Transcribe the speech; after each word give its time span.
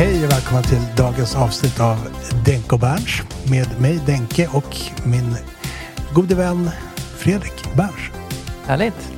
Hej 0.00 0.24
och 0.24 0.32
välkomna 0.32 0.62
till 0.62 0.82
dagens 0.96 1.36
avsnitt 1.36 1.80
av 1.80 2.08
Denke 2.44 2.74
och 2.74 2.80
Berns 2.80 3.22
med 3.50 3.80
mig 3.80 4.00
Denke 4.06 4.48
och 4.52 4.76
min 5.04 5.36
gode 6.14 6.34
vän 6.34 6.70
Fredrik 6.94 7.74
Berns. 7.76 8.10
Härligt. 8.66 9.12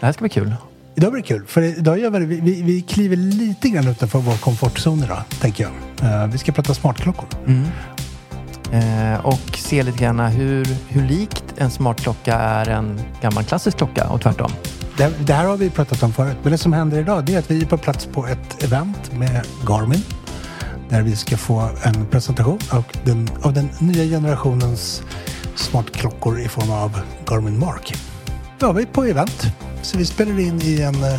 Det 0.00 0.06
här 0.06 0.12
ska 0.12 0.20
bli 0.20 0.28
kul. 0.28 0.54
Idag 0.94 1.12
blir 1.12 1.22
det 1.22 1.28
kul, 1.28 1.46
för 1.46 1.62
idag 1.62 1.98
gör 1.98 2.10
vi, 2.10 2.40
vi, 2.40 2.62
vi 2.62 2.82
kliver 2.82 3.16
lite 3.16 3.68
grann 3.68 3.88
utanför 3.88 4.18
vår 4.18 4.36
komfortzon 4.36 5.04
idag, 5.04 5.22
tänker 5.40 5.64
jag. 5.64 5.72
Uh, 6.10 6.32
vi 6.32 6.38
ska 6.38 6.52
prata 6.52 6.74
smartklockor. 6.74 7.28
Mm. 7.46 7.64
Eh, 8.72 9.26
och 9.26 9.56
se 9.56 9.82
lite 9.82 9.98
grann 9.98 10.20
hur, 10.20 10.66
hur 10.88 11.08
likt 11.08 11.44
en 11.56 11.70
smartklocka 11.70 12.34
är 12.34 12.68
en 12.68 13.00
gammal 13.22 13.44
klassisk 13.44 13.76
klocka 13.76 14.08
och 14.08 14.20
tvärtom. 14.20 14.50
Det, 14.96 15.12
det, 15.26 15.32
här 15.32 15.44
har 15.44 15.56
vi 15.56 15.70
pratat 15.70 16.02
om 16.02 16.12
förut, 16.12 16.36
men 16.42 16.52
det 16.52 16.58
som 16.58 16.72
händer 16.72 16.98
idag 16.98 17.24
det 17.24 17.34
är 17.34 17.38
att 17.38 17.50
vi 17.50 17.62
är 17.62 17.66
på 17.66 17.78
plats 17.78 18.06
på 18.06 18.26
ett 18.26 18.64
event 18.64 19.12
med 19.12 19.46
Garmin. 19.68 20.02
Där 20.94 21.02
vi 21.02 21.16
ska 21.16 21.36
få 21.36 21.70
en 21.82 22.06
presentation 22.06 22.58
av 22.70 22.84
den, 23.04 23.28
av 23.42 23.52
den 23.52 23.68
nya 23.78 24.04
generationens 24.04 25.02
smartklockor 25.54 26.40
i 26.40 26.48
form 26.48 26.70
av 26.70 27.00
Garmin 27.26 27.58
Mark. 27.58 27.94
Då 28.58 28.66
var 28.66 28.74
vi 28.74 28.86
på 28.86 29.04
event, 29.04 29.42
så 29.82 29.98
vi 29.98 30.04
spelade 30.04 30.42
in 30.42 30.62
i 30.62 30.80
en 30.80 30.94
uh, 30.94 31.16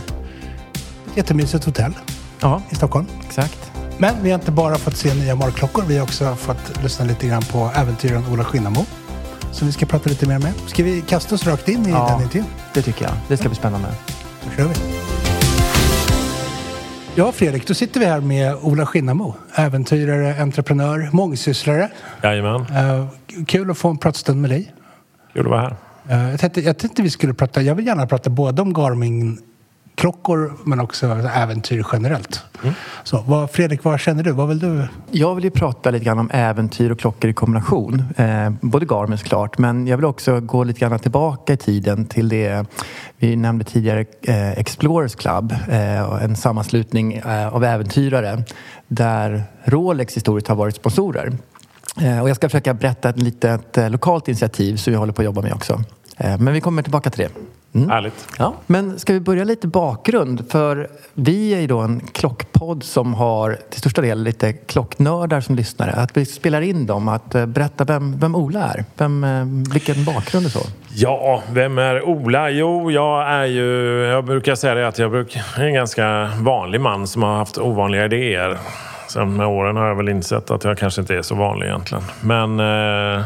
jättemysigt 1.15 1.65
hotell 1.65 1.93
ja, 2.39 2.61
i 2.69 2.75
Stockholm. 2.75 3.05
Exakt. 3.27 3.71
Men 3.97 4.15
vi 4.23 4.31
har 4.31 4.39
inte 4.39 4.51
bara 4.51 4.75
fått 4.75 4.97
se 4.97 5.13
nya 5.13 5.35
Mark-klockor, 5.35 5.83
vi 5.87 5.97
har 5.97 6.03
också 6.03 6.35
fått 6.35 6.83
lyssna 6.83 7.05
lite 7.05 7.27
grann 7.27 7.43
på 7.43 7.71
äventyren 7.75 8.23
Ola 8.31 8.43
Skinnamo. 8.43 8.85
Som 9.51 9.67
vi 9.67 9.73
ska 9.73 9.85
prata 9.85 10.09
lite 10.09 10.27
mer 10.27 10.39
med. 10.39 10.53
Ska 10.67 10.83
vi 10.83 11.01
kasta 11.01 11.35
oss 11.35 11.47
rakt 11.47 11.69
in 11.69 11.85
i 11.85 11.89
ja, 11.89 12.09
den 12.09 12.21
intervjun? 12.21 12.45
det 12.73 12.81
tycker 12.81 13.05
jag. 13.05 13.13
Det 13.27 13.37
ska 13.37 13.49
bli 13.49 13.57
spännande. 13.57 13.87
Då 14.43 14.51
kör 14.55 14.67
vi. 14.67 15.04
Ja, 17.17 17.31
Fredrik, 17.31 17.67
då 17.67 17.73
sitter 17.73 17.99
vi 17.99 18.05
här 18.05 18.21
med 18.21 18.55
Ola 18.55 18.85
Skinnamo. 18.85 19.35
Äventyrare, 19.55 20.41
entreprenör, 20.41 21.09
mångsysslare. 21.11 21.89
Jajamän. 22.23 22.61
Uh, 22.61 23.07
kul 23.47 23.71
att 23.71 23.77
få 23.77 23.89
en 23.89 23.97
pratstund 23.97 24.41
med 24.41 24.49
dig. 24.49 24.73
Kul 25.33 25.45
att 25.45 25.49
vara 25.49 25.61
här. 25.61 25.75
Uh, 26.25 26.31
jag, 26.31 26.39
tänkte, 26.39 26.61
jag 26.61 26.77
tänkte 26.77 27.01
vi 27.01 27.09
skulle 27.09 27.33
prata, 27.33 27.61
jag 27.61 27.75
vill 27.75 27.87
gärna 27.87 28.07
prata 28.07 28.29
både 28.29 28.61
om 28.61 28.73
Garmin 28.73 29.37
klockor 29.95 30.53
men 30.63 30.79
också 30.79 31.05
äventyr 31.35 31.85
generellt. 31.93 32.43
Mm. 32.63 32.75
Så, 33.03 33.23
vad, 33.27 33.51
Fredrik, 33.51 33.83
vad 33.83 33.99
känner 33.99 34.23
du? 34.23 34.31
Vad 34.31 34.47
vill 34.47 34.59
du? 34.59 34.87
Jag 35.11 35.35
vill 35.35 35.43
ju 35.43 35.51
prata 35.51 35.91
lite 35.91 36.05
grann 36.05 36.19
om 36.19 36.29
äventyr 36.33 36.91
och 36.91 36.99
klockor 36.99 37.29
i 37.29 37.33
kombination. 37.33 38.03
Eh, 38.17 38.49
både 38.61 38.85
Garmin 38.85 39.17
såklart, 39.17 39.57
men 39.57 39.87
jag 39.87 39.97
vill 39.97 40.05
också 40.05 40.39
gå 40.39 40.63
lite 40.63 40.79
grann 40.79 40.99
tillbaka 40.99 41.53
i 41.53 41.57
tiden 41.57 42.05
till 42.05 42.29
det 42.29 42.65
vi 43.17 43.35
nämnde 43.35 43.65
tidigare, 43.65 44.05
eh, 44.21 44.51
Explorers 44.51 45.15
Club. 45.15 45.55
Eh, 45.69 46.23
en 46.23 46.35
sammanslutning 46.35 47.13
eh, 47.13 47.55
av 47.55 47.63
äventyrare 47.63 48.43
där 48.87 49.43
Rolex 49.63 50.17
historiskt 50.17 50.47
har 50.47 50.55
varit 50.55 50.75
sponsorer. 50.75 51.31
Eh, 52.01 52.21
och 52.21 52.29
jag 52.29 52.35
ska 52.35 52.49
försöka 52.49 52.73
berätta 52.73 53.09
ett 53.09 53.19
litet 53.19 53.77
eh, 53.77 53.89
lokalt 53.89 54.27
initiativ 54.27 54.75
som 54.77 54.93
vi 54.93 54.97
håller 54.97 55.13
på 55.13 55.21
att 55.21 55.25
jobba 55.25 55.41
med 55.41 55.53
också. 55.53 55.81
men 56.17 56.53
vi 56.53 56.61
kommer 56.61 56.81
tillbaka 56.81 57.09
till 57.09 57.19
det. 57.23 57.29
Mm. 57.75 57.89
Härligt. 57.89 58.27
Ja. 58.37 58.53
Men 58.67 58.99
ska 58.99 59.13
vi 59.13 59.19
börja 59.19 59.43
lite 59.43 59.67
bakgrund? 59.67 60.51
För 60.51 60.87
vi 61.13 61.53
är 61.53 61.59
ju 61.59 61.67
då 61.67 61.79
en 61.79 61.99
klockpodd 61.99 62.83
som 62.83 63.13
har 63.13 63.57
till 63.69 63.79
största 63.79 64.01
del 64.01 64.23
lite 64.23 64.53
klocknördar 64.53 65.41
som 65.41 65.55
lyssnare. 65.55 65.91
Att 65.91 66.17
vi 66.17 66.25
spelar 66.25 66.61
in 66.61 66.85
dem, 66.85 67.07
att 67.07 67.35
eh, 67.35 67.45
berätta 67.45 67.83
vem, 67.83 68.19
vem 68.19 68.35
Ola 68.35 68.63
är. 68.63 68.85
Vem, 68.97 69.23
eh, 69.23 69.73
vilken 69.73 70.05
bakgrund 70.05 70.45
och 70.45 70.51
så. 70.51 70.59
Ja, 70.93 71.43
vem 71.51 71.77
är 71.77 72.01
Ola? 72.01 72.49
Jo, 72.49 72.91
jag 72.91 73.27
är 73.27 73.45
ju... 73.45 74.01
Jag 74.05 74.25
brukar 74.25 74.55
säga 74.55 74.75
det 74.75 74.87
att 74.87 74.99
jag 74.99 75.15
är 75.15 75.63
en 75.63 75.73
ganska 75.73 76.29
vanlig 76.39 76.81
man 76.81 77.07
som 77.07 77.23
har 77.23 77.37
haft 77.37 77.57
ovanliga 77.57 78.05
idéer. 78.05 78.57
Sen 79.07 79.35
med 79.35 79.47
åren 79.47 79.75
har 79.75 79.87
jag 79.87 79.95
väl 79.95 80.09
insett 80.09 80.51
att 80.51 80.63
jag 80.63 80.77
kanske 80.77 81.01
inte 81.01 81.15
är 81.15 81.21
så 81.21 81.35
vanlig 81.35 81.67
egentligen. 81.67 82.03
Men... 82.21 82.59
Eh, 82.59 83.25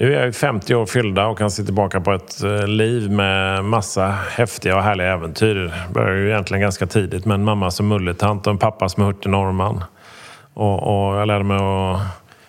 nu 0.00 0.14
är 0.14 0.24
jag 0.24 0.34
50 0.34 0.74
år 0.74 0.86
fyllda 0.86 1.26
och 1.26 1.38
kan 1.38 1.50
se 1.50 1.62
tillbaka 1.62 2.00
på 2.00 2.12
ett 2.12 2.42
eh, 2.42 2.66
liv 2.66 3.10
med 3.10 3.64
massa 3.64 4.06
häftiga 4.30 4.76
och 4.76 4.82
härliga 4.82 5.12
äventyr. 5.12 5.54
Det 5.54 5.72
började 5.94 6.18
ju 6.18 6.30
egentligen 6.30 6.60
ganska 6.60 6.86
tidigt 6.86 7.24
med 7.24 7.34
en 7.34 7.44
mamma 7.44 7.70
som 7.70 7.88
mulletant 7.88 8.46
och 8.46 8.50
en 8.50 8.58
pappa 8.58 8.88
som 8.88 9.02
är 9.02 9.06
hurtig 9.06 9.30
norrman. 9.30 9.84
Och, 10.54 10.82
och, 10.82 11.16
jag 11.16 11.26
lärde 11.26 11.44
mig 11.44 11.56
att 11.56 12.00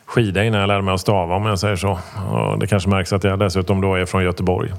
skida 0.06 0.44
innan 0.44 0.60
jag 0.60 0.68
lärde 0.68 0.82
mig 0.82 0.94
att 0.94 1.02
stava 1.02 1.36
om 1.36 1.46
jag 1.46 1.60
säger 1.60 1.76
så. 1.76 2.00
Och 2.32 2.60
det 2.60 2.68
kanske 2.68 2.90
märks 2.90 3.14
att 3.14 3.24
jag 3.24 3.40
dessutom 3.40 3.82
då 3.82 3.96
är 3.96 4.06
från 4.06 4.24
Göteborg. 4.24 4.72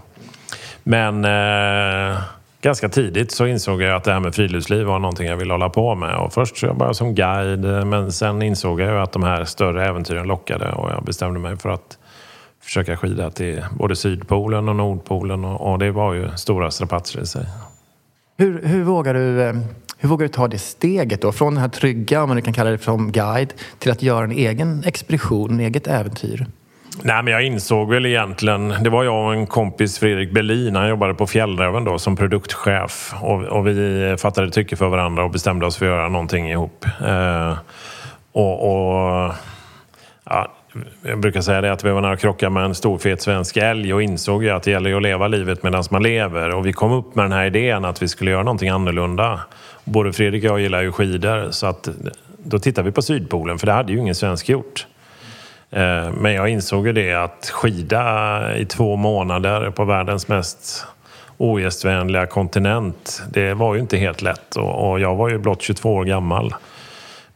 Men 0.82 1.24
eh, 1.24 2.18
ganska 2.62 2.88
tidigt 2.88 3.32
så 3.32 3.46
insåg 3.46 3.82
jag 3.82 3.96
att 3.96 4.04
det 4.04 4.12
här 4.12 4.20
med 4.20 4.34
friluftsliv 4.34 4.86
var 4.86 4.98
någonting 4.98 5.26
jag 5.26 5.36
ville 5.36 5.54
hålla 5.54 5.68
på 5.68 5.94
med. 5.94 6.16
Och 6.16 6.32
först 6.32 6.56
så 6.56 6.66
jag 6.66 6.76
bara 6.76 6.94
som 6.94 7.14
guide 7.14 7.86
men 7.86 8.12
sen 8.12 8.42
insåg 8.42 8.80
jag 8.80 8.90
ju 8.90 8.98
att 8.98 9.12
de 9.12 9.22
här 9.22 9.44
större 9.44 9.86
äventyren 9.86 10.26
lockade 10.26 10.72
och 10.72 10.90
jag 10.90 11.04
bestämde 11.04 11.40
mig 11.40 11.56
för 11.56 11.68
att 11.68 11.98
försöka 12.62 12.96
skida 12.96 13.30
till 13.30 13.64
både 13.78 13.96
Sydpolen 13.96 14.68
och 14.68 14.76
Nordpolen 14.76 15.44
och, 15.44 15.72
och 15.72 15.78
det 15.78 15.90
var 15.90 16.14
ju 16.14 16.28
stora 16.36 16.70
strapatser 16.70 17.20
i 17.20 17.26
sig. 17.26 17.46
Hur, 18.36 18.62
hur, 18.64 18.82
vågar 18.82 19.14
du, 19.14 19.42
eh, 19.42 19.54
hur 19.98 20.08
vågar 20.08 20.26
du 20.26 20.32
ta 20.32 20.48
det 20.48 20.58
steget 20.58 21.22
då? 21.22 21.32
Från 21.32 21.54
den 21.54 21.60
här 21.60 21.68
trygga, 21.68 22.22
om 22.22 22.28
man 22.28 22.42
kan 22.42 22.54
kalla 22.54 22.70
det 22.70 22.78
som 22.78 23.12
guide, 23.12 23.54
till 23.78 23.92
att 23.92 24.02
göra 24.02 24.24
en 24.24 24.32
egen 24.32 24.84
expedition, 24.86 25.50
en 25.50 25.60
eget 25.60 25.86
äventyr? 25.86 26.46
Nej, 27.02 27.22
men 27.22 27.32
jag 27.32 27.42
insåg 27.42 27.90
väl 27.90 28.06
egentligen, 28.06 28.68
det 28.68 28.90
var 28.90 29.04
jag 29.04 29.26
och 29.26 29.34
en 29.34 29.46
kompis 29.46 29.98
Fredrik 29.98 30.32
Berlin, 30.32 30.76
han 30.76 30.88
jobbade 30.88 31.14
på 31.14 31.26
Fjällräven 31.26 31.84
då 31.84 31.98
som 31.98 32.16
produktchef 32.16 33.14
och, 33.20 33.42
och, 33.42 33.66
vi 33.66 34.16
fattade 34.18 34.50
tycke 34.50 34.76
för 34.76 34.88
varandra 34.88 35.24
och 35.24 35.30
bestämde 35.30 35.66
oss 35.66 35.76
för 35.76 35.86
att 35.86 35.90
göra 35.90 36.08
någonting 36.08 36.50
ihop. 36.50 36.86
Eh, 37.06 37.58
och, 38.32 38.70
och 38.70 39.32
ja, 40.24 40.52
jag 41.02 41.20
brukar 41.20 41.40
säga 41.40 41.60
det 41.60 41.72
att 41.72 41.84
vi 41.84 41.90
var 41.90 42.00
nära 42.00 42.12
att 42.12 42.20
krocka 42.20 42.50
med 42.50 42.64
en 42.64 42.74
stor 42.74 42.98
fet 42.98 43.22
svensk 43.22 43.56
älg 43.56 43.94
och 43.94 44.02
insåg 44.02 44.44
ju 44.44 44.50
att 44.50 44.62
det 44.62 44.70
gäller 44.70 44.96
att 44.96 45.02
leva 45.02 45.28
livet 45.28 45.62
medan 45.62 45.84
man 45.90 46.02
lever. 46.02 46.54
Och 46.54 46.66
vi 46.66 46.72
kom 46.72 46.92
upp 46.92 47.14
med 47.14 47.24
den 47.24 47.32
här 47.32 47.44
idén 47.44 47.84
att 47.84 48.02
vi 48.02 48.08
skulle 48.08 48.30
göra 48.30 48.42
någonting 48.42 48.68
annorlunda. 48.68 49.40
Både 49.84 50.12
Fredrik 50.12 50.44
och 50.44 50.50
jag 50.50 50.60
gillar 50.60 50.82
ju 50.82 50.92
skidor 50.92 51.50
så 51.50 51.66
att 51.66 51.88
då 52.36 52.58
tittade 52.58 52.86
vi 52.86 52.92
på 52.92 53.02
Sydpolen 53.02 53.58
för 53.58 53.66
det 53.66 53.72
hade 53.72 53.92
ju 53.92 53.98
ingen 53.98 54.14
svensk 54.14 54.48
gjort. 54.48 54.86
Eh, 55.70 56.10
men 56.12 56.32
jag 56.32 56.48
insåg 56.48 56.86
ju 56.86 56.92
det 56.92 57.14
att 57.14 57.50
skida 57.52 58.56
i 58.56 58.64
två 58.64 58.96
månader 58.96 59.70
på 59.70 59.84
världens 59.84 60.28
mest 60.28 60.86
ogästvänliga 61.36 62.26
kontinent. 62.26 63.22
Det 63.30 63.54
var 63.54 63.74
ju 63.74 63.80
inte 63.80 63.96
helt 63.96 64.22
lätt 64.22 64.56
och 64.56 65.00
jag 65.00 65.16
var 65.16 65.28
ju 65.28 65.38
blott 65.38 65.62
22 65.62 65.94
år 65.94 66.04
gammal. 66.04 66.54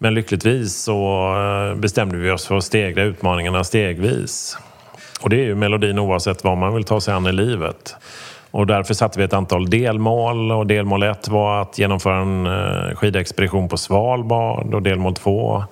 Men 0.05 0.15
lyckligtvis 0.15 0.77
så 0.77 1.29
eh, 1.37 1.81
bestämde 1.81 2.17
vi 2.17 2.31
oss 2.31 2.47
för 2.47 2.56
att 2.56 2.65
stegra 2.65 3.03
utmaningarna 3.03 3.65
stegvis. 3.65 4.59
Och 5.21 5.31
det 5.31 5.37
är 5.37 5.45
ju 5.45 5.55
melodin 5.55 5.99
oavsett 5.99 6.45
vad 6.45 6.59
man 6.59 6.75
vill 6.75 6.85
ta 6.85 7.01
sig 7.01 7.15
an 7.15 7.27
i 7.27 7.33
livet. 7.33 7.97
Och 8.51 8.67
därför 8.67 8.95
satte 8.95 9.19
vi 9.19 9.25
ett 9.25 9.33
antal 9.33 9.71
delmål 9.71 10.53
och 10.53 10.67
delmål 10.67 11.03
ett 11.03 11.29
var 11.29 11.62
att 11.62 11.79
genomföra 11.79 12.17
en 12.17 12.47
eh, 12.47 12.95
skidexpedition 12.95 13.69
på 13.69 13.77
Svalbard 13.77 14.75
och 14.75 14.83
delmål 14.83 15.15
två 15.15 15.65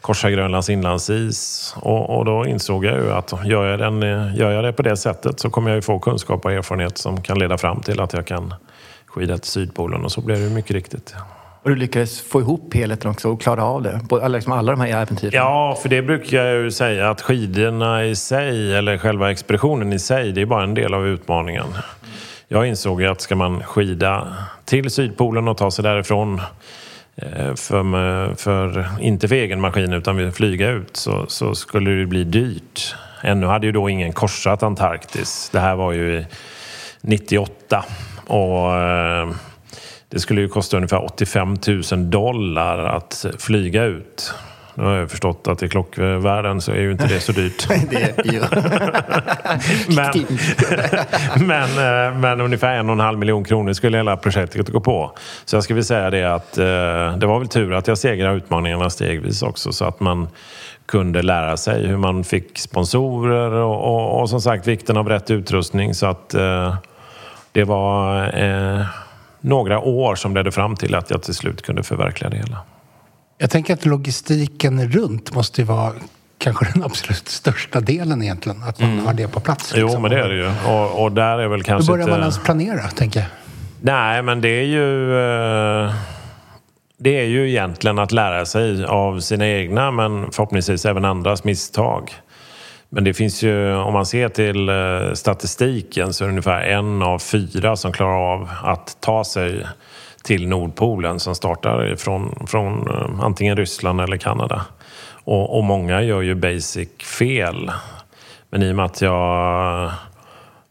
korsa 0.00 0.30
Grönlands 0.30 0.70
inlandsis. 0.70 1.74
Och, 1.76 2.18
och, 2.18 2.24
då 2.24 2.46
insåg 2.46 2.84
jag 2.84 2.96
ju 2.98 3.12
att 3.12 3.34
gör 3.44 3.66
jag, 3.66 3.78
den, 3.78 4.02
eh, 4.02 4.36
gör 4.36 4.50
jag 4.50 4.64
det 4.64 4.72
på 4.72 4.82
det 4.82 4.96
sättet 4.96 5.40
så 5.40 5.50
kommer 5.50 5.70
jag 5.70 5.76
ju 5.76 5.82
få 5.82 5.98
kunskap 5.98 6.44
och 6.44 6.52
erfarenhet 6.52 6.98
som 6.98 7.22
kan 7.22 7.38
leda 7.38 7.58
fram 7.58 7.80
till 7.80 8.00
att 8.00 8.12
jag 8.12 8.26
kan 8.26 8.54
skida 9.06 9.38
till 9.38 9.50
Sydpolen 9.50 10.04
och 10.04 10.12
så 10.12 10.20
blev 10.20 10.38
det 10.40 10.50
mycket 10.50 10.70
riktigt. 10.70 11.14
Och 11.68 11.74
du 11.74 11.80
lyckades 11.80 12.20
få 12.20 12.40
ihop 12.40 12.74
helheten 12.74 13.10
också 13.10 13.28
och 13.28 13.40
klara 13.40 13.64
av 13.64 13.82
det? 13.82 14.00
Alla, 14.10 14.28
liksom 14.28 14.52
alla 14.52 14.72
de 14.72 14.80
här 14.80 15.02
äventyren? 15.02 15.32
Ja, 15.34 15.78
för 15.82 15.88
det 15.88 16.02
brukar 16.02 16.44
jag 16.44 16.64
ju 16.64 16.70
säga 16.70 17.10
att 17.10 17.20
skidorna 17.20 18.04
i 18.04 18.16
sig, 18.16 18.74
eller 18.74 18.98
själva 18.98 19.30
expeditionen 19.30 19.92
i 19.92 19.98
sig, 19.98 20.32
det 20.32 20.40
är 20.40 20.46
bara 20.46 20.62
en 20.62 20.74
del 20.74 20.94
av 20.94 21.06
utmaningen. 21.06 21.66
Jag 22.48 22.66
insåg 22.66 23.02
ju 23.02 23.08
att 23.08 23.20
ska 23.20 23.36
man 23.36 23.62
skida 23.62 24.36
till 24.64 24.90
Sydpolen 24.90 25.48
och 25.48 25.56
ta 25.56 25.70
sig 25.70 25.82
därifrån 25.82 26.40
eh, 27.16 27.54
för, 27.54 28.34
för, 28.34 28.86
inte 29.00 29.28
för 29.28 29.34
egen 29.34 29.60
maskin 29.60 29.92
utan 29.92 30.16
vill 30.16 30.32
flyga 30.32 30.70
ut 30.70 30.96
så, 30.96 31.26
så, 31.28 31.54
skulle 31.54 31.90
det 31.90 32.06
bli 32.06 32.24
dyrt. 32.24 32.96
Ännu 33.22 33.46
hade 33.46 33.66
ju 33.66 33.72
då 33.72 33.88
ingen 33.88 34.12
korsat 34.12 34.62
Antarktis. 34.62 35.50
Det 35.52 35.60
här 35.60 35.76
var 35.76 35.92
ju 35.92 36.24
98 37.00 37.84
och 38.26 38.74
eh, 38.74 39.28
det 40.08 40.18
skulle 40.20 40.40
ju 40.40 40.48
kosta 40.48 40.76
ungefär 40.76 41.04
85 41.04 41.56
000 41.92 42.10
dollar 42.10 42.78
att 42.78 43.26
flyga 43.38 43.84
ut. 43.84 44.34
Nu 44.78 44.84
har 44.84 44.94
jag 44.94 45.10
förstått 45.10 45.48
att 45.48 45.62
i 45.62 45.68
klockvärlden 45.68 46.60
så 46.60 46.72
är 46.72 46.80
ju 46.80 46.92
inte 46.92 47.06
det 47.06 47.20
så 47.20 47.32
dyrt. 47.32 47.68
men, 49.88 50.12
men, 51.46 51.70
eh, 51.70 52.18
men 52.18 52.40
ungefär 52.40 52.74
en 52.74 52.88
och 52.88 52.92
en 52.92 53.00
halv 53.00 53.18
miljon 53.18 53.44
kronor 53.44 53.72
skulle 53.72 53.96
hela 53.96 54.16
projektet 54.16 54.68
gå 54.68 54.80
på. 54.80 55.12
Så 55.44 55.56
jag 55.56 55.64
skulle 55.64 55.84
säga 55.84 56.10
det 56.10 56.34
att 56.34 56.58
eh, 56.58 56.64
det 57.16 57.26
var 57.26 57.38
väl 57.38 57.48
tur 57.48 57.74
att 57.74 57.86
jag 57.86 57.98
segrade 57.98 58.36
utmaningarna 58.36 58.90
stegvis 58.90 59.42
också 59.42 59.72
så 59.72 59.84
att 59.84 60.00
man 60.00 60.28
kunde 60.86 61.22
lära 61.22 61.56
sig 61.56 61.86
hur 61.86 61.96
man 61.96 62.24
fick 62.24 62.58
sponsorer 62.58 63.50
och, 63.50 63.94
och, 63.94 64.20
och 64.20 64.30
som 64.30 64.40
sagt 64.40 64.66
vikten 64.66 64.96
av 64.96 65.08
rätt 65.08 65.30
utrustning 65.30 65.94
så 65.94 66.06
att 66.06 66.34
eh, 66.34 66.76
det 67.52 67.64
var 67.64 68.24
några 69.40 69.80
år 69.80 70.14
som 70.14 70.34
ledde 70.34 70.52
fram 70.52 70.76
till 70.76 70.94
att 70.94 71.10
jag 71.10 71.22
till 71.22 71.34
slut 71.34 71.62
kunde 71.62 71.82
förverkliga 71.82 72.30
det 72.30 72.36
hela. 72.36 72.58
Jag 73.38 73.50
tänker 73.50 73.74
att 73.74 73.86
logistiken 73.86 74.92
runt 74.92 75.34
måste 75.34 75.60
ju 75.60 75.66
vara 75.66 75.92
kanske 76.38 76.72
den 76.72 76.84
absolut 76.84 77.28
största 77.28 77.80
delen 77.80 78.22
egentligen. 78.22 78.62
Att 78.62 78.80
man 78.80 78.92
mm. 78.92 79.06
har 79.06 79.14
det 79.14 79.28
på 79.28 79.40
plats. 79.40 79.72
Liksom. 79.72 79.90
Jo, 79.92 80.00
men 80.00 80.10
det 80.10 80.20
är 80.20 80.28
det 80.28 80.34
ju. 80.34 80.52
Och, 80.72 81.02
och 81.02 81.12
där 81.12 81.38
är 81.38 81.48
väl 81.48 81.62
kanske 81.62 81.92
Hur 81.92 81.98
börjar 81.98 82.08
man 82.08 82.20
ens 82.20 82.38
planera, 82.38 82.82
tänker 82.82 83.20
jag? 83.20 83.28
Nej, 83.80 84.22
men 84.22 84.40
det 84.40 84.48
är 84.48 84.64
ju... 84.64 85.18
Eh, 85.18 85.94
det 87.00 87.20
är 87.20 87.24
ju 87.24 87.50
egentligen 87.50 87.98
att 87.98 88.12
lära 88.12 88.46
sig 88.46 88.84
av 88.84 89.20
sina 89.20 89.48
egna, 89.48 89.90
men 89.90 90.32
förhoppningsvis 90.32 90.86
även 90.86 91.04
andras 91.04 91.44
misstag. 91.44 92.12
Men 92.88 93.04
det 93.04 93.14
finns 93.14 93.42
ju, 93.42 93.74
om 93.74 93.92
man 93.92 94.06
ser 94.06 94.28
till 94.28 94.68
eh, 94.68 95.12
statistiken 95.14 96.12
så 96.12 96.24
är 96.24 96.28
det 96.28 96.32
ungefär 96.32 96.62
en 96.62 97.02
av 97.02 97.18
fyra 97.18 97.76
som 97.76 97.92
klarar 97.92 98.32
av 98.32 98.48
att 98.62 98.96
ta 99.00 99.24
sig 99.24 99.66
till 100.24 100.48
Nordpolen 100.48 101.20
som 101.20 101.34
startar 101.34 101.96
från, 101.96 102.46
från 102.46 102.88
antingen 103.22 103.56
Ryssland 103.56 104.00
eller 104.00 104.16
Kanada. 104.16 104.66
Och, 105.24 105.58
och 105.58 105.64
många 105.64 106.02
gör 106.02 106.22
ju 106.22 106.34
basic 106.34 106.88
fel. 107.18 107.70
Men 108.50 108.62
i 108.62 108.72
och 108.72 108.76
med 108.76 108.84
att 108.84 109.00
jag 109.00 109.90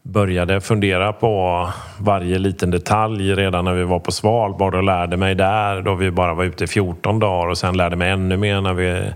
började 0.02 0.60
fundera 0.60 1.12
på 1.12 1.68
varje 1.98 2.38
liten 2.38 2.70
detalj 2.70 3.34
redan 3.34 3.64
när 3.64 3.74
vi 3.74 3.84
var 3.84 3.98
på 3.98 4.12
Svalbard 4.12 4.74
och 4.74 4.82
lärde 4.82 5.16
mig 5.16 5.34
där 5.34 5.82
då 5.82 5.94
vi 5.94 6.10
bara 6.10 6.34
var 6.34 6.44
ute 6.44 6.64
i 6.64 6.66
14 6.66 7.18
dagar 7.18 7.48
och 7.48 7.58
sen 7.58 7.76
lärde 7.76 7.96
mig 7.96 8.10
ännu 8.10 8.36
mer 8.36 8.60
när 8.60 8.74
vi 8.74 9.12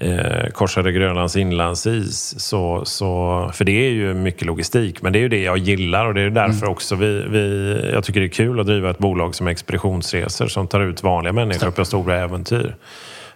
eh, 0.00 0.50
korsade 0.52 0.92
Grönlands 0.92 1.36
inlandsis. 1.36 2.40
Så, 2.40 2.84
så, 2.84 3.50
för 3.54 3.64
det 3.64 3.86
är 3.86 3.90
ju 3.90 4.14
mycket 4.14 4.46
logistik, 4.46 5.02
men 5.02 5.12
det 5.12 5.18
är 5.18 5.20
ju 5.20 5.28
det 5.28 5.42
jag 5.42 5.58
gillar 5.58 6.06
och 6.06 6.14
det 6.14 6.20
är 6.20 6.30
därför 6.30 6.62
mm. 6.62 6.72
också 6.72 6.96
vi, 6.96 7.24
vi, 7.28 7.90
jag 7.92 8.04
tycker 8.04 8.20
det 8.20 8.26
är 8.26 8.28
kul 8.28 8.60
att 8.60 8.66
driva 8.66 8.90
ett 8.90 8.98
bolag 8.98 9.34
som 9.34 9.48
Expeditionsresor 9.48 10.46
som 10.46 10.66
tar 10.66 10.80
ut 10.80 11.02
vanliga 11.02 11.32
människor 11.32 11.70
på 11.70 11.84
stora 11.84 12.16
äventyr. 12.16 12.76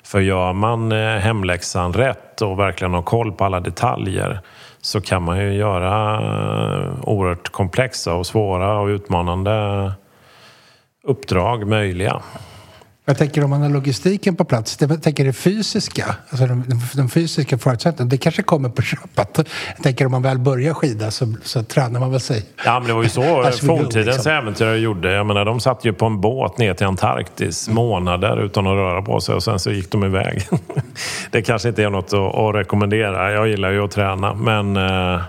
För 0.04 0.20
gör 0.20 0.52
man 0.52 0.92
eh, 0.92 1.16
hemläxan 1.16 1.92
rätt 1.92 2.42
och 2.42 2.58
verkligen 2.58 2.94
har 2.94 3.02
koll 3.02 3.32
på 3.32 3.44
alla 3.44 3.60
detaljer 3.60 4.40
så 4.80 5.00
kan 5.00 5.22
man 5.22 5.38
ju 5.38 5.54
göra 5.54 6.14
eh, 6.14 6.92
oerhört 7.02 7.48
komplexa 7.48 8.14
och 8.14 8.26
svåra 8.26 8.78
och 8.78 8.86
utmanande 8.86 9.92
uppdrag 11.04 11.66
möjliga. 11.66 12.22
Jag 13.04 13.18
tänker 13.18 13.44
om 13.44 13.50
man 13.50 13.62
har 13.62 13.68
logistiken 13.68 14.36
på 14.36 14.44
plats, 14.44 14.76
jag 14.80 15.02
tänker 15.02 15.24
det 15.24 15.32
fysiska, 15.32 16.16
alltså 16.28 16.46
de, 16.46 16.64
de 16.94 17.08
fysiska 17.08 17.58
förutsättningarna, 17.58 18.10
det 18.10 18.16
kanske 18.16 18.42
kommer 18.42 18.68
på 18.68 18.82
köpet. 18.82 19.48
Jag 19.76 19.82
tänker 19.82 20.06
om 20.06 20.12
man 20.12 20.22
väl 20.22 20.38
börjar 20.38 20.74
skida 20.74 21.10
så, 21.10 21.34
så 21.42 21.62
tränar 21.62 22.00
man 22.00 22.10
väl 22.10 22.20
sig. 22.20 22.46
Ja, 22.64 22.78
men 22.78 22.88
det 22.88 22.94
var 22.94 23.02
ju 23.02 23.08
så 23.08 23.22
forntidens 23.66 24.06
liksom. 24.06 24.32
äventyrare 24.32 24.78
gjorde. 24.78 25.12
Jag 25.12 25.26
menar, 25.26 25.44
de 25.44 25.60
satt 25.60 25.84
ju 25.84 25.92
på 25.92 26.06
en 26.06 26.20
båt 26.20 26.58
ner 26.58 26.74
till 26.74 26.86
Antarktis 26.86 27.68
mm. 27.68 27.74
månader 27.74 28.44
utan 28.44 28.66
att 28.66 28.72
röra 28.74 29.02
på 29.02 29.20
sig 29.20 29.34
och 29.34 29.42
sen 29.42 29.58
så 29.58 29.70
gick 29.70 29.90
de 29.90 30.04
iväg. 30.04 30.48
det 31.30 31.42
kanske 31.42 31.68
inte 31.68 31.82
är 31.82 31.90
något 31.90 32.12
att, 32.12 32.34
att 32.34 32.54
rekommendera. 32.54 33.32
Jag 33.32 33.48
gillar 33.48 33.70
ju 33.70 33.84
att 33.84 33.90
träna, 33.90 34.34
men 34.34 34.76
eh, 34.76 35.20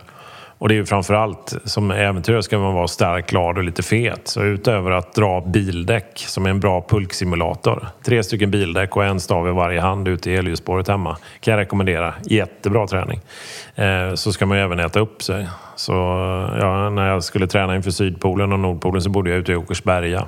och 0.63 0.69
det 0.69 0.75
är 0.75 0.77
ju 0.77 0.85
framförallt, 0.85 1.53
som 1.65 1.91
äventyrare 1.91 2.43
ska 2.43 2.59
man 2.59 2.73
vara 2.73 2.87
stark, 2.87 3.29
glad 3.29 3.57
och 3.57 3.63
lite 3.63 3.83
fet. 3.83 4.27
Så 4.27 4.43
utöver 4.43 4.91
att 4.91 5.13
dra 5.13 5.41
bildäck, 5.41 6.23
som 6.27 6.45
är 6.45 6.49
en 6.49 6.59
bra 6.59 6.85
pulksimulator, 6.89 7.87
tre 8.05 8.23
stycken 8.23 8.51
bildäck 8.51 8.95
och 8.95 9.05
en 9.05 9.19
stav 9.19 9.47
i 9.47 9.51
varje 9.51 9.81
hand 9.81 10.07
ute 10.07 10.31
i 10.31 10.35
elljusspåret 10.35 10.87
hemma, 10.87 11.17
kan 11.39 11.51
jag 11.51 11.61
rekommendera. 11.61 12.13
Jättebra 12.25 12.87
träning. 12.87 13.19
Eh, 13.75 14.13
så 14.13 14.33
ska 14.33 14.45
man 14.45 14.57
ju 14.57 14.63
även 14.63 14.79
äta 14.79 14.99
upp 14.99 15.23
sig. 15.23 15.47
Så 15.75 15.93
ja, 16.59 16.89
när 16.89 17.09
jag 17.09 17.23
skulle 17.23 17.47
träna 17.47 17.75
inför 17.75 17.91
Sydpolen 17.91 18.53
och 18.53 18.59
Nordpolen 18.59 19.01
så 19.01 19.09
bodde 19.09 19.29
jag 19.29 19.39
ute 19.39 19.51
i 19.51 19.55
Åkersberga. 19.55 20.25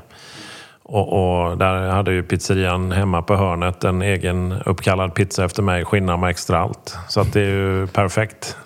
Och, 0.83 1.47
och, 1.47 1.57
där 1.57 1.89
hade 1.89 2.11
ju 2.11 2.23
pizzerian 2.23 2.91
hemma 2.91 3.21
på 3.21 3.35
hörnet 3.35 3.83
en 3.83 4.01
egen 4.01 4.55
uppkallad 4.65 5.13
pizza 5.13 5.45
efter 5.45 5.63
mig, 5.63 5.85
skinna 5.85 6.17
med 6.17 6.29
extra 6.29 6.59
allt. 6.59 6.97
Så 7.07 7.21
att 7.21 7.33
det 7.33 7.41
är 7.41 7.45
ju 7.45 7.87
perfekt 7.87 8.57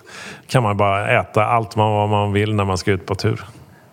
kan 0.46 0.62
man 0.62 0.76
bara 0.76 1.20
äta 1.20 1.44
allt 1.44 1.76
man, 1.76 1.92
vad 1.92 2.08
man 2.08 2.32
vill 2.32 2.54
när 2.54 2.64
man 2.64 2.78
ska 2.78 2.90
ut 2.90 3.06
på 3.06 3.14
tur. 3.14 3.44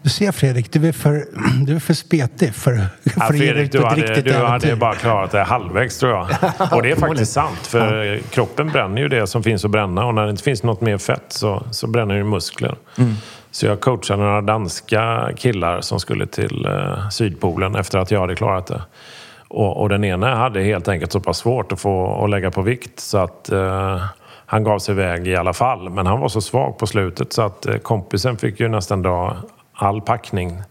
Du 0.01 0.09
ser 0.09 0.31
Fredrik, 0.31 0.71
du 0.71 0.87
är 0.87 0.91
för, 0.91 1.25
du 1.65 1.75
är 1.75 1.79
för 1.79 1.93
spetig 1.93 2.55
för, 2.55 2.75
för 3.03 3.33
ja, 3.33 3.53
dig 3.53 3.69
du 3.71 3.83
hade, 3.83 4.01
riktigt 4.01 4.25
Du 4.25 4.33
hade 4.33 4.75
bara 4.75 4.95
klarat 4.95 5.31
det 5.31 5.43
halvvägs 5.43 5.99
tror 5.99 6.11
jag. 6.11 6.27
Och 6.73 6.83
det 6.83 6.91
är 6.91 6.95
faktiskt 6.95 7.31
sant, 7.31 7.67
för 7.67 8.03
ja. 8.03 8.21
kroppen 8.29 8.69
bränner 8.69 9.01
ju 9.01 9.07
det 9.07 9.27
som 9.27 9.43
finns 9.43 9.65
att 9.65 9.71
bränna 9.71 10.05
och 10.05 10.15
när 10.15 10.23
det 10.23 10.29
inte 10.29 10.43
finns 10.43 10.63
något 10.63 10.81
mer 10.81 10.97
fett 10.97 11.25
så, 11.27 11.63
så 11.71 11.87
bränner 11.87 12.15
det 12.15 12.23
muskler. 12.23 12.75
Mm. 12.97 13.13
Så 13.51 13.65
jag 13.65 13.81
coachade 13.81 14.23
några 14.23 14.41
danska 14.41 15.29
killar 15.37 15.81
som 15.81 15.99
skulle 15.99 16.27
till 16.27 16.65
eh, 16.65 17.09
Sydpolen 17.09 17.75
efter 17.75 17.99
att 17.99 18.11
jag 18.11 18.19
hade 18.19 18.35
klarat 18.35 18.67
det. 18.67 18.81
Och, 19.47 19.81
och, 19.81 19.89
den 19.89 20.03
ena 20.03 20.35
hade 20.35 20.61
helt 20.61 20.87
enkelt 20.87 21.11
så 21.11 21.19
pass 21.19 21.37
svårt 21.37 21.71
att 21.71 21.79
få 21.79 22.23
att 22.23 22.29
lägga 22.29 22.51
på 22.51 22.61
vikt 22.61 22.99
så 22.99 23.17
att 23.17 23.51
eh, 23.51 24.03
han 24.49 24.63
gav 24.63 24.79
sig 24.79 24.93
iväg 24.93 25.27
i 25.27 25.35
alla 25.35 25.53
fall. 25.53 25.89
Men 25.89 26.05
han 26.05 26.19
var 26.19 26.29
så 26.29 26.41
svag 26.41 26.77
på 26.77 26.87
slutet 26.87 27.33
så 27.33 27.41
att 27.41 27.65
eh, 27.65 27.77
kompisen 27.77 28.37
fick 28.37 28.59
ju 28.59 28.67
nästan 28.67 29.01
dra 29.01 29.37
all 29.73 30.01
packning 30.01 30.61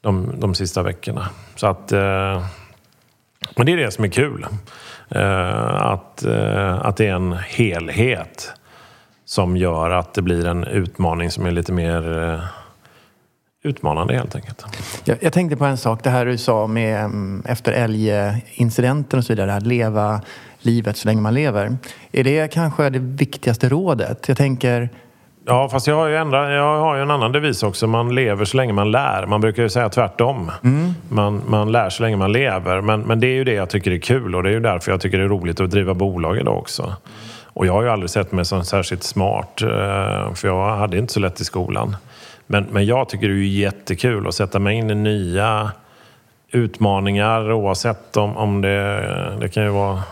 de, 0.00 0.32
de 0.36 0.54
sista 0.54 0.82
veckorna. 0.82 1.28
Så 1.56 1.66
att... 1.66 1.92
Eh, 1.92 2.44
men 3.56 3.66
det 3.66 3.72
är 3.72 3.76
det 3.76 3.90
som 3.90 4.04
är 4.04 4.08
kul. 4.08 4.46
Eh, 5.08 5.82
att, 5.82 6.24
eh, 6.24 6.86
att 6.86 6.96
det 6.96 7.06
är 7.06 7.14
en 7.14 7.32
helhet 7.32 8.52
som 9.24 9.56
gör 9.56 9.90
att 9.90 10.14
det 10.14 10.22
blir 10.22 10.46
en 10.46 10.64
utmaning 10.64 11.30
som 11.30 11.46
är 11.46 11.50
lite 11.50 11.72
mer 11.72 12.22
eh, 12.22 12.40
utmanande 13.62 14.14
helt 14.14 14.34
enkelt. 14.34 14.64
Jag, 15.04 15.18
jag, 15.20 15.32
tänkte 15.32 15.56
på 15.56 15.64
en 15.64 15.76
sak, 15.76 16.04
det 16.04 16.10
här 16.10 16.26
du 16.26 16.38
sa 16.38 16.66
med 16.66 17.04
mm, 17.04 17.42
efter 17.46 17.72
älgincidenten 17.72 19.18
och 19.18 19.24
så 19.24 19.32
vidare, 19.32 19.54
att 19.54 19.66
leva 19.66 20.20
livet 20.66 20.96
så 20.96 21.08
länge 21.08 21.20
man 21.20 21.34
lever. 21.34 21.76
Är 22.12 22.24
det 22.24 22.52
kanske 22.52 22.90
det 22.90 22.98
viktigaste 22.98 23.68
rådet? 23.68 24.28
Jag 24.28 24.36
tänker... 24.36 24.88
Ja, 25.46 25.68
fast 25.68 25.86
jag 25.86 25.96
har, 25.96 26.06
ju 26.06 26.16
ändra, 26.16 26.52
jag 26.52 26.80
har 26.80 26.96
ju 26.96 27.02
en 27.02 27.10
annan 27.10 27.32
devis 27.32 27.62
också. 27.62 27.86
Man 27.86 28.14
lever 28.14 28.44
så 28.44 28.56
länge 28.56 28.72
man 28.72 28.90
lär. 28.90 29.26
Man 29.26 29.40
brukar 29.40 29.62
ju 29.62 29.68
säga 29.68 29.88
tvärtom. 29.88 30.50
Mm. 30.64 30.94
Man, 31.08 31.42
man 31.46 31.72
lär 31.72 31.90
så 31.90 32.02
länge 32.02 32.16
man 32.16 32.32
lever. 32.32 32.80
Men, 32.80 33.00
men 33.00 33.20
det 33.20 33.26
är 33.26 33.34
ju 33.34 33.44
det 33.44 33.52
jag 33.52 33.70
tycker 33.70 33.90
är 33.90 33.98
kul 33.98 34.34
och 34.34 34.42
det 34.42 34.48
är 34.48 34.52
ju 34.52 34.60
därför 34.60 34.90
jag 34.90 35.00
tycker 35.00 35.18
det 35.18 35.24
är 35.24 35.28
roligt 35.28 35.60
att 35.60 35.70
driva 35.70 35.94
bolag 35.94 36.38
idag 36.38 36.58
också. 36.58 36.96
Och 37.54 37.66
jag 37.66 37.72
har 37.72 37.82
ju 37.82 37.88
aldrig 37.88 38.10
sett 38.10 38.32
mig 38.32 38.44
som 38.44 38.64
särskilt 38.64 39.02
smart, 39.02 39.62
eh, 39.62 40.34
för 40.34 40.44
jag 40.44 40.76
hade 40.76 40.98
inte 40.98 41.12
så 41.12 41.20
lätt 41.20 41.40
i 41.40 41.44
skolan. 41.44 41.96
Men, 42.46 42.66
men 42.70 42.86
jag 42.86 43.08
tycker 43.08 43.28
det 43.28 43.34
är 43.34 43.38
jättekul 43.38 44.28
att 44.28 44.34
sätta 44.34 44.58
mig 44.58 44.76
in 44.76 44.90
i 44.90 44.94
nya 44.94 45.72
utmaningar 46.50 47.52
oavsett 47.52 48.16
om, 48.16 48.36
om 48.36 48.60
det, 48.60 49.36
det 49.40 49.48
kan 49.48 49.62
ju 49.62 49.68
vara 49.68 50.02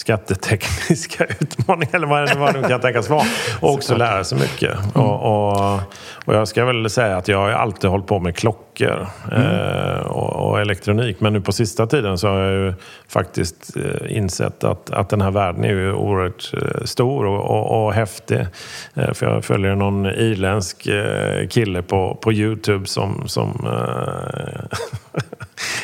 skattetekniska 0.00 1.24
utmaningar 1.40 1.94
eller 1.94 2.06
vad, 2.06 2.38
vad 2.38 2.54
det 2.54 2.60
nu 2.60 2.68
kan 2.68 2.80
tänkas 2.80 3.10
vara. 3.10 3.24
Och 3.60 3.72
också 3.72 3.96
lära 3.96 4.24
sig 4.24 4.38
mycket. 4.38 4.74
Mm. 4.74 4.90
Och, 5.06 5.22
och, 5.22 5.80
och, 6.24 6.34
jag 6.34 6.48
ska 6.48 6.64
väl 6.64 6.90
säga 6.90 7.16
att 7.16 7.28
jag 7.28 7.38
har 7.38 7.50
alltid 7.50 7.90
hållit 7.90 8.06
på 8.06 8.18
med 8.18 8.36
klockor 8.36 9.06
mm. 9.32 9.42
eh, 9.42 10.00
och, 10.00 10.48
och, 10.48 10.60
elektronik. 10.60 11.20
Men 11.20 11.32
nu 11.32 11.40
på 11.40 11.52
sista 11.52 11.86
tiden 11.86 12.18
så 12.18 12.28
har 12.28 12.38
jag 12.38 12.52
ju 12.52 12.74
faktiskt 13.08 13.76
eh, 13.76 14.16
insett 14.16 14.64
att, 14.64 14.90
att 14.90 15.08
den 15.08 15.20
här 15.20 15.30
världen 15.30 15.64
är 15.64 15.68
ju 15.68 15.92
oerhört 15.92 16.52
eh, 16.54 16.84
stor 16.84 17.26
och, 17.26 17.44
och, 17.50 17.86
och 17.86 17.92
häftig. 17.92 18.46
Eh, 18.94 19.12
för 19.12 19.26
jag 19.26 19.44
följer 19.44 19.74
någon 19.74 20.06
irländsk 20.06 20.86
eh, 20.86 21.48
kille 21.48 21.82
på, 21.82 22.18
på 22.22 22.32
Youtube 22.32 22.86
som, 22.86 23.28
som 23.28 23.48
eh, 23.64 24.78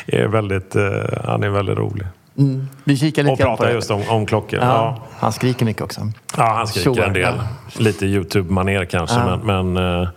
är 0.19 0.27
väldigt, 0.27 0.75
han 1.23 1.43
är 1.43 1.49
väldigt 1.49 1.77
rolig. 1.77 2.07
Mm. 2.37 2.67
Vi 2.83 2.97
kikar 2.97 3.23
lite 3.23 3.33
och 3.33 3.39
pratar 3.39 3.71
just 3.71 3.91
om, 3.91 4.03
om 4.09 4.25
klockor. 4.25 4.59
Ja, 4.59 4.65
ja. 4.65 5.03
Han 5.19 5.33
skriker 5.33 5.65
mycket 5.65 5.81
också. 5.81 6.01
Ja, 6.37 6.53
han 6.53 6.67
skriker 6.67 6.93
sure. 6.93 7.05
en 7.05 7.13
del. 7.13 7.33
Lite 7.77 8.05
Youtube-manér 8.05 8.85
kanske. 8.85 9.19
Men, 9.19 9.73
men 9.73 9.77
uh, 9.77 10.09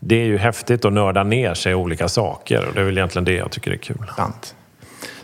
det 0.00 0.14
är 0.14 0.24
ju 0.24 0.38
häftigt 0.38 0.84
att 0.84 0.92
nörda 0.92 1.24
ner 1.24 1.54
sig 1.54 1.72
i 1.72 1.74
olika 1.74 2.08
saker. 2.08 2.66
Och 2.68 2.74
det 2.74 2.80
är 2.80 2.84
väl 2.84 2.98
egentligen 2.98 3.24
det 3.24 3.32
jag 3.32 3.50
tycker 3.50 3.70
är 3.70 3.76
kul. 3.76 4.12
Sant. 4.16 4.54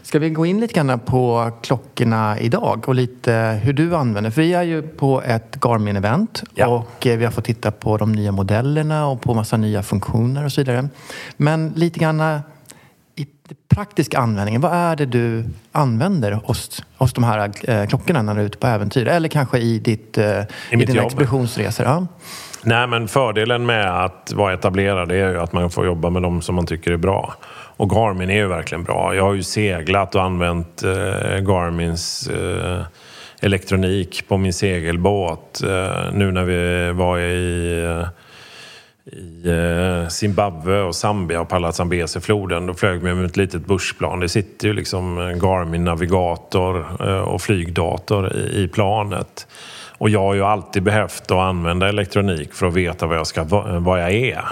Ska 0.03 0.19
vi 0.19 0.31
gå 0.31 0.47
in 0.47 0.61
lite 0.61 0.75
grann 0.75 0.99
på 0.99 1.51
klockorna 1.63 2.39
idag 2.39 2.85
och 2.89 2.95
lite 2.95 3.61
hur 3.63 3.73
du 3.73 3.97
använder? 3.97 4.31
För 4.31 4.43
vi 4.43 4.55
är 4.55 4.63
ju 4.63 4.83
på 4.83 5.23
ett 5.23 5.57
Garmin-event 5.61 6.45
ja. 6.55 6.67
och 6.67 7.07
eh, 7.07 7.19
vi 7.19 7.25
har 7.25 7.33
fått 7.33 7.45
titta 7.45 7.71
på 7.71 7.97
de 7.97 8.13
nya 8.13 8.33
modellerna 8.33 9.07
och 9.07 9.21
på 9.21 9.35
massa 9.35 9.57
nya 9.57 9.83
funktioner 9.83 10.45
och 10.45 10.53
så 10.53 10.61
vidare. 10.61 10.89
Men 11.37 11.73
lite 11.77 11.99
grann 11.99 12.21
i 12.21 12.41
praktiska 13.69 14.19
användningen, 14.19 14.61
vad 14.61 14.73
är 14.73 14.97
det 14.97 15.07
du 15.07 15.45
använder 15.73 16.33
hos, 16.33 16.83
hos 16.97 17.13
de 17.13 17.25
här 17.25 17.51
eh, 17.71 17.87
klockorna 17.87 18.23
när 18.23 18.35
du 18.35 18.41
är 18.41 18.45
ute 18.45 18.59
på 18.59 18.67
äventyr? 18.67 19.09
Eller 19.09 19.29
kanske 19.29 19.59
i, 19.59 19.79
ditt, 19.79 20.19
eh, 20.19 20.25
I, 20.25 20.45
i 20.71 20.77
dina 20.77 20.95
jobb. 20.95 21.07
expeditionsresor? 21.07 21.87
Ja. 21.87 22.07
Nej, 22.65 22.87
men 22.87 23.09
fördelen 23.09 23.67
med 23.67 24.05
att 24.05 24.33
vara 24.33 24.55
etablerad 24.55 25.13
är 25.13 25.31
ju 25.31 25.41
att 25.41 25.53
man 25.53 25.71
får 25.71 25.87
jobba 25.87 26.11
med 26.11 26.23
dem 26.23 26.43
som 26.43 26.55
man 26.55 26.67
tycker 26.67 26.93
är 26.93 26.97
bra. 26.97 27.35
Och 27.77 27.91
Garmin 27.91 28.31
är 28.31 28.37
ju 28.37 28.47
verkligen 28.47 28.85
bra. 28.85 29.15
Jag 29.15 29.25
har 29.25 29.35
ju 29.35 29.43
seglat 29.43 30.15
och 30.15 30.23
använt 30.23 30.83
eh, 30.83 31.39
Garmins 31.39 32.29
eh, 32.29 32.83
elektronik 33.41 34.29
på 34.29 34.37
min 34.37 34.53
segelbåt. 34.53 35.63
Eh, 35.63 36.13
nu 36.13 36.33
när 36.33 36.45
vi 36.45 36.93
var 36.93 37.19
i 37.19 37.85
eh, 37.85 38.09
i 39.07 39.49
eh, 39.49 40.09
Zimbabwe 40.09 40.83
och 40.83 40.95
Zambia 40.95 41.41
och 41.41 41.49
på 41.49 41.57
alla 41.57 41.73
Då 42.67 42.75
flög 42.75 43.03
vi 43.03 43.15
med 43.15 43.25
ett 43.25 43.37
litet 43.37 43.67
bushplan. 43.67 44.21
Det 44.21 44.29
sitter 44.29 44.69
ju 44.69 44.75
liksom 44.75 45.19
en 45.19 45.39
Garmin-navigator 45.39 46.87
eh, 47.01 47.21
och 47.21 47.43
flygdator 47.43 48.33
i 48.37 48.69
planet. 48.69 49.47
Och 49.99 50.11
jag 50.11 50.21
har 50.21 50.35
ju 50.35 50.45
alltid 50.45 50.83
behövt 50.83 51.31
att 51.31 51.39
använda 51.39 51.89
elektronik 51.89 52.55
för 52.55 52.67
att 52.67 52.75
veta 52.75 53.07
vad 53.07 53.17
jag, 53.17 53.27
ska, 53.27 53.45
vad 53.81 54.03
jag 54.03 54.13
är. 54.13 54.45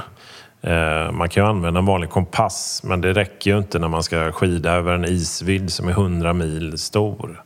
Eh, 0.63 1.13
man 1.13 1.29
kan 1.29 1.45
ju 1.45 1.51
använda 1.51 1.79
en 1.79 1.87
vanlig 1.87 2.11
kompass 2.11 2.83
men 2.85 3.01
det 3.01 3.13
räcker 3.13 3.51
ju 3.51 3.59
inte 3.59 3.79
när 3.79 3.89
man 3.89 4.03
ska 4.03 4.33
skida 4.33 4.73
över 4.73 4.95
en 4.95 5.05
isvidd 5.05 5.73
som 5.73 5.89
är 5.89 5.93
100 5.93 6.33
mil 6.33 6.79
stor. 6.79 7.43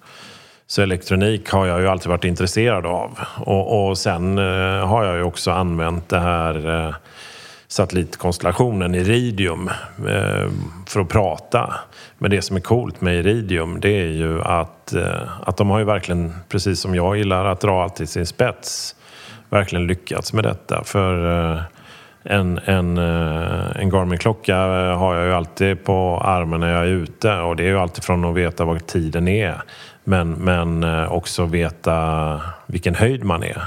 Så 0.66 0.82
elektronik 0.82 1.50
har 1.50 1.66
jag 1.66 1.80
ju 1.80 1.88
alltid 1.88 2.08
varit 2.08 2.24
intresserad 2.24 2.86
av. 2.86 3.18
Och, 3.36 3.88
och 3.88 3.98
sen 3.98 4.38
eh, 4.38 4.86
har 4.86 5.04
jag 5.04 5.16
ju 5.16 5.22
också 5.22 5.50
använt 5.50 6.08
det 6.08 6.18
här 6.18 6.86
eh, 6.86 6.94
satellitkonstellationen 7.68 8.94
Iridium 8.94 9.68
eh, 10.08 10.50
för 10.86 11.00
att 11.00 11.08
prata. 11.08 11.74
Men 12.18 12.30
det 12.30 12.42
som 12.42 12.56
är 12.56 12.60
coolt 12.60 13.00
med 13.00 13.14
Iridium 13.14 13.80
det 13.80 14.00
är 14.00 14.10
ju 14.10 14.42
att, 14.42 14.92
eh, 14.92 15.40
att 15.42 15.56
de 15.56 15.70
har 15.70 15.78
ju 15.78 15.84
verkligen, 15.84 16.34
precis 16.48 16.80
som 16.80 16.94
jag 16.94 17.16
gillar 17.16 17.44
att 17.44 17.60
dra 17.60 17.82
allt 17.82 17.96
till 17.96 18.08
sin 18.08 18.26
spets, 18.26 18.96
verkligen 19.50 19.86
lyckats 19.86 20.32
med 20.32 20.44
detta. 20.44 20.84
För 20.84 21.40
eh, 21.54 21.62
en, 22.22 22.60
en, 22.64 22.98
eh, 22.98 23.80
en 23.80 23.90
Garmin-klocka 23.90 24.56
eh, 24.56 24.98
har 24.98 25.14
jag 25.14 25.26
ju 25.26 25.32
alltid 25.34 25.84
på 25.84 26.20
armen 26.24 26.60
när 26.60 26.72
jag 26.72 26.82
är 26.82 26.88
ute 26.88 27.38
och 27.38 27.56
det 27.56 27.62
är 27.62 27.68
ju 27.68 27.78
alltid 27.78 28.04
från 28.04 28.24
att 28.24 28.34
veta 28.34 28.64
vad 28.64 28.86
tiden 28.86 29.28
är 29.28 29.62
men, 30.04 30.30
men 30.30 30.84
eh, 30.84 31.12
också 31.12 31.44
veta 31.44 32.40
vilken 32.66 32.94
höjd 32.94 33.24
man 33.24 33.42
är. 33.42 33.62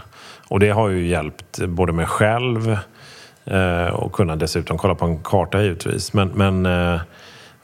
Och 0.47 0.59
det 0.59 0.69
har 0.69 0.89
ju 0.89 1.07
hjälpt 1.07 1.59
både 1.67 1.93
mig 1.93 2.05
själv 2.05 2.77
eh, 3.45 3.87
och 3.87 4.13
kunna 4.13 4.35
dessutom 4.35 4.77
kolla 4.77 4.95
på 4.95 5.05
en 5.05 5.23
karta 5.23 5.61
givetvis. 5.61 6.13
Men, 6.13 6.27
men, 6.27 6.65
eh, 6.65 7.01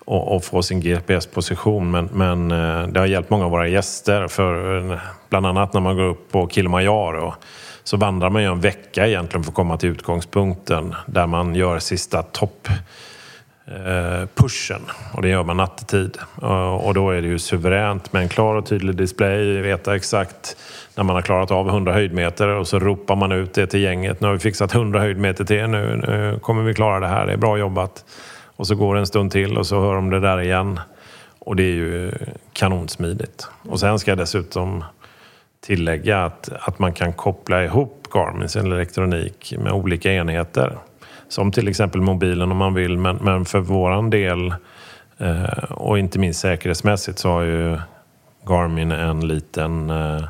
och, 0.05 0.35
och 0.35 0.43
få 0.43 0.63
sin 0.63 0.81
GPS-position. 0.81 1.91
Men, 1.91 2.09
men 2.13 2.49
det 2.93 2.99
har 2.99 3.05
hjälpt 3.05 3.29
många 3.29 3.45
av 3.45 3.51
våra 3.51 3.67
gäster. 3.67 4.27
För 4.27 4.99
bland 5.29 5.45
annat 5.45 5.73
när 5.73 5.81
man 5.81 5.95
går 5.95 6.03
upp 6.03 6.31
på 6.31 6.49
Kilimanjaro 6.49 7.33
så 7.83 7.97
vandrar 7.97 8.29
man 8.29 8.41
ju 8.41 8.47
en 8.47 8.61
vecka 8.61 9.07
egentligen 9.07 9.43
för 9.43 9.51
att 9.51 9.55
komma 9.55 9.77
till 9.77 9.89
utgångspunkten 9.89 10.95
där 11.05 11.27
man 11.27 11.55
gör 11.55 11.79
sista 11.79 12.23
topp 12.23 12.67
Eh, 13.65 14.27
pushen 14.35 14.81
och 15.13 15.21
det 15.21 15.27
gör 15.27 15.43
man 15.43 15.57
nattetid. 15.57 16.17
Eh, 16.41 16.73
och 16.73 16.93
då 16.93 17.09
är 17.09 17.21
det 17.21 17.27
ju 17.27 17.39
suveränt 17.39 18.13
med 18.13 18.21
en 18.21 18.29
klar 18.29 18.55
och 18.55 18.65
tydlig 18.65 18.95
display, 18.95 19.61
veta 19.61 19.95
exakt 19.95 20.57
när 20.95 21.03
man 21.03 21.15
har 21.15 21.21
klarat 21.21 21.51
av 21.51 21.69
100 21.69 21.93
höjdmeter 21.93 22.47
och 22.47 22.67
så 22.67 22.79
ropar 22.79 23.15
man 23.15 23.31
ut 23.31 23.53
det 23.53 23.67
till 23.67 23.81
gänget. 23.81 24.21
Nu 24.21 24.27
har 24.27 24.33
vi 24.33 24.39
fixat 24.39 24.75
100 24.75 24.99
höjdmeter 24.99 25.45
till, 25.45 25.67
nu, 25.67 25.95
nu 26.07 26.39
kommer 26.41 26.63
vi 26.63 26.73
klara 26.73 26.99
det 26.99 27.07
här, 27.07 27.25
det 27.25 27.33
är 27.33 27.37
bra 27.37 27.57
jobbat. 27.57 28.05
Och 28.55 28.67
så 28.67 28.75
går 28.75 28.95
det 28.95 28.99
en 28.99 29.07
stund 29.07 29.31
till 29.31 29.57
och 29.57 29.67
så 29.67 29.81
hör 29.81 29.95
de 29.95 30.09
det 30.09 30.19
där 30.19 30.41
igen. 30.41 30.79
Och 31.39 31.55
det 31.55 31.63
är 31.63 31.73
ju 31.73 32.11
kanonsmidigt. 32.53 33.47
Och 33.69 33.79
sen 33.79 33.99
ska 33.99 34.11
jag 34.11 34.17
dessutom 34.17 34.83
tillägga 35.61 36.25
att, 36.25 36.49
att 36.59 36.79
man 36.79 36.93
kan 36.93 37.13
koppla 37.13 37.63
ihop 37.63 38.07
Garmins 38.13 38.55
elektronik 38.55 39.53
med 39.59 39.71
olika 39.71 40.13
enheter. 40.13 40.77
Som 41.33 41.51
till 41.51 41.67
exempel 41.67 42.01
mobilen 42.01 42.51
om 42.51 42.57
man 42.57 42.73
vill. 42.73 42.97
Men, 42.97 43.15
men 43.15 43.45
för 43.45 43.59
våran 43.59 44.09
del 44.09 44.53
eh, 45.17 45.71
och 45.71 45.99
inte 45.99 46.19
minst 46.19 46.39
säkerhetsmässigt 46.39 47.19
så 47.19 47.29
har 47.29 47.41
ju 47.41 47.77
Garmin 48.47 48.91
en 48.91 49.27
liten 49.27 49.89
eh, 49.89 50.23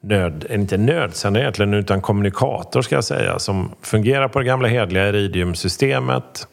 nöd, 0.00 0.46
inte 0.50 0.76
nödsändare 0.76 1.42
egentligen 1.42 1.74
utan 1.74 2.00
kommunikator 2.00 2.82
ska 2.82 2.94
jag 2.94 3.04
säga 3.04 3.38
som 3.38 3.70
fungerar 3.82 4.28
på 4.28 4.38
det 4.38 4.44
gamla 4.44 4.68
hedliga 4.68 5.08
Iridium-systemet 5.08 6.46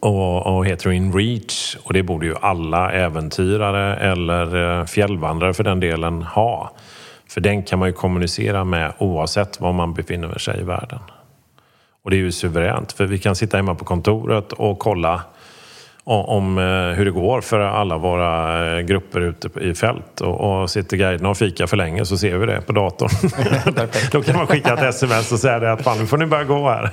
och, 0.00 0.56
och 0.56 0.66
heter 0.66 0.92
InReach 0.92 1.76
och 1.84 1.92
det 1.92 2.02
borde 2.02 2.26
ju 2.26 2.34
alla 2.40 2.92
äventyrare 2.92 3.96
eller 3.96 4.78
eh, 4.80 4.86
fjällvandrare 4.86 5.54
för 5.54 5.64
den 5.64 5.80
delen 5.80 6.22
ha. 6.22 6.72
För 7.28 7.40
den 7.40 7.62
kan 7.62 7.78
man 7.78 7.88
ju 7.88 7.92
kommunicera 7.92 8.64
med 8.64 8.92
oavsett 8.98 9.60
var 9.60 9.72
man 9.72 9.94
befinner 9.94 10.38
sig 10.38 10.60
i 10.60 10.64
världen. 10.64 11.00
Och 12.04 12.10
det 12.10 12.16
är 12.16 12.18
ju 12.18 12.32
suveränt 12.32 12.92
för 12.92 13.06
vi 13.06 13.18
kan 13.18 13.36
sitta 13.36 13.56
hemma 13.56 13.74
på 13.74 13.84
kontoret 13.84 14.52
och 14.52 14.78
kolla 14.78 15.22
om 16.04 16.58
eh, 16.58 16.64
hur 16.96 17.04
det 17.04 17.10
går 17.10 17.40
för 17.40 17.60
alla 17.60 17.98
våra 17.98 18.78
eh, 18.78 18.80
grupper 18.80 19.20
ute 19.20 19.48
i 19.60 19.74
fält. 19.74 20.20
Och, 20.20 20.62
och 20.62 20.70
sitter 20.70 20.96
guiderna 20.96 21.28
och 21.28 21.36
fika 21.36 21.66
för 21.66 21.76
länge 21.76 22.04
så 22.04 22.18
ser 22.18 22.36
vi 22.36 22.46
det 22.46 22.60
på 22.60 22.72
datorn. 22.72 23.10
Då 24.12 24.22
kan 24.22 24.36
man 24.36 24.46
skicka 24.46 24.74
ett 24.74 24.82
sms 24.82 25.32
och 25.32 25.38
säga 25.38 25.58
det 25.58 25.72
att 25.72 25.82
fan, 25.82 25.98
nu 25.98 26.06
får 26.06 26.16
ni 26.16 26.26
börja 26.26 26.44
gå 26.44 26.68
här. 26.68 26.90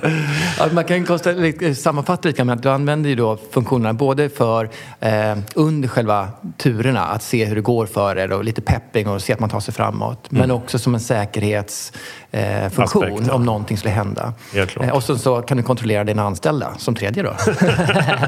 Ja, 0.58 0.68
man 0.72 0.84
kan 0.84 1.06
kosta, 1.06 1.30
sammanfatta 1.74 2.28
lite 2.28 2.38
grann 2.38 2.50
att 2.50 2.62
du 2.62 2.70
använder 2.70 3.10
ju 3.10 3.16
då 3.16 3.38
funktionerna 3.50 3.92
både 3.92 4.28
för 4.28 4.70
eh, 5.00 5.38
under 5.54 5.88
själva 5.88 6.28
turerna 6.56 7.04
att 7.04 7.22
se 7.22 7.44
hur 7.44 7.54
det 7.54 7.60
går 7.60 7.86
för 7.86 8.18
er 8.18 8.32
och 8.32 8.44
lite 8.44 8.62
pepping 8.62 9.08
och 9.08 9.22
se 9.22 9.32
att 9.32 9.40
man 9.40 9.50
tar 9.50 9.60
sig 9.60 9.74
framåt. 9.74 10.32
Mm. 10.32 10.40
Men 10.40 10.50
också 10.50 10.78
som 10.78 10.94
en 10.94 11.00
säkerhetsfunktion 11.00 13.28
eh, 13.28 13.34
om 13.34 13.44
någonting 13.44 13.76
skulle 13.76 13.94
hända. 13.94 14.32
Eh, 14.80 14.90
och 14.90 15.02
så, 15.02 15.18
så 15.18 15.42
kan 15.42 15.56
du 15.56 15.62
kontrollera 15.62 16.04
dina 16.04 16.22
anställda 16.22 16.74
som 16.78 16.94
tredje 16.94 17.22
då. 17.22 17.30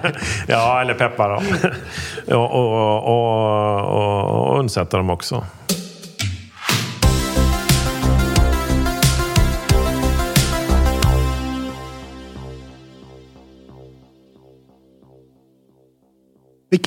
ja, 0.47 0.72
eller 0.81 0.95
peppa 0.95 1.29
dem. 1.29 1.45
och, 2.27 2.51
och, 2.51 3.05
och, 3.05 4.51
och 4.51 4.59
undsätta 4.59 4.97
dem 4.97 5.11
också. 5.11 5.45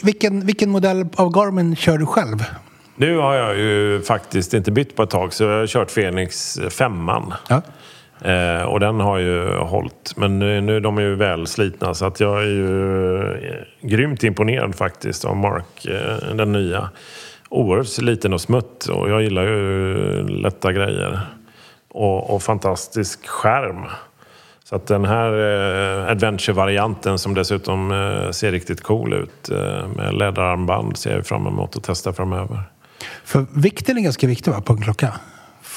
Vilken, 0.03 0.45
vilken 0.45 0.69
modell 0.69 1.05
av 1.15 1.31
Garmin 1.31 1.75
kör 1.75 1.97
du 1.97 2.05
själv? 2.05 2.43
Nu 2.95 3.17
har 3.17 3.33
jag 3.33 3.57
ju 3.57 4.01
faktiskt 4.01 4.53
inte 4.53 4.71
bytt 4.71 4.95
på 4.95 5.03
ett 5.03 5.09
tag 5.09 5.33
så 5.33 5.43
jag 5.43 5.59
har 5.59 5.67
kört 5.67 5.91
Fenix 5.91 6.59
5. 6.69 7.09
Ja. 7.49 7.61
Eh, 8.21 8.61
och 8.61 8.79
den 8.79 8.99
har 8.99 9.17
ju 9.17 9.57
hållit. 9.57 10.13
Men 10.15 10.39
nu, 10.39 10.61
nu 10.61 10.79
de 10.79 10.97
är 10.97 11.01
ju 11.01 11.15
väl 11.15 11.47
slitna 11.47 11.93
så 11.93 12.05
att 12.05 12.19
jag 12.19 12.41
är 12.41 12.47
ju 12.47 13.17
eh, 13.33 13.63
grymt 13.81 14.23
imponerad 14.23 14.75
faktiskt 14.75 15.25
av 15.25 15.35
Mark, 15.37 15.85
eh, 15.85 16.35
den 16.35 16.51
nya. 16.51 16.89
Oerhört 17.49 17.97
liten 17.97 18.33
och 18.33 18.41
smutt 18.41 18.85
och 18.85 19.09
jag 19.09 19.23
gillar 19.23 19.43
ju 19.43 20.27
lätta 20.27 20.71
grejer. 20.71 21.19
Och, 21.89 22.35
och 22.35 22.43
fantastisk 22.43 23.27
skärm. 23.27 23.85
Så 24.63 24.75
att 24.75 24.87
den 24.87 25.05
här 25.05 25.31
eh, 25.31 26.11
adventure-varianten 26.11 27.19
som 27.19 27.33
dessutom 27.33 27.91
eh, 27.91 28.31
ser 28.31 28.51
riktigt 28.51 28.81
cool 28.81 29.13
ut 29.13 29.49
eh, 29.49 29.87
med 29.87 30.13
läderarmband 30.13 30.97
ser 30.97 31.15
jag 31.15 31.25
fram 31.25 31.47
emot 31.47 31.77
att 31.77 31.83
testa 31.83 32.13
framöver. 32.13 32.63
För 33.23 33.45
vikten 33.55 33.97
är 33.97 34.01
ganska 34.01 34.27
viktig 34.27 34.51
va, 34.51 34.61
på 34.61 34.73
en 34.73 34.81
klocka? 34.81 35.13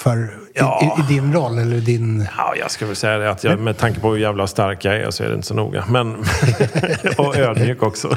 För 0.03 0.31
Ja. 0.55 0.97
i, 0.99 1.01
i 1.01 1.15
din 1.15 1.33
roll 1.33 1.59
eller 1.59 1.77
din... 1.77 2.29
Ja, 2.37 2.55
jag 2.57 2.71
skulle 2.71 2.87
väl 2.87 2.97
säga 2.97 3.19
det 3.19 3.31
att 3.31 3.45
jag, 3.45 3.59
med 3.59 3.77
tanke 3.77 4.01
på 4.01 4.11
hur 4.11 4.19
jävla 4.19 4.47
stark 4.47 4.85
jag 4.85 4.97
är 4.97 5.11
så 5.11 5.25
är 5.25 5.29
det 5.29 5.35
inte 5.35 5.47
så 5.47 5.55
noga. 5.55 5.85
Men, 5.89 6.17
och 7.19 7.37
ödmjuk 7.37 7.83
också. 7.83 8.17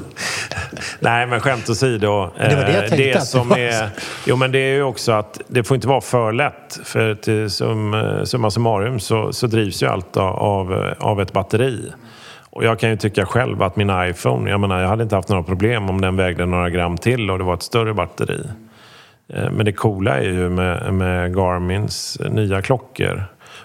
Nej, 1.00 1.28
men 1.28 1.40
skämt 1.40 1.70
åsido. 1.70 2.30
det 2.50 2.56
var 2.56 2.64
det 2.64 2.74
jag 2.74 2.84
eh, 2.84 2.90
tänkte, 2.90 2.96
det 2.96 3.22
som 3.22 3.50
var 3.50 3.58
är, 3.58 3.90
Jo, 4.26 4.36
men 4.36 4.52
det 4.52 4.60
är 4.60 4.74
ju 4.74 4.84
också 4.84 5.12
att 5.12 5.42
det 5.48 5.64
får 5.64 5.76
inte 5.76 5.88
vara 5.88 6.02
för 6.02 6.32
lätt. 6.32 6.80
För 6.84 7.16
till 7.16 7.50
sum, 7.50 7.94
eh, 7.94 8.24
summa 8.24 8.52
summarum 8.52 9.00
så, 9.00 9.34
så 9.34 9.48
drivs 9.48 9.84
ju 9.84 9.88
allt 9.88 10.18
av, 10.18 10.94
av 11.00 11.22
ett 11.22 11.34
batteri. 11.34 11.92
Och 12.50 12.64
jag 12.64 12.80
kan 12.80 12.90
ju 12.90 12.98
tycka 12.98 13.26
själv 13.26 13.64
att 13.64 13.76
min 13.76 13.92
iPhone, 14.10 14.50
jag 14.50 14.60
menar 14.60 14.82
jag 14.82 14.88
hade 14.88 15.04
inte 15.04 15.16
haft 15.16 15.30
några 15.30 15.44
problem 15.44 15.90
om 15.90 16.02
den 16.02 16.16
vägde 16.16 16.46
några 16.46 16.70
gram 16.70 16.98
till 16.98 17.32
och 17.32 17.38
det 17.38 17.44
var 17.44 17.54
ett 17.54 17.64
större 17.64 17.94
batteri. 17.94 18.40
Eh, 19.34 19.52
Men 19.52 19.66
det 19.66 19.74
coola 19.74 20.18
är 20.18 20.30
ju 20.30 20.50
med, 20.50 20.94
med 20.94 21.36
Garmins 21.36 22.18
nya 22.30 22.62
klockor 22.62 23.24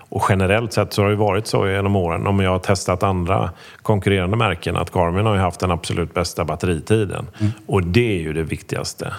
och 0.08 0.22
generellt 0.28 0.72
sett 0.72 0.92
så 0.92 1.02
har 1.02 1.10
det 1.10 1.16
varit 1.16 1.46
så 1.46 1.68
genom 1.68 1.96
åren 1.96 2.26
om 2.26 2.40
jag 2.40 2.50
har 2.50 2.58
testat 2.58 3.02
andra 3.02 3.50
konkurrerande 3.82 4.36
märken 4.36 4.76
att 4.76 4.90
Garmin 4.94 5.26
har 5.26 5.34
ju 5.34 5.40
haft 5.40 5.60
den 5.60 5.70
absolut 5.70 6.14
bästa 6.14 6.44
batteritiden. 6.44 7.26
Och 7.66 7.82
det 7.82 8.18
är 8.18 8.20
ju 8.20 8.32
det 8.32 8.42
viktigaste. 8.42 9.12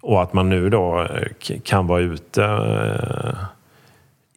Och 0.00 0.22
att 0.22 0.32
man 0.32 0.48
nu 0.48 0.70
då 0.70 1.00
eh, 1.00 1.58
kan 1.64 1.86
vara 1.86 2.00
ute 2.00 2.44
eh, 2.44 3.38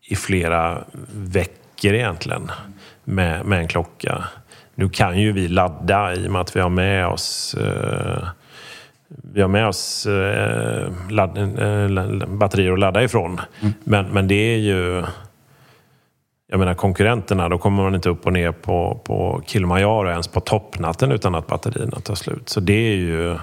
i 0.10 0.16
flera 0.16 0.78
veckor 1.14 1.94
egentligen 1.94 2.52
med, 3.04 3.46
med 3.46 3.60
en 3.60 3.68
klocka. 3.68 4.24
Nu 4.76 4.90
kan 4.90 5.20
ju 5.20 5.32
vi 5.32 5.48
ladda 5.48 6.14
i 6.14 6.28
och 6.28 6.32
med 6.32 6.42
att 6.42 6.56
vi 6.56 6.60
har 6.60 6.70
med 6.70 7.08
oss 7.08 7.54
eh, 7.54 8.28
vi 9.34 9.42
har 9.42 9.48
med 9.48 9.68
oss 9.68 10.06
eh, 10.06 10.92
ladd, 11.10 11.38
eh, 11.38 12.28
batterier 12.28 12.74
att 12.74 12.80
ladda 12.80 13.04
ifrån. 13.04 13.42
Men, 13.84 14.06
men 14.06 14.28
det 14.28 14.36
är 14.36 14.58
ju... 14.58 15.04
Jag 16.48 16.60
menar 16.60 16.74
konkurrenterna, 16.74 17.50
då 17.50 17.58
kommer 17.58 17.84
man 17.84 17.96
inte 17.96 18.10
upp 18.10 18.26
och 18.26 18.34
ner 18.34 18.52
på, 18.52 19.02
på 19.04 19.42
Kilimanjaro 19.46 20.10
ens 20.10 20.28
på 20.28 20.40
toppnatten 20.40 21.12
utan 21.12 21.36
att 21.36 21.48
batterierna 21.48 22.00
tar 22.00 22.16
slut. 22.16 22.50
Så 22.50 22.60
det 22.60 22.74
är 22.74 22.96
ju, 22.96 23.38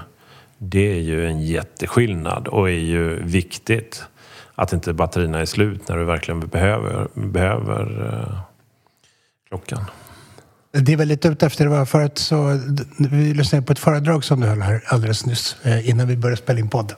det 0.58 0.92
är 0.92 1.00
ju 1.00 1.26
en 1.26 1.40
jätteskillnad 1.42 2.48
och 2.48 2.68
är 2.70 2.74
ju 2.74 3.22
viktigt 3.22 4.04
att 4.54 4.72
inte 4.72 4.92
batterierna 4.92 5.40
är 5.40 5.44
slut 5.44 5.88
när 5.88 5.96
du 5.96 6.04
verkligen 6.04 6.40
behöver, 6.40 7.08
behöver 7.14 8.06
eh, 8.06 8.40
klockan. 9.48 9.84
Det 10.72 10.92
är 10.92 10.96
väl 10.96 11.08
lite 11.08 11.28
ute 11.28 11.46
efter 11.46 11.64
det 11.64 11.70
var 11.70 11.84
förut 11.84 12.18
så 12.18 12.58
vi 12.98 13.34
lyssnade 13.34 13.66
på 13.66 13.72
ett 13.72 13.78
föredrag 13.78 14.24
som 14.24 14.40
du 14.40 14.46
höll 14.46 14.60
här 14.62 14.80
alldeles 14.86 15.26
nyss 15.26 15.56
eh, 15.62 15.88
innan 15.90 16.08
vi 16.08 16.16
började 16.16 16.42
spela 16.42 16.58
in 16.58 16.68
podd. 16.68 16.92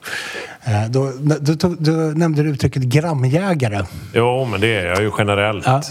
Eh, 0.64 0.90
Då, 0.90 1.12
då, 1.40 1.54
tog- 1.54 1.82
då 1.82 1.90
nämnde 1.92 2.42
du 2.42 2.48
uttrycket 2.50 2.82
gramjägare. 2.82 3.84
Jo, 4.14 4.44
men 4.44 4.60
det 4.60 4.74
är 4.74 4.86
jag 4.86 5.02
ju 5.02 5.10
generellt. 5.18 5.66
Ja. 5.66 5.82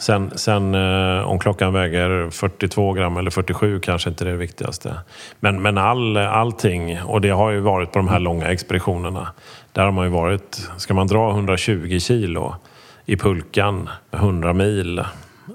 Sen, 0.00 0.30
sen 0.34 0.74
eh, 0.74 1.20
om 1.28 1.38
klockan 1.38 1.72
väger 1.72 2.30
42 2.30 2.92
gram 2.92 3.16
eller 3.16 3.30
47 3.30 3.80
kanske 3.80 4.10
inte 4.10 4.24
det 4.24 4.30
är 4.30 4.32
det 4.32 4.38
viktigaste. 4.38 4.94
Men, 5.40 5.62
men 5.62 5.78
all, 5.78 6.16
allting, 6.16 7.02
och 7.02 7.20
det 7.20 7.30
har 7.30 7.50
ju 7.50 7.60
varit 7.60 7.92
på 7.92 7.98
de 7.98 8.08
här 8.08 8.18
långa 8.18 8.46
expeditionerna. 8.48 9.28
Där 9.72 9.82
har 9.82 9.92
man 9.92 10.04
ju 10.04 10.10
varit, 10.10 10.68
ska 10.76 10.94
man 10.94 11.06
dra 11.06 11.30
120 11.30 11.98
kilo 12.00 12.54
i 13.06 13.16
pulkan 13.16 13.88
100 14.12 14.52
mil 14.52 15.04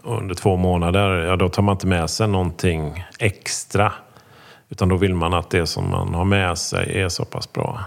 under 0.03 0.35
två 0.35 0.55
månader, 0.55 1.09
ja 1.09 1.35
då 1.35 1.49
tar 1.49 1.63
man 1.63 1.73
inte 1.73 1.87
med 1.87 2.09
sig 2.09 2.27
någonting 2.27 3.05
extra. 3.19 3.91
Utan 4.69 4.89
då 4.89 4.95
vill 4.95 5.15
man 5.15 5.33
att 5.33 5.49
det 5.49 5.67
som 5.67 5.89
man 5.89 6.13
har 6.13 6.25
med 6.25 6.57
sig 6.57 7.01
är 7.01 7.09
så 7.09 7.25
pass 7.25 7.53
bra. 7.53 7.79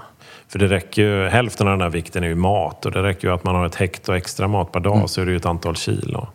För 0.49 0.59
det 0.59 0.67
räcker 0.67 1.03
ju, 1.03 1.29
hälften 1.29 1.67
av 1.67 1.73
den 1.73 1.81
här 1.81 1.91
vikten 1.91 2.25
är 2.25 2.29
ju 2.29 2.35
mat 2.35 2.87
och 2.87 2.93
det 2.93 3.03
räcker 3.03 3.29
ju 3.29 3.35
att 3.35 3.45
man 3.45 3.55
har 3.55 3.67
ett 3.67 3.75
hekto 3.75 4.13
extra 4.13 4.49
mat 4.49 4.73
per 4.73 4.81
dag 4.81 5.11
så 5.11 5.21
är 5.21 5.27
det 5.27 5.31
ju 5.31 5.37
ett 5.37 5.47
antal 5.47 5.77
kilo. 5.77 6.29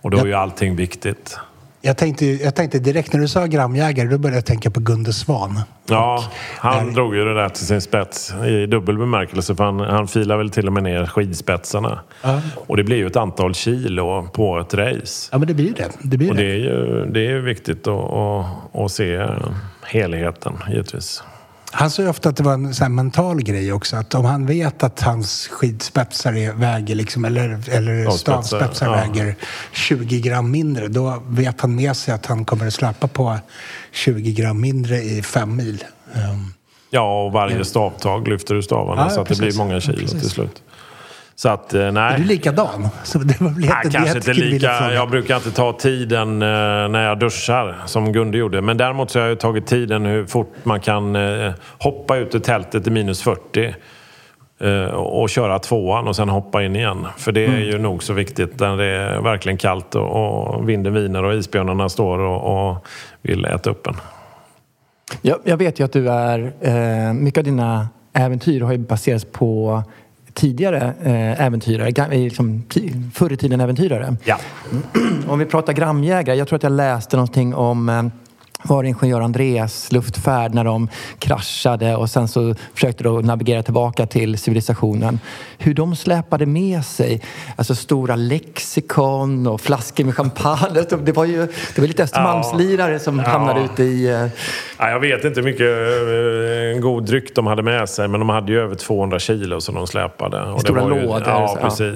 Och 0.00 0.10
då 0.10 0.18
är 0.18 0.26
ju 0.26 0.34
allting 0.34 0.76
viktigt. 0.76 1.38
Jag 1.82 1.96
tänkte, 1.96 2.26
jag 2.26 2.54
tänkte 2.54 2.78
direkt 2.78 3.12
när 3.12 3.20
du 3.20 3.28
sa 3.28 3.46
gramjägare, 3.46 4.08
då 4.08 4.18
började 4.18 4.36
jag 4.36 4.44
tänka 4.46 4.70
på 4.70 4.80
Gunde 4.80 5.12
Svan. 5.12 5.60
Ja, 5.86 6.24
han 6.58 6.86
där- 6.86 6.92
drog 6.94 7.16
ju 7.16 7.24
det 7.24 7.34
där 7.34 7.48
till 7.48 7.66
sin 7.66 7.80
spets 7.80 8.34
i 8.46 8.66
dubbel 8.66 8.98
bemärkelse 8.98 9.54
för 9.54 9.64
han, 9.64 9.80
han 9.80 10.08
filar 10.08 10.36
väl 10.36 10.50
till 10.50 10.66
och 10.66 10.72
med 10.72 10.82
ner 10.82 11.06
skidspetsarna. 11.06 12.00
Och 12.66 12.76
det 12.76 12.84
blir 12.84 12.96
ju 12.96 13.06
ett 13.06 13.16
antal 13.16 13.54
kilo 13.54 14.28
på 14.32 14.58
ett 14.60 14.74
race. 14.74 15.28
Ja, 15.32 15.38
men 15.38 15.48
det 15.48 15.54
blir 15.54 15.74
det. 15.74 15.88
Det 16.02 16.16
blir 16.16 16.30
Och 16.30 16.36
det. 16.36 16.42
det 16.42 16.50
är 16.50 16.56
ju 16.56 17.06
det 17.06 17.26
är 17.26 17.38
viktigt 17.38 17.86
att, 17.86 18.10
att, 18.12 18.46
att 18.74 18.90
se 18.92 19.26
helheten 19.86 20.52
givetvis. 20.70 21.22
Han 21.72 21.90
sa 21.90 22.02
ju 22.02 22.08
ofta 22.08 22.28
att 22.28 22.36
det 22.36 22.42
var 22.42 22.52
en 22.52 22.74
sån 22.74 22.94
mental 22.94 23.42
grej 23.42 23.72
också. 23.72 23.96
Att 23.96 24.14
om 24.14 24.24
han 24.24 24.46
vet 24.46 24.82
att 24.82 25.00
hans 25.00 25.48
skidspetsar 25.48 26.32
är, 26.32 26.52
väger, 26.52 26.94
liksom, 26.94 27.24
eller, 27.24 27.68
eller 27.70 28.10
Stavspetsar, 28.10 28.86
ja. 28.86 28.92
väger 28.92 29.34
20 29.72 30.20
gram 30.20 30.50
mindre, 30.50 30.88
då 30.88 31.22
vet 31.26 31.60
han 31.60 31.74
med 31.74 31.96
sig 31.96 32.14
att 32.14 32.26
han 32.26 32.44
kommer 32.44 32.66
att 32.66 32.74
släppa 32.74 33.08
på 33.08 33.38
20 33.92 34.32
gram 34.32 34.60
mindre 34.60 34.96
i 34.96 35.22
fem 35.22 35.56
mil. 35.56 35.84
Um, 36.14 36.54
Ja, 36.90 37.24
och 37.24 37.32
varje 37.32 37.64
stavtag 37.64 38.28
lyfter 38.28 38.54
du 38.54 38.62
stavarna 38.62 39.02
Ja, 39.02 39.10
så 39.10 39.20
att 39.20 39.28
precis. 39.28 39.40
det 39.40 39.46
blir 39.46 39.56
många 39.58 39.80
kilo 39.80 39.96
Precis. 39.96 40.20
till 40.20 40.30
slut. 40.30 40.62
Så 41.42 41.48
att, 41.48 41.74
eh, 41.74 41.80
är 41.82 41.92
nej. 41.92 42.14
du 42.20 42.24
likadan? 42.24 42.88
Så 43.04 43.18
det 43.18 43.40
var 43.40 43.48
väl 43.50 43.58
Nej, 43.58 43.68
jätte- 43.68 43.90
kanske 43.90 44.08
jag 44.08 44.16
inte 44.16 44.32
lika. 44.32 44.92
Jag 44.94 45.10
brukar 45.10 45.36
inte 45.36 45.50
ta 45.50 45.72
tiden 45.72 46.42
eh, 46.42 46.48
när 46.88 47.02
jag 47.08 47.18
duschar 47.18 47.76
som 47.86 48.12
Gunde 48.12 48.38
gjorde. 48.38 48.60
Men 48.62 48.76
däremot 48.76 49.10
så 49.10 49.20
har 49.20 49.26
jag 49.26 49.40
tagit 49.40 49.66
tiden 49.66 50.06
hur 50.06 50.26
fort 50.26 50.54
man 50.62 50.80
kan 50.80 51.16
eh, 51.16 51.52
hoppa 51.78 52.16
ut 52.16 52.34
ur 52.34 52.38
tältet 52.38 52.86
i 52.86 52.90
minus 52.90 53.22
40 53.22 53.74
eh, 54.60 54.84
och 54.94 55.30
köra 55.30 55.58
tvåan 55.58 56.08
och 56.08 56.16
sen 56.16 56.28
hoppa 56.28 56.62
in 56.62 56.76
igen. 56.76 57.06
För 57.16 57.32
det 57.32 57.44
är 57.44 57.48
Mm. 57.48 57.60
ju 57.62 57.78
nog 57.78 58.02
så 58.02 58.12
viktigt 58.12 58.60
när 58.60 58.76
det 58.76 58.84
är 58.86 59.20
verkligen 59.20 59.58
kallt 59.58 59.94
och, 59.94 60.46
och 60.54 60.68
vinden 60.68 60.94
viner 60.94 61.24
och 61.24 61.34
isbjörnarna 61.34 61.88
står 61.88 62.18
och, 62.18 62.68
och 62.70 62.86
vill 63.22 63.44
äta 63.44 63.70
upp 63.70 63.86
en. 63.86 63.96
Jag, 65.22 65.38
jag 65.44 65.56
vet 65.56 65.80
ju 65.80 65.84
att 65.84 65.92
du 65.92 66.10
är... 66.10 66.52
Eh, 66.60 67.12
mycket 67.12 67.38
av 67.38 67.44
dina 67.44 67.88
äventyr 68.12 68.60
har 68.60 68.72
ju 68.72 68.78
baserats 68.78 69.24
på 69.32 69.82
tidigare 70.40 70.94
eh, 71.02 71.46
äventyrare, 71.46 71.88
eh, 71.88 72.10
liksom, 72.10 72.62
förr 73.14 73.32
i 73.32 73.36
tiden 73.36 73.60
äventyrare. 73.60 74.16
Ja. 74.24 74.38
Om 75.28 75.38
vi 75.38 75.44
pratar 75.44 75.72
gramjägare, 75.72 76.38
jag 76.38 76.48
tror 76.48 76.56
att 76.56 76.62
jag 76.62 76.72
läste 76.72 77.16
någonting 77.16 77.54
om 77.54 78.10
var 78.62 78.84
ingenjör 78.84 79.20
Andreas 79.20 79.92
luftfärd 79.92 80.54
när 80.54 80.64
de 80.64 80.88
kraschade 81.18 81.96
och 81.96 82.10
sen 82.10 82.28
så 82.28 82.54
försökte 82.74 83.04
de 83.04 83.22
navigera 83.22 83.62
tillbaka 83.62 84.06
till 84.06 84.38
civilisationen. 84.38 85.20
Hur 85.58 85.74
de 85.74 85.96
släpade 85.96 86.46
med 86.46 86.84
sig 86.84 87.22
alltså 87.56 87.74
stora 87.74 88.16
lexikon 88.16 89.46
och 89.46 89.60
flaskor 89.60 90.04
med 90.04 90.16
champagne. 90.16 90.84
Det 91.04 91.12
var 91.12 91.24
ju 91.24 91.46
det 91.74 91.78
var 91.80 91.86
lite 91.88 92.02
Östermalmslirare 92.02 92.98
som 92.98 93.18
Ja. 93.18 93.24
hamnade 93.30 93.60
ute 93.60 93.82
i... 93.82 94.06
eh, 94.08 94.26
Ja, 94.78 94.90
jag 94.90 95.00
vet 95.00 95.24
inte 95.24 95.40
hur 95.40 95.44
mycket 95.44 96.76
eh, 96.76 96.82
god 96.82 97.04
dryck 97.06 97.34
de 97.34 97.46
hade 97.46 97.62
med 97.62 97.88
sig, 97.88 98.08
men 98.08 98.20
de 98.20 98.28
hade 98.28 98.52
ju 98.52 98.60
över 98.60 98.74
200 98.74 99.18
kilo 99.18 99.60
som 99.60 99.74
de 99.74 99.86
släpade. 99.86 100.42
Och 100.42 100.60
Stora 100.60 100.80
det 100.84 100.88
var 100.90 100.96
ju, 100.96 101.02
lådor, 101.06 101.22
Ja, 101.26 101.48
så- 101.48 101.82
ja. 101.84 101.92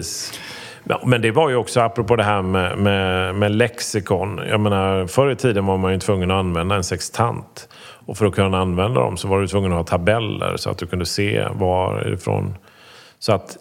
Ja, 0.85 1.01
Men 1.07 1.23
det 1.23 1.31
var 1.31 1.51
ju 1.51 1.57
också, 1.57 1.81
apropå 1.81 2.17
det 2.17 2.25
här 2.25 2.43
med, 2.43 2.79
med, 2.79 3.35
med 3.35 3.53
lexikon. 3.53 4.41
Jag 4.49 4.61
menar, 4.61 5.07
förr 5.07 5.31
i 5.31 5.37
tiden 5.37 5.67
var 5.67 5.77
man 5.77 5.93
ju 5.93 5.99
tvungen 5.99 6.31
att 6.31 6.35
använda 6.35 6.75
en 6.77 6.85
sextant. 6.85 7.69
Och 8.07 8.19
för 8.19 8.27
att 8.27 8.35
kunna 8.35 8.59
använda 8.59 9.01
dem 9.01 9.17
så 9.17 9.29
var 9.29 9.41
du 9.41 9.47
tvungen 9.47 9.73
att 9.73 9.79
ha 9.79 9.85
tabeller 9.85 10.57
så 10.57 10.71
att 10.71 10.79
du 10.79 10.87
kunde 10.87 11.07
se 11.07 11.47
varifrån. 11.53 12.55
Så 13.19 13.33
att 13.33 13.57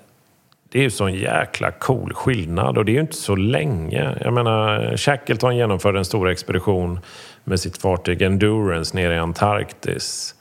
det 0.71 0.79
är 0.79 0.83
ju 0.83 0.89
sån 0.89 1.13
jäkla 1.13 1.71
cool 1.71 2.13
skillnad 2.13 2.77
och 2.77 2.85
det 2.85 2.91
är 2.91 2.93
ju 2.93 3.01
inte 3.01 3.15
så 3.15 3.35
länge. 3.35 4.17
Jag 4.21 4.33
menar, 4.33 4.97
Shackleton 4.97 5.57
genomförde 5.57 5.99
en 5.99 6.05
stor 6.05 6.29
expedition 6.29 6.99
med 7.43 7.59
sitt 7.59 7.77
fartyg 7.77 8.21
Endurance 8.21 8.97
nere 8.97 9.15
i 9.15 9.17
Antarktis. 9.17 10.35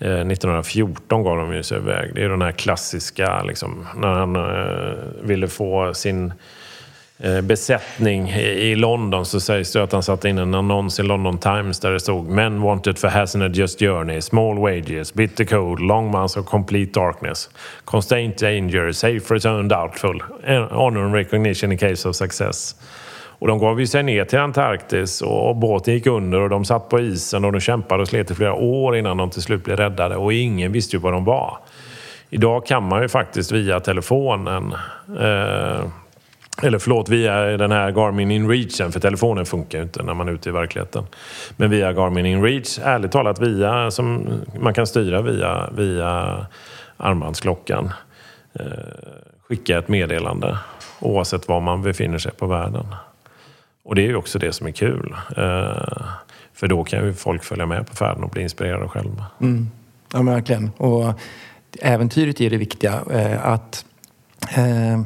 Eh, 0.00 0.26
1914 0.26 1.22
gav 1.22 1.36
de 1.36 1.54
ju 1.54 1.62
sig 1.62 1.78
iväg. 1.78 2.14
Det 2.14 2.24
är 2.24 2.28
den 2.28 2.42
här 2.42 2.52
klassiska, 2.52 3.42
liksom, 3.42 3.86
när 3.96 4.08
han 4.08 4.36
eh, 4.36 4.96
ville 5.22 5.48
få 5.48 5.94
sin 5.94 6.32
eh, 7.18 7.40
besättning 7.40 8.28
i 8.30 8.70
i 8.70 8.74
London 8.74 9.26
så 9.26 9.40
sägs 9.40 9.72
det 9.72 9.82
att 9.82 9.92
han 9.92 10.02
satte 10.02 10.28
in 10.28 10.38
en 10.38 10.54
annons 10.54 11.00
i 11.00 11.02
London 11.02 11.38
Times 11.38 11.80
där 11.80 11.90
det 11.90 12.00
stod 12.00 12.28
Men 12.28 12.60
wanted 12.62 12.98
for 12.98 13.08
hazardous 13.08 13.78
journey, 13.78 14.20
small 14.20 14.58
wages, 14.58 15.14
bitter 15.14 15.44
cold, 15.44 15.80
long 15.80 16.10
months 16.10 16.36
of 16.36 16.46
complete 16.46 17.00
darkness, 17.00 17.50
constant 17.84 18.38
danger, 18.38 18.92
safe 18.92 19.34
return 19.34 19.68
doubtful, 19.68 20.22
eh, 20.44 20.72
honor 20.72 21.04
and 21.04 21.14
recognition 21.14 21.72
in 21.72 21.78
case 21.78 22.08
of 22.08 22.16
success. 22.16 22.74
Och 23.38 23.46
de 23.46 23.58
gav 23.58 23.80
ju 23.80 23.86
sig 23.86 24.02
ner 24.02 24.24
till 24.24 24.38
Antarktis 24.38 25.22
och 25.22 25.56
båten 25.56 25.94
gick 25.94 26.06
under 26.06 26.40
och 26.40 26.48
de 26.48 26.64
satt 26.64 26.88
på 26.88 27.00
isen 27.00 27.44
och 27.44 27.52
de 27.52 27.60
kämpade 27.60 28.02
och 28.02 28.08
slet 28.08 28.30
i 28.30 28.34
flera 28.34 28.54
år 28.54 28.96
innan 28.96 29.16
de 29.16 29.30
till 29.30 29.42
slut 29.42 29.64
blev 29.64 29.76
räddade 29.76 30.16
och 30.16 30.32
ingen 30.32 30.72
visste 30.72 30.96
ju 30.96 31.00
var 31.00 31.12
de 31.12 31.24
var. 31.24 31.58
Idag 32.30 32.66
kan 32.66 32.82
man 32.82 33.02
ju 33.02 33.08
faktiskt 33.08 33.52
via 33.52 33.80
telefonen 33.80 34.74
eh, 35.20 35.84
Eller 36.62 36.78
förlåt, 36.78 37.08
via 37.08 37.34
den 37.56 37.72
här 37.72 37.90
Garmin 37.90 38.30
InReachen, 38.30 38.92
för 38.92 39.00
telefonen 39.00 39.46
funkar 39.46 39.78
ju 39.78 39.84
inte 39.84 40.02
när 40.02 40.14
man 40.14 40.28
är 40.28 40.32
ute 40.32 40.48
i 40.48 40.52
verkligheten. 40.52 41.06
Men 41.56 41.70
via 41.70 41.92
Garmin 41.92 42.26
InReach, 42.26 42.78
ärligt 42.82 43.12
talat 43.12 43.40
via, 43.40 43.90
som 43.90 44.26
man 44.60 44.74
kan 44.74 44.86
styra 44.86 45.22
via, 45.22 45.70
via 45.76 46.36
armbandsklockan. 46.96 47.90
Eh, 48.52 48.66
skicka 49.48 49.78
ett 49.78 49.88
meddelande 49.88 50.58
oavsett 51.00 51.48
var 51.48 51.60
man 51.60 51.82
befinner 51.82 52.18
sig 52.18 52.32
på 52.32 52.46
världen. 52.46 52.86
Och 53.88 53.94
det 53.94 54.02
är 54.02 54.06
ju 54.06 54.16
också 54.16 54.38
det 54.38 54.52
som 54.52 54.66
är 54.66 54.70
kul. 54.70 55.16
Eh, 55.36 56.06
för 56.52 56.68
då 56.68 56.84
kan 56.84 57.04
ju 57.04 57.14
folk 57.14 57.44
följa 57.44 57.66
med 57.66 57.86
på 57.86 57.96
färden 57.96 58.24
och 58.24 58.30
bli 58.30 58.42
inspirerade 58.42 58.88
själva. 58.88 59.26
Mm. 59.40 59.70
Ja, 60.12 60.22
men 60.22 60.34
verkligen. 60.34 60.70
Och 60.76 61.20
äventyret 61.82 62.40
är 62.40 62.50
det 62.50 62.56
viktiga. 62.56 63.02
Eh, 63.10 63.46
att 63.46 63.84
eh, 64.56 65.02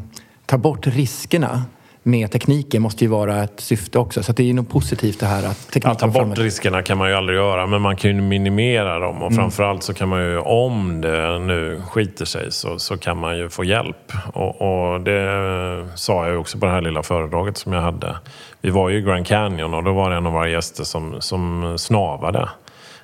ta 0.46 0.58
bort 0.58 0.86
riskerna 0.86 1.64
med 2.02 2.30
tekniken 2.30 2.82
måste 2.82 3.04
ju 3.04 3.10
vara 3.10 3.42
ett 3.42 3.60
syfte 3.60 3.98
också. 3.98 4.22
Så 4.22 4.32
det 4.32 4.50
är 4.50 4.54
nog 4.54 4.70
positivt 4.70 5.20
det 5.20 5.26
här 5.26 5.46
att 5.46 5.72
tekniken... 5.72 5.90
Ja, 5.90 5.94
ta 5.94 6.24
bort 6.24 6.38
riskerna 6.38 6.82
kan 6.82 6.98
man 6.98 7.08
ju 7.08 7.14
aldrig 7.14 7.38
göra, 7.38 7.66
men 7.66 7.82
man 7.82 7.96
kan 7.96 8.16
ju 8.16 8.22
minimera 8.22 8.98
dem. 8.98 9.16
Och 9.16 9.32
mm. 9.32 9.36
framförallt 9.36 9.82
så 9.82 9.94
kan 9.94 10.08
man 10.08 10.20
ju, 10.20 10.38
om 10.38 11.00
det 11.00 11.38
nu 11.38 11.82
skiter 11.90 12.24
sig, 12.24 12.52
så, 12.52 12.78
så 12.78 12.96
kan 12.96 13.18
man 13.18 13.38
ju 13.38 13.48
få 13.48 13.64
hjälp. 13.64 14.12
Och, 14.32 14.92
och 14.92 15.00
det 15.00 15.88
sa 15.94 16.24
jag 16.24 16.32
ju 16.32 16.38
också 16.38 16.58
på 16.58 16.66
det 16.66 16.72
här 16.72 16.80
lilla 16.80 17.02
föredraget 17.02 17.56
som 17.56 17.72
jag 17.72 17.80
hade. 17.80 18.16
Vi 18.60 18.70
var 18.70 18.88
ju 18.88 18.98
i 18.98 19.02
Grand 19.02 19.26
Canyon 19.26 19.74
och 19.74 19.84
då 19.84 19.92
var 19.92 20.10
det 20.10 20.16
en 20.16 20.26
av 20.26 20.32
våra 20.32 20.48
gäster 20.48 20.84
som, 20.84 21.20
som 21.20 21.74
snavade 21.78 22.48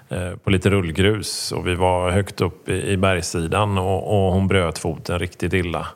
eh, 0.08 0.36
på 0.44 0.50
lite 0.50 0.70
rullgrus 0.70 1.52
och 1.52 1.66
vi 1.66 1.74
var 1.74 2.10
högt 2.10 2.40
upp 2.40 2.68
i, 2.68 2.90
i 2.90 2.96
bergssidan 2.96 3.78
och, 3.78 4.26
och 4.26 4.32
hon 4.32 4.48
bröt 4.48 4.78
foten 4.78 5.18
riktigt 5.18 5.52
illa. 5.52 5.86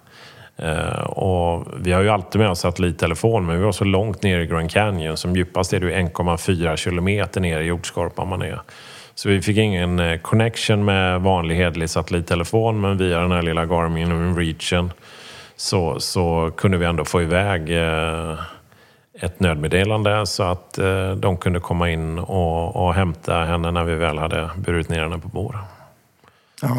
Eh, 0.56 1.02
och 1.02 1.66
vi 1.80 1.92
har 1.92 2.02
ju 2.02 2.08
alltid 2.08 2.40
med 2.40 2.50
oss 2.50 2.60
satellittelefon 2.60 3.46
men 3.46 3.58
vi 3.58 3.64
var 3.64 3.72
så 3.72 3.84
långt 3.84 4.22
ner 4.22 4.40
i 4.40 4.46
Grand 4.46 4.70
Canyon. 4.70 5.16
Som 5.16 5.36
djupast 5.36 5.72
är 5.72 5.80
det 5.80 5.86
1,4 5.86 6.76
kilometer 6.76 7.40
ner 7.40 7.60
i 7.60 7.64
jordskorpan 7.64 8.28
man 8.28 8.42
är. 8.42 8.60
Så 9.14 9.28
vi 9.28 9.42
fick 9.42 9.56
ingen 9.56 10.00
eh, 10.00 10.18
connection 10.18 10.84
med 10.84 11.20
vanlig 11.20 11.56
hederlig 11.56 11.90
satellittelefon 11.90 12.80
men 12.80 12.98
via 12.98 13.20
den 13.20 13.32
här 13.32 13.42
lilla 13.42 13.66
Garmin 13.66 14.36
Reachen 14.36 14.92
så, 15.56 16.00
så 16.00 16.52
kunde 16.56 16.78
vi 16.78 16.86
ändå 16.86 17.04
få 17.04 17.22
iväg 17.22 17.70
eh, 17.70 18.38
ett 19.20 19.40
nödmeddelande 19.40 20.26
så 20.26 20.42
att 20.42 20.78
de 21.16 21.36
kunde 21.36 21.60
komma 21.60 21.90
in 21.90 22.18
och, 22.18 22.76
och 22.76 22.94
hämta 22.94 23.44
henne 23.44 23.70
när 23.70 23.84
vi 23.84 23.94
väl 23.94 24.18
hade 24.18 24.50
burit 24.56 24.88
ner 24.88 25.02
henne 25.02 25.18
på 25.18 25.28
båren. 25.28 25.60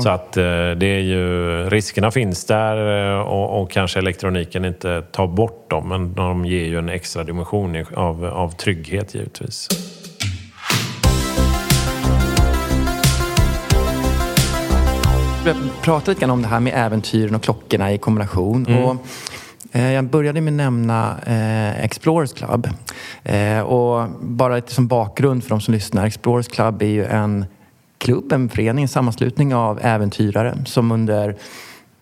Så 0.03 0.09
att 0.09 0.37
eh, 0.37 0.43
det 0.77 0.85
är 0.85 0.99
ju, 0.99 1.63
riskerna 1.69 2.11
finns 2.11 2.45
där 2.45 3.11
eh, 3.15 3.21
och, 3.21 3.61
och, 3.61 3.71
kanske 3.71 3.99
elektroniken 3.99 4.65
inte 4.65 5.01
tar 5.01 5.27
bort 5.27 5.69
dem 5.69 5.89
men 5.89 6.13
de 6.13 6.45
ger 6.45 6.65
ju 6.65 6.77
en 6.77 6.89
extra 6.89 7.23
dimension 7.23 7.85
av, 7.95 8.25
av 8.25 8.49
trygghet 8.49 9.15
givetvis. 9.15 9.67
Vi 15.45 15.53
pratade 15.81 16.11
lite 16.11 16.21
grann 16.21 16.29
om 16.29 16.41
det 16.41 16.47
här 16.47 16.59
med 16.59 16.73
äventyren 16.75 17.35
och 17.35 17.43
klockorna 17.43 17.93
i 17.93 17.97
kombination. 17.97 18.65
Mm. 18.65 18.83
Och 18.83 18.95
eh, 19.71 19.91
jag 19.91 20.05
började 20.05 20.41
med 20.41 20.51
att 20.51 20.57
nämna 20.57 21.15
eh, 21.25 21.83
Explorers 21.83 22.33
Club. 22.33 22.67
Eh, 23.23 23.59
och 23.59 24.09
bara 24.21 24.55
lite 24.55 24.73
som 24.73 24.87
bakgrund 24.87 25.43
för 25.43 25.49
de 25.49 25.61
som 25.61 25.73
lyssnar. 25.73 26.05
Explorers 26.05 26.47
Club 26.47 26.81
är 26.81 26.87
ju 26.87 27.05
en 27.05 27.45
klubb, 28.03 28.31
en 28.31 28.49
förening, 28.49 28.83
en 28.83 28.89
sammanslutning 28.89 29.55
av 29.55 29.79
äventyrare 29.81 30.57
som 30.65 30.91
under 30.91 31.35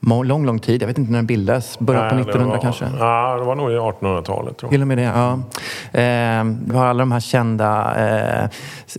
lång, 0.01 0.45
lång 0.45 0.59
tid, 0.59 0.81
jag 0.81 0.87
vet 0.87 0.97
inte 0.97 1.11
när 1.11 1.19
den 1.19 1.25
bildades, 1.25 1.79
början 1.79 2.09
på 2.09 2.15
1900 2.15 2.55
var, 2.55 2.61
kanske? 2.61 2.85
Ja, 2.99 3.37
det 3.39 3.45
var 3.45 3.55
nog 3.55 3.71
i 3.71 3.75
1800-talet. 3.75 4.57
Tror 4.57 4.67
jag. 4.67 4.69
Till 4.69 4.81
och 4.81 4.87
med 4.87 4.97
det, 4.97 5.03
ja. 5.03 5.33
Eh, 5.99 6.43
vi 6.65 6.77
har 6.77 6.85
alla 6.85 6.99
de 6.99 7.11
här 7.11 7.19
kända 7.19 7.95
eh, 7.95 8.43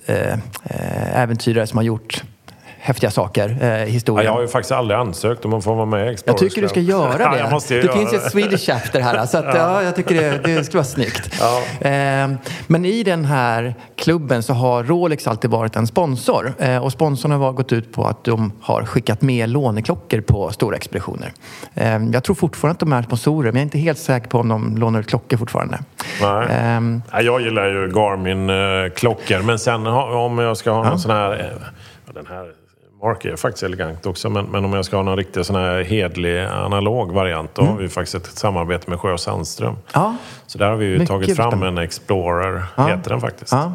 eh, 0.06 1.20
äventyrare 1.20 1.66
som 1.66 1.76
har 1.76 1.84
gjort 1.84 2.22
häftiga 2.84 3.10
saker 3.10 3.58
eh, 3.60 3.68
historien. 3.68 4.24
Ja, 4.24 4.30
jag 4.30 4.34
har 4.34 4.42
ju 4.42 4.48
faktiskt 4.48 4.72
aldrig 4.72 5.00
ansökt 5.00 5.44
om 5.44 5.54
att 5.54 5.64
få 5.64 5.74
vara 5.74 5.86
med 5.86 6.06
i 6.06 6.12
Explorers 6.12 6.42
Jag 6.42 6.50
tycker 6.50 6.62
du 6.62 6.68
ska 6.68 6.80
göra 6.80 7.18
det. 7.18 7.38
Ja, 7.38 7.60
det 7.68 7.74
göra 7.74 7.92
finns 7.92 8.12
ju 8.12 8.16
ett 8.16 8.30
Swedish 8.30 8.66
chapter 8.66 9.00
här, 9.00 9.26
så 9.26 9.38
att, 9.38 9.44
ja. 9.54 9.56
ja. 9.56 9.82
jag 9.82 9.96
tycker 9.96 10.14
det, 10.14 10.40
det 10.44 10.64
skulle 10.64 10.78
vara 10.78 10.84
snyggt. 10.84 11.40
Ja. 11.40 11.62
Eh, 11.88 12.30
men 12.66 12.84
i 12.84 13.02
den 13.02 13.24
här 13.24 13.74
klubben 13.96 14.42
så 14.42 14.52
har 14.52 14.84
Rolex 14.84 15.26
alltid 15.26 15.50
varit 15.50 15.76
en 15.76 15.86
sponsor 15.86 16.54
eh, 16.58 16.84
och 16.84 16.92
sponsorn 16.92 17.32
har 17.32 17.52
gått 17.52 17.72
ut 17.72 17.92
på 17.92 18.04
att 18.04 18.24
de 18.24 18.52
har 18.60 18.84
skickat 18.84 19.22
med 19.22 19.48
låneklockor 19.48 20.20
på 20.20 20.50
stora 20.50 20.76
expeditioner. 20.76 21.32
Eh, 21.74 21.98
jag 22.12 22.24
tror 22.24 22.34
fortfarande 22.36 22.72
att 22.72 22.80
de 22.80 22.92
är 22.92 23.02
sponsorer, 23.02 23.52
men 23.52 23.56
jag 23.56 23.60
är 23.60 23.64
inte 23.64 23.78
helt 23.78 23.98
säker 23.98 24.28
på 24.28 24.38
om 24.38 24.48
de 24.48 24.76
lånar 24.76 25.00
ut 25.00 25.06
klockor 25.06 25.36
fortfarande. 25.36 25.78
Nej. 26.22 26.46
Ehm. 26.50 27.02
jag 27.22 27.40
gillar 27.40 27.66
ju 27.66 27.88
Garmin-klockor, 27.88 29.36
eh, 29.36 29.46
men 29.46 29.58
sen 29.58 29.86
om 29.86 30.38
jag 30.38 30.56
ska 30.56 30.70
ha 30.70 30.84
någon 30.84 30.98
sån 30.98 31.10
här 31.10 31.32
eh, 31.32 31.68
den 32.14 32.26
här 32.26 32.61
Mark 33.02 33.24
är 33.24 33.36
faktiskt 33.36 33.62
elegant 33.62 34.06
också, 34.06 34.30
men, 34.30 34.44
men 34.44 34.64
om 34.64 34.72
jag 34.72 34.84
ska 34.84 34.96
ha 34.96 35.02
någon 35.02 35.16
riktig 35.16 35.46
sån 35.46 35.56
här 35.56 35.82
hedlig 35.82 36.44
analog 36.44 37.12
variant 37.12 37.54
då 37.54 37.62
mm. 37.62 37.74
har 37.74 37.80
vi 37.80 37.88
faktiskt 37.88 38.14
ett 38.14 38.38
samarbete 38.38 38.90
med 38.90 39.00
Sjö 39.00 39.18
Sandström. 39.18 39.76
Ja. 39.92 40.16
Så 40.46 40.58
där 40.58 40.66
har 40.66 40.76
vi 40.76 40.86
ju 40.86 41.06
tagit 41.06 41.36
fram 41.36 41.62
en 41.62 41.78
Explorer, 41.78 42.64
ja. 42.76 42.86
heter 42.86 43.10
den 43.10 43.20
faktiskt. 43.20 43.52
Ja. 43.52 43.72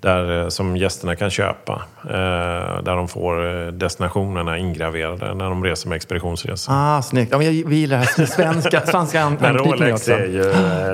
Där, 0.00 0.42
eh, 0.42 0.48
som 0.48 0.76
gästerna 0.76 1.16
kan 1.16 1.30
köpa. 1.30 1.82
Eh, 2.04 2.82
där 2.82 2.96
de 2.96 3.08
får 3.08 3.66
eh, 3.66 3.72
destinationerna 3.72 4.58
ingraverade 4.58 5.34
när 5.34 5.44
de 5.44 5.64
reser 5.64 5.88
med 5.88 5.96
expeditionsresa. 5.96 6.72
Ah, 6.74 7.02
snyggt. 7.02 7.32
Ja, 7.32 7.38
men 7.38 7.46
jag, 7.46 7.68
vi 7.68 7.76
gillar 7.76 7.98
det 7.98 8.04
här 8.04 8.26
svenska, 8.26 8.80
svenska 8.86 9.22
anknytningen 9.22 9.94
också. 9.94 10.12
Är 10.12 10.26
ju, 10.26 10.42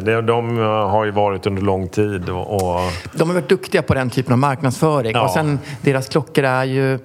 det, 0.01 0.23
de 0.23 0.59
har 0.59 1.05
ju 1.05 1.11
varit 1.11 1.47
under 1.47 1.63
lång 1.63 1.89
tid. 1.89 2.29
Och, 2.29 2.55
och... 2.55 2.81
De 3.13 3.29
har 3.29 3.35
varit 3.35 3.49
duktiga 3.49 3.83
på 3.83 3.95
den 3.95 4.11
typen 4.11 4.33
av 4.33 4.39
marknadsföring. 4.39 5.13
Ja. 5.13 5.23
Och 5.23 5.31
sen, 5.31 5.59
deras 5.83 6.09
klockor 6.09 6.45
är 6.45 6.65
ju 6.65 6.99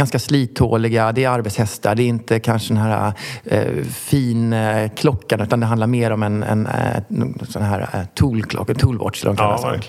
ganska 0.00 0.18
slithåliga, 0.18 1.12
det 1.12 1.24
är 1.24 1.28
arbetshästar, 1.28 1.94
det 1.94 2.02
är 2.02 2.06
inte 2.06 2.40
kanske 2.40 2.74
den 2.74 2.82
här 2.82 3.12
eh, 3.44 3.84
fin 3.84 4.52
eh, 4.52 4.90
klockan 4.96 5.40
utan 5.40 5.60
det 5.60 5.66
handlar 5.66 5.86
mer 5.86 6.10
om 6.10 6.22
en, 6.22 6.42
en, 6.42 6.66
en 6.66 7.34
eh, 7.40 7.46
sån 7.48 7.62
här 7.62 7.80
eh, 7.80 8.00
toolklocka, 8.14 8.74
toolwatch. 8.74 9.22
De 9.22 9.36
ja. 9.38 9.80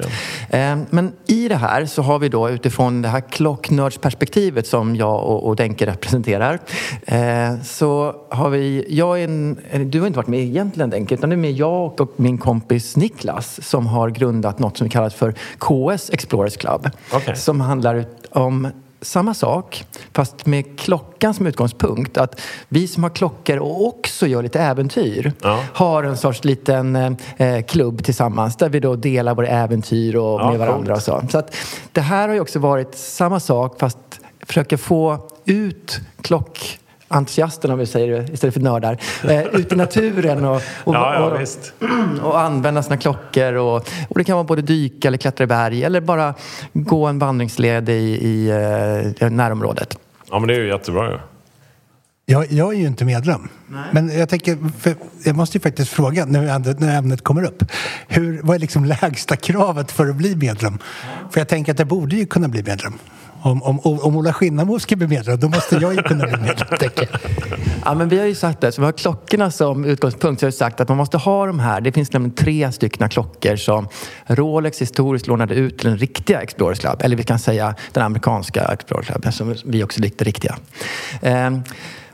Eh, 0.50 0.78
men 0.90 1.14
i 1.28 1.48
det 1.48 1.56
här 1.56 1.86
så 1.86 2.02
har 2.02 2.20
vi 2.20 2.30
då 2.30 2.50
utifrån 2.50 3.02
det 3.02 3.08
här 3.08 3.22
klocknördsperspektivet 3.22 4.68
som 4.68 4.96
jag 4.96 5.24
och, 5.24 5.48
och 5.48 5.56
Denke 5.56 5.86
representerar 5.86 6.60
eh, 7.06 7.62
så 7.64 8.16
har 8.30 8.50
vi, 8.50 8.86
jag 8.90 9.20
är 9.20 9.24
en, 9.24 9.60
du 9.92 10.00
har 10.00 10.08
inte 10.08 10.18
varit 10.18 10.28
med 10.28 10.40
egentligen 10.40 10.90
Denke 10.90 11.16
utan 11.16 11.30
det 11.30 11.36
är 11.36 11.38
med 11.38 11.52
jag 11.52 12.02
och 12.02 12.12
min 12.16 12.38
kompis 12.38 12.96
Niklas 12.96 13.68
som 13.68 13.88
har 13.88 14.10
grundat 14.10 14.60
något 14.60 14.78
som 14.78 14.86
vi 14.86 14.92
kallar 14.92 15.10
för 15.10 15.36
KS 15.58 16.10
Explorers 16.10 16.58
Club 16.58 16.90
okay. 17.14 17.36
som 17.36 17.62
handlar 17.62 18.06
om 18.30 18.68
samma 19.02 19.34
sak, 19.34 19.86
fast 20.14 20.46
med 20.46 20.80
klockan 20.80 21.34
som 21.34 21.48
utgångspunkt. 21.48 22.18
Att 22.18 22.42
vi 22.68 22.88
som 22.88 23.04
har 23.04 23.10
klockor 23.10 23.58
och 23.58 23.88
också 23.88 24.28
gör 24.28 24.44
lite 24.44 24.60
äventyr 24.60 25.34
ja. 25.42 25.60
har 25.74 26.04
en 26.04 26.18
sorts 26.18 26.44
liten 26.44 26.96
eh, 27.38 27.62
klubb 27.68 28.04
tillsammans 28.04 28.56
där 28.56 28.70
vi 28.70 28.80
då 28.80 28.96
delar 28.96 29.36
våra 29.36 29.48
äventyr 29.48 30.16
och 30.16 30.42
ja, 30.42 30.50
med 30.50 30.60
varandra 30.60 30.94
och 30.94 31.02
så. 31.02 31.22
Så 31.30 31.38
att 31.38 31.56
det 31.92 32.02
här 32.02 32.28
har 32.28 32.36
ju 32.36 32.42
också 32.42 32.60
varit 32.60 32.96
samma 32.96 33.40
sak 33.40 33.80
fast 33.80 33.98
försöka 34.42 34.78
få 34.78 35.30
ut 35.46 36.00
klock 36.22 36.80
entusiasterna 37.12 37.74
om 37.74 37.80
vi 37.80 37.86
säger 37.86 38.22
det 38.22 38.34
istället 38.34 38.54
för 38.54 38.62
nördar, 38.62 38.98
eh, 39.24 39.42
ut 39.42 39.72
i 39.72 39.76
naturen 39.76 40.46
och, 40.46 40.56
och, 40.56 40.62
ja, 40.96 41.14
ja, 41.14 41.20
och, 41.22 42.26
och, 42.26 42.40
använda 42.40 42.84
sina 42.84 42.98
klockor. 42.98 43.54
Och, 43.54 43.76
och 44.10 44.18
det 44.18 44.24
kan 44.24 44.36
vara 44.36 44.44
både 44.44 44.62
dyka 44.62 45.08
eller 45.08 45.18
klättra 45.18 45.44
i 45.44 45.48
berg 45.48 45.84
eller 45.84 46.02
bara 46.02 46.34
gå 46.74 47.06
en 47.06 47.20
vandringsled 47.20 47.90
i, 47.90 47.94
i 47.94 48.50
eh, 49.20 49.30
närområdet. 49.30 49.98
Ja, 50.32 50.40
men 50.40 50.48
det 50.48 50.56
är 50.56 50.60
ju 50.60 50.68
jättebra 50.68 51.12
ju. 51.12 51.18
Jag, 52.26 52.52
jag 52.52 52.74
är 52.74 52.78
ju 52.78 52.88
inte 52.88 53.06
medlem. 53.06 53.50
Nej. 53.68 53.84
Men 53.92 54.20
jag 54.20 54.30
tänker, 54.30 54.58
jag 55.24 55.36
måste 55.36 55.58
ju 55.58 55.62
faktiskt 55.62 55.92
fråga 55.92 56.26
när, 56.26 56.80
när 56.80 56.98
ämnet 56.98 57.24
kommer 57.24 57.44
upp. 57.44 57.64
Hur, 58.08 58.40
vad 58.44 58.56
är 58.56 58.60
liksom 58.60 58.86
lägsta 59.02 59.36
kravet 59.36 59.92
för 59.92 60.10
att 60.10 60.16
bli 60.16 60.36
medlem? 60.36 60.80
För 61.32 61.40
jag 61.40 61.48
tänker 61.48 61.72
att 61.72 61.80
jag 61.80 61.88
borde 61.88 62.16
ju 62.16 62.26
kunna 62.26 62.48
bli 62.48 62.64
medlem. 62.64 62.94
Om, 63.44 63.64
om, 63.64 63.80
om 63.80 64.16
Ola 64.16 64.34
Skinnamo 64.34 64.80
ska 64.80 64.96
bli 64.96 65.08
medlem, 65.08 65.40
då 65.40 65.50
måste 65.50 65.76
jag 65.76 65.94
ju 65.94 66.04
kunna 66.04 66.28
bli 66.28 66.38
medlem. 66.38 66.68
ja, 67.86 67.94
men 67.94 68.10
vi 68.10 68.20
har 68.20 68.26
ju 68.26 68.36
sagt 68.36 68.62
det, 68.62 68.72
så 68.72 68.82
vi 68.82 68.86
har 68.86 68.92
klockorna 68.92 69.52
som 69.52 69.86
utgångspunkt. 69.86 70.40
Så 70.40 70.46
har 70.46 70.52
vi 70.52 70.58
sagt 70.58 70.80
att 70.80 70.88
man 70.88 70.98
måste 70.98 71.18
ha 71.18 71.46
de 71.46 71.60
här. 71.60 71.82
Det 71.82 71.92
finns 71.92 72.14
nämligen 72.14 72.36
tre 72.36 72.72
stycken 72.72 73.10
klockor 73.10 73.56
som 73.56 73.88
Rolex 74.28 74.82
historiskt 74.82 75.28
lånade 75.28 75.56
ut 75.56 75.78
till 75.78 75.90
den 75.90 75.98
riktiga 75.98 76.42
Explorers 76.42 76.80
Club. 76.80 77.02
Eller 77.02 77.16
vi 77.16 77.24
kan 77.24 77.40
säga 77.40 77.76
den 77.92 78.04
amerikanska 78.04 78.64
Explorers 78.66 79.08
Club, 79.08 79.34
som 79.34 79.56
vi 79.66 79.84
också 79.84 80.02
likte 80.02 80.24
riktiga. 80.24 80.56
Um, 81.22 81.64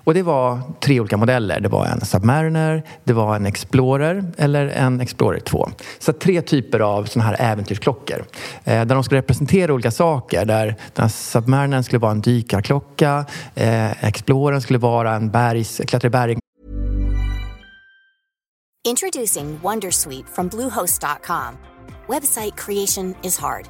och 0.08 0.14
det 0.14 0.24
var 0.24 0.62
tre 0.80 1.00
olika 1.00 1.18
modeller. 1.18 1.60
Det 1.60 1.70
var 1.70 1.86
en 1.86 2.02
Submariner, 2.02 2.84
det 3.04 3.14
var 3.14 3.36
en 3.36 3.46
Explorer 3.46 4.24
eller 4.38 4.68
en 4.68 5.02
Explorer 5.02 5.40
2. 5.40 5.70
Så 6.00 6.14
tre 6.14 6.42
typer 6.42 6.80
av 6.80 7.06
sådana 7.06 7.30
här 7.30 7.52
äventyrsklockor. 7.52 8.26
Eh, 8.64 8.86
där 8.86 8.96
de 8.96 9.04
skulle 9.04 9.20
representera 9.20 9.74
olika 9.74 9.92
saker. 9.92 10.46
Där 10.46 10.76
den 10.94 11.10
Submarinern 11.10 11.84
skulle 11.84 12.00
vara 12.00 12.12
en 12.12 12.22
dykarklocka, 12.22 13.26
eh, 13.56 14.06
Explorern 14.06 14.62
skulle 14.62 14.80
vara 14.80 15.16
en 15.16 15.30
bergs, 15.30 15.82
Introducing 18.88 19.60
Wondersweet 19.64 20.30
from 20.36 20.48
Bluehost.com. 20.48 21.58
Website 22.08 22.56
creation 22.56 23.16
is 23.24 23.38
hard, 23.38 23.70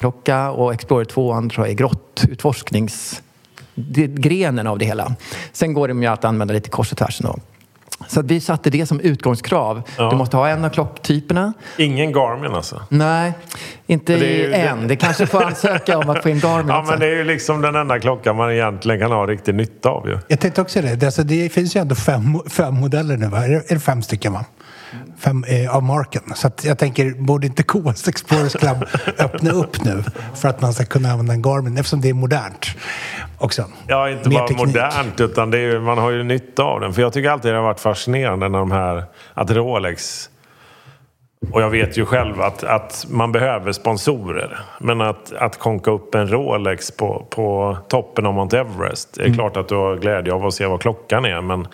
Klocka 0.00 0.50
och 0.50 0.72
Explorer 0.74 1.04
2 1.04 1.32
tror 1.34 1.50
jag 1.66 1.68
är 1.68 1.74
grottutforskningsgrenen 1.74 4.66
av 4.66 4.78
det 4.78 4.84
hela. 4.84 5.14
Sen 5.52 5.74
går 5.74 5.88
det 5.88 5.94
ju 5.94 6.06
att 6.06 6.24
använda 6.24 6.54
lite 6.54 6.70
kors 6.70 6.92
och 6.92 6.98
tvärs. 6.98 7.18
Då. 7.18 7.36
Så 8.08 8.20
att 8.20 8.26
vi 8.26 8.40
satte 8.40 8.70
det 8.70 8.86
som 8.86 9.00
utgångskrav. 9.00 9.82
Ja. 9.98 10.10
Du 10.10 10.16
måste 10.16 10.36
ha 10.36 10.48
en 10.48 10.64
av 10.64 10.68
klocktyperna. 10.70 11.52
Ingen 11.78 12.12
Garmin 12.12 12.52
alltså? 12.52 12.82
Nej, 12.88 13.32
inte 13.86 14.12
ju- 14.12 14.52
än. 14.52 14.88
Det 14.88 14.96
kanske 14.96 15.26
får 15.26 15.42
ansöka 15.44 15.98
om 15.98 16.10
att 16.10 16.22
få 16.22 16.28
in 16.28 16.38
Garmin 16.40 16.68
Ja, 16.68 16.78
också. 16.80 16.90
men 16.90 17.00
det 17.00 17.06
är 17.06 17.16
ju 17.16 17.24
liksom 17.24 17.60
den 17.60 17.76
enda 17.76 17.98
klockan 18.00 18.36
man 18.36 18.52
egentligen 18.52 19.00
kan 19.00 19.12
ha 19.12 19.26
riktig 19.26 19.54
nytta 19.54 19.88
av 19.88 20.08
ju. 20.08 20.18
Jag 20.28 20.40
tänkte 20.40 20.60
också 20.60 20.82
det. 20.82 20.96
Det, 20.96 21.06
alltså, 21.06 21.22
det 21.22 21.48
finns 21.52 21.76
ju 21.76 21.80
ändå 21.80 21.94
fem, 21.94 22.38
fem 22.50 22.74
modeller 22.74 23.16
nu. 23.16 23.26
Va? 23.26 23.44
Är, 23.44 23.48
det, 23.48 23.70
är 23.70 23.74
det 23.74 23.80
fem 23.80 24.02
stycken? 24.02 24.32
Va? 24.32 24.44
Fem 25.18 25.44
eh, 25.48 25.76
av 25.76 25.82
marken. 25.82 26.22
Så 26.34 26.50
jag 26.62 26.78
tänker, 26.78 27.10
borde 27.10 27.46
inte 27.46 27.62
KS 27.62 28.08
Explorers 28.08 28.52
Club 28.52 28.84
öppna 29.18 29.50
upp 29.50 29.84
nu 29.84 30.04
för 30.34 30.48
att 30.48 30.60
man 30.60 30.72
ska 30.72 30.84
kunna 30.84 31.10
använda 31.10 31.32
en 31.32 31.42
Garmin 31.42 31.78
eftersom 31.78 32.00
det 32.00 32.08
är 32.08 32.14
modernt 32.14 32.66
också. 33.38 33.64
Ja, 33.86 34.10
inte 34.10 34.28
Mer 34.28 34.38
bara 34.38 34.48
teknik. 34.48 34.66
modernt 34.66 35.20
utan 35.20 35.54
är, 35.54 35.80
man 35.80 35.98
har 35.98 36.10
ju 36.10 36.22
nytta 36.22 36.62
av 36.62 36.80
den. 36.80 36.92
För 36.92 37.02
jag 37.02 37.12
tycker 37.12 37.30
alltid 37.30 37.52
det 37.52 37.56
har 37.56 37.64
varit 37.64 37.80
fascinerande 37.80 38.48
när 38.48 38.58
de 38.58 38.70
här, 38.70 39.04
att 39.34 39.50
Rolex 39.50 40.30
och 41.52 41.62
jag 41.62 41.70
vet 41.70 41.96
ju 41.96 42.06
själv 42.06 42.40
att, 42.40 42.64
att 42.64 43.06
man 43.10 43.32
behöver 43.32 43.72
sponsorer. 43.72 44.58
Men 44.80 45.00
att, 45.00 45.32
att 45.32 45.58
konka 45.58 45.90
upp 45.90 46.14
en 46.14 46.28
Rolex 46.28 46.90
på, 46.90 47.26
på 47.30 47.76
toppen 47.88 48.26
av 48.26 48.34
Mount 48.34 48.58
Everest. 48.58 49.14
Det 49.14 49.24
är 49.24 49.34
klart 49.34 49.56
att 49.56 49.68
du 49.68 49.74
har 49.74 49.96
glädje 49.96 50.32
av 50.32 50.46
att 50.46 50.54
se 50.54 50.66
vad 50.66 50.80
klockan 50.80 51.24
är. 51.24 51.40
Men, 51.40 51.68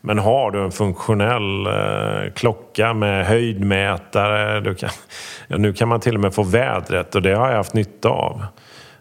men 0.00 0.18
har 0.18 0.50
du 0.50 0.64
en 0.64 0.72
funktionell 0.72 1.66
eh, 1.66 2.32
klocka 2.34 2.94
med 2.94 3.26
höjdmätare. 3.26 4.60
Du 4.60 4.74
kan, 4.74 4.90
ja, 5.48 5.56
nu 5.56 5.72
kan 5.72 5.88
man 5.88 6.00
till 6.00 6.14
och 6.14 6.20
med 6.20 6.34
få 6.34 6.42
vädret 6.42 7.14
och 7.14 7.22
det 7.22 7.34
har 7.34 7.48
jag 7.48 7.56
haft 7.56 7.74
nytta 7.74 8.08
av. 8.08 8.42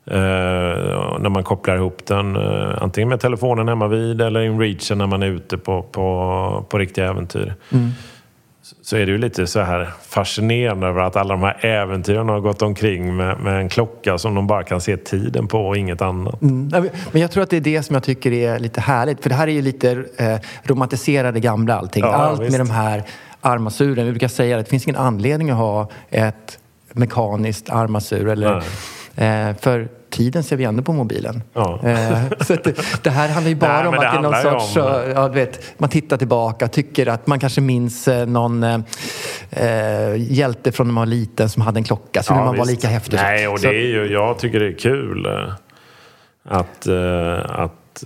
Eh, 0.05 1.19
när 1.19 1.29
man 1.29 1.43
kopplar 1.43 1.75
ihop 1.75 2.05
den 2.05 2.35
eh, 2.35 2.81
antingen 2.81 3.09
med 3.09 3.19
telefonen 3.19 3.67
hemma 3.67 3.88
vid 3.88 4.21
eller 4.21 4.41
in 4.41 4.59
reachen 4.59 4.97
när 4.97 5.07
man 5.07 5.23
är 5.23 5.27
ute 5.27 5.57
på, 5.57 5.81
på, 5.83 6.65
på 6.69 6.77
riktiga 6.77 7.09
äventyr. 7.09 7.53
Mm. 7.71 7.89
Så 8.82 8.97
är 8.97 9.05
det 9.05 9.12
ju 9.12 9.17
lite 9.17 9.47
så 9.47 9.60
här 9.60 9.89
fascinerande 10.01 10.88
över 10.88 11.01
att 11.01 11.15
alla 11.15 11.34
de 11.34 11.43
här 11.43 11.65
äventyren 11.65 12.29
har 12.29 12.39
gått 12.39 12.62
omkring 12.62 13.15
med, 13.15 13.39
med 13.39 13.60
en 13.60 13.69
klocka 13.69 14.17
som 14.17 14.36
de 14.36 14.47
bara 14.47 14.63
kan 14.63 14.82
se 14.82 14.97
tiden 14.97 15.47
på 15.47 15.67
och 15.67 15.77
inget 15.77 16.01
annat. 16.01 16.41
Mm. 16.41 16.67
Nej, 16.67 16.91
Men 17.12 17.21
jag 17.21 17.32
tror 17.32 17.43
att 17.43 17.49
det 17.49 17.58
är 17.58 17.62
det 17.62 17.84
som 17.84 17.93
jag 17.93 18.03
tycker 18.03 18.32
är 18.32 18.60
lite 18.60 18.82
härligt. 18.82 19.23
För 19.23 19.29
det 19.29 19.36
här 19.36 19.47
är 19.47 19.51
ju 19.51 19.62
lite 19.62 20.05
eh, 20.17 20.38
romantiserade 20.63 21.39
gamla 21.39 21.77
allting. 21.77 22.03
Ja, 22.03 22.13
Allt 22.13 22.41
visst. 22.41 22.51
med 22.51 22.60
de 22.60 22.69
här 22.69 23.03
armaturen. 23.41 24.05
Vi 24.05 24.12
brukar 24.12 24.27
säga 24.27 24.58
att 24.58 24.65
det 24.65 24.69
finns 24.69 24.88
ingen 24.88 24.99
anledning 25.01 25.49
att 25.49 25.58
ha 25.58 25.89
ett 26.10 26.60
mekaniskt 26.93 27.69
armatur. 27.69 28.27
Eller, 28.27 28.63
eh, 29.19 29.55
för 29.60 29.88
tiden 30.10 30.43
ser 30.43 30.55
vi 30.55 30.63
ändå 30.63 30.84
på 30.84 30.93
mobilen. 30.93 31.43
Ja. 31.53 31.79
Eh, 31.84 32.19
så 32.41 32.55
det, 32.63 32.77
det 33.03 33.10
här 33.10 33.29
handlar 33.29 33.49
ju 33.49 33.55
bara 33.55 33.77
Nej, 33.77 33.88
om 33.88 33.93
att 33.93 33.99
det 33.99 34.05
det 34.08 34.17
är 34.17 34.21
någon 34.51 34.60
sorts... 34.60 34.77
om- 34.77 34.84
eh, 35.03 35.10
Ja, 35.15 35.27
vet, 35.27 35.79
man 35.79 35.89
tittar 35.89 36.17
tillbaka, 36.17 36.67
tycker 36.67 37.08
att 37.08 37.27
man 37.27 37.39
kanske 37.39 37.62
minns 37.62 38.08
eh, 38.08 38.25
någon 38.27 38.63
eh, 38.63 38.79
eh, 39.51 40.15
hjälte 40.34 40.71
från 40.71 40.88
när 40.88 40.93
man 40.93 41.01
var 41.01 41.05
liten 41.15 41.49
som 41.49 41.62
hade 41.62 41.79
en 41.79 41.84
klocka. 41.84 42.23
Så 42.23 42.34
vill 42.34 42.43
man 42.43 42.55
visst. 42.55 42.67
lika 42.69 42.88
häftig. 42.88 43.17
Nej, 43.17 43.47
och 43.47 43.60
det 43.60 43.67
är 43.67 43.88
ju, 43.88 44.12
jag 44.13 44.39
tycker 44.39 44.60
det 44.60 44.67
är 44.67 44.77
kul 44.79 45.27
att, 46.49 46.88
att 47.49 48.03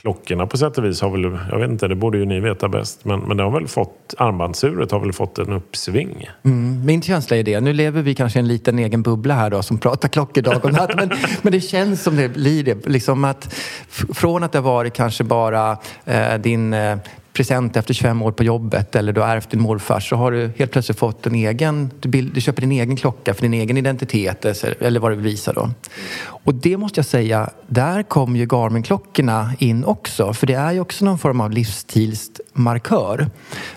klockorna 0.00 0.46
på 0.46 0.56
sätt 0.56 0.78
och 0.78 0.84
vis 0.84 1.00
har 1.00 1.10
väl, 1.10 1.38
jag 1.50 1.58
vet 1.58 1.70
inte, 1.70 1.88
det 1.88 1.94
borde 1.94 2.18
ju 2.18 2.24
ni 2.24 2.40
veta 2.40 2.68
bäst, 2.68 3.04
men, 3.04 3.20
men 3.20 3.36
det 3.36 3.42
har 3.42 3.50
väl 3.50 3.68
fått, 3.68 4.14
armbandsuret 4.18 4.90
har 4.90 5.00
väl 5.00 5.12
fått 5.12 5.38
en 5.38 5.52
uppsving. 5.52 6.28
Mm, 6.44 6.84
min 6.86 7.02
känsla 7.02 7.36
är 7.36 7.42
det. 7.42 7.60
Nu 7.60 7.72
lever 7.72 8.02
vi 8.02 8.14
kanske 8.14 8.38
i 8.38 8.40
en 8.40 8.48
liten 8.48 8.78
egen 8.78 9.02
bubbla 9.02 9.34
här 9.34 9.50
då 9.50 9.62
som 9.62 9.78
pratar 9.78 10.08
klockor 10.08 10.42
dag 10.42 10.64
och 10.64 10.72
natt. 10.72 10.90
Men, 10.96 11.10
men 11.42 11.52
det 11.52 11.60
känns 11.60 12.02
som 12.02 12.16
det 12.16 12.28
blir 12.28 12.64
det. 12.64 12.86
Liksom 12.86 13.24
att 13.24 13.54
från 13.88 14.42
att 14.42 14.52
det 14.52 14.58
har 14.58 14.62
varit 14.62 14.94
kanske 14.94 15.24
bara 15.24 15.78
eh, 16.04 16.34
din 16.34 16.74
eh, 16.74 16.98
present 17.38 17.76
efter 17.76 17.94
25 17.94 18.22
år 18.22 18.32
på 18.32 18.44
jobbet 18.44 18.96
eller 18.96 19.12
du 19.12 19.20
har 19.20 19.28
ärvt 19.28 19.50
din 19.50 19.60
morfar 19.60 20.00
så 20.00 20.16
har 20.16 20.32
du 20.32 20.50
helt 20.56 20.70
plötsligt 20.72 20.98
fått 20.98 21.26
en 21.26 21.34
egen, 21.34 21.90
du, 22.00 22.08
bild, 22.08 22.34
du 22.34 22.40
köper 22.40 22.60
din 22.60 22.72
egen 22.72 22.96
klocka 22.96 23.34
för 23.34 23.42
din 23.42 23.54
egen 23.54 23.76
identitet 23.76 24.44
eller 24.80 25.00
vad 25.00 25.10
det 25.10 25.16
vill 25.16 25.24
visa 25.24 25.52
då. 25.52 25.70
Och 26.44 26.54
det 26.54 26.76
måste 26.76 26.98
jag 26.98 27.06
säga, 27.06 27.50
där 27.66 28.02
kom 28.02 28.36
ju 28.36 28.46
Garmin-klockorna 28.46 29.50
in 29.58 29.84
också. 29.84 30.32
För 30.32 30.46
det 30.46 30.54
är 30.54 30.72
ju 30.72 30.80
också 30.80 31.04
någon 31.04 31.18
form 31.18 31.40
av 31.40 31.50
livsstilsmarkör. 31.50 33.26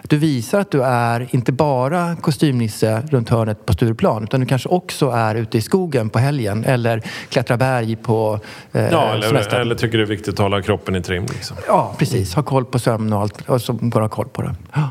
Du 0.03 0.17
visar 0.17 0.59
att 0.59 0.71
du 0.71 0.83
är 0.83 1.27
inte 1.31 1.51
bara 1.51 2.15
kostymnisse 2.15 3.01
runt 3.09 3.29
hörnet 3.29 3.65
på 3.65 3.73
Stureplan 3.73 4.23
utan 4.23 4.39
du 4.39 4.45
kanske 4.45 4.69
också 4.69 5.09
är 5.09 5.35
ute 5.35 5.57
i 5.57 5.61
skogen 5.61 6.09
på 6.09 6.19
helgen 6.19 6.63
eller 6.65 7.01
klättrar 7.29 7.57
berg 7.57 7.95
på 7.95 8.39
eh, 8.71 8.81
Ja, 8.91 9.13
eller, 9.13 9.27
semestern. 9.27 9.61
eller 9.61 9.75
tycker 9.75 9.97
det 9.97 10.03
är 10.03 10.07
viktigt 10.07 10.33
att 10.33 10.39
hålla 10.39 10.61
kroppen 10.61 10.95
i 10.95 11.01
trim. 11.01 11.23
Liksom. 11.23 11.57
Ja, 11.67 11.95
precis. 11.97 12.33
Ha 12.35 12.43
koll 12.43 12.65
på 12.65 12.79
sömn 12.79 13.13
och 13.13 13.21
allt 13.21 13.49
som 13.59 13.87
att 13.87 13.93
ha 13.93 14.09
koll 14.09 14.27
på 14.27 14.41
det. 14.41 14.55
Ja. 14.73 14.89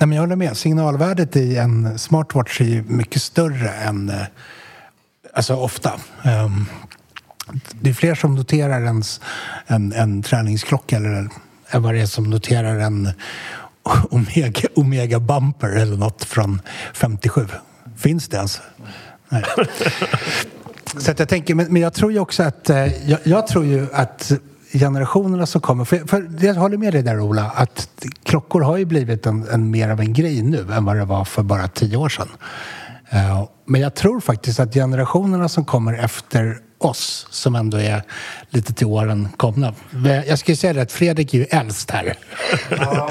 Nej, 0.00 0.06
men 0.08 0.12
jag 0.12 0.22
håller 0.22 0.36
med. 0.36 0.56
Signalvärdet 0.56 1.36
i 1.36 1.56
en 1.56 1.98
smartwatch 1.98 2.60
är 2.60 2.82
mycket 2.86 3.22
större 3.22 3.70
än... 3.70 4.08
eh, 4.08 4.22
Alltså 5.34 5.54
ofta. 5.54 5.92
Ehm, 6.22 6.64
det 7.80 7.90
är 7.90 7.94
fler 7.94 8.14
som 8.14 8.34
noterar 8.34 8.80
ens, 8.84 9.20
en, 9.66 9.92
en 9.92 10.22
träningsklocka 10.22 10.96
eller 10.96 11.28
än 11.70 11.82
vad 11.82 11.94
det 11.94 12.00
är 12.00 12.06
som 12.06 12.24
noterar 12.30 12.78
en 12.78 13.08
Omega, 14.10 14.68
Omega 14.76 15.20
Bumper 15.20 15.68
eller 15.68 15.96
något 15.96 16.24
från 16.24 16.62
57. 16.94 17.46
Finns 17.96 18.28
det 18.28 18.36
ens? 18.36 18.60
Nej. 19.28 19.44
Så 20.98 21.12
jag 21.16 21.28
tänker, 21.28 21.54
men, 21.54 21.72
men 21.72 21.82
jag 21.82 21.94
tror 21.94 22.12
ju 22.12 22.18
också 22.18 22.42
att, 22.42 22.70
eh, 22.70 23.08
jag, 23.10 23.18
jag 23.24 23.46
tror 23.46 23.64
ju 23.64 23.86
att 23.92 24.32
generationerna 24.72 25.46
som 25.46 25.60
kommer, 25.60 25.84
för, 25.84 25.98
för 25.98 26.46
jag 26.46 26.54
håller 26.54 26.76
med 26.76 26.92
dig 26.92 27.02
där 27.02 27.20
Ola, 27.20 27.50
att 27.54 27.88
klockor 28.22 28.60
har 28.60 28.76
ju 28.76 28.84
blivit 28.84 29.26
en, 29.26 29.48
en 29.48 29.70
mer 29.70 29.88
av 29.88 30.00
en 30.00 30.12
grej 30.12 30.42
nu 30.42 30.72
än 30.72 30.84
vad 30.84 30.96
det 30.96 31.04
var 31.04 31.24
för 31.24 31.42
bara 31.42 31.68
tio 31.68 31.96
år 31.96 32.08
sedan. 32.08 32.28
Uh, 33.12 33.48
men 33.66 33.80
jag 33.80 33.94
tror 33.94 34.20
faktiskt 34.20 34.60
att 34.60 34.74
generationerna 34.74 35.48
som 35.48 35.64
kommer 35.64 35.92
efter 35.92 36.58
oss, 36.78 37.26
som 37.30 37.54
ändå 37.54 37.76
är 37.76 38.02
lite 38.50 38.72
till 38.72 38.86
åren 38.86 39.28
komna. 39.36 39.74
Eh, 40.06 40.28
jag 40.28 40.38
skulle 40.38 40.56
säga 40.56 40.72
det 40.72 40.82
att 40.82 40.92
Fredrik 40.92 41.34
är 41.34 41.38
ju 41.38 41.44
äldst 41.44 41.90
här. 41.90 42.14
Ja, 42.70 43.10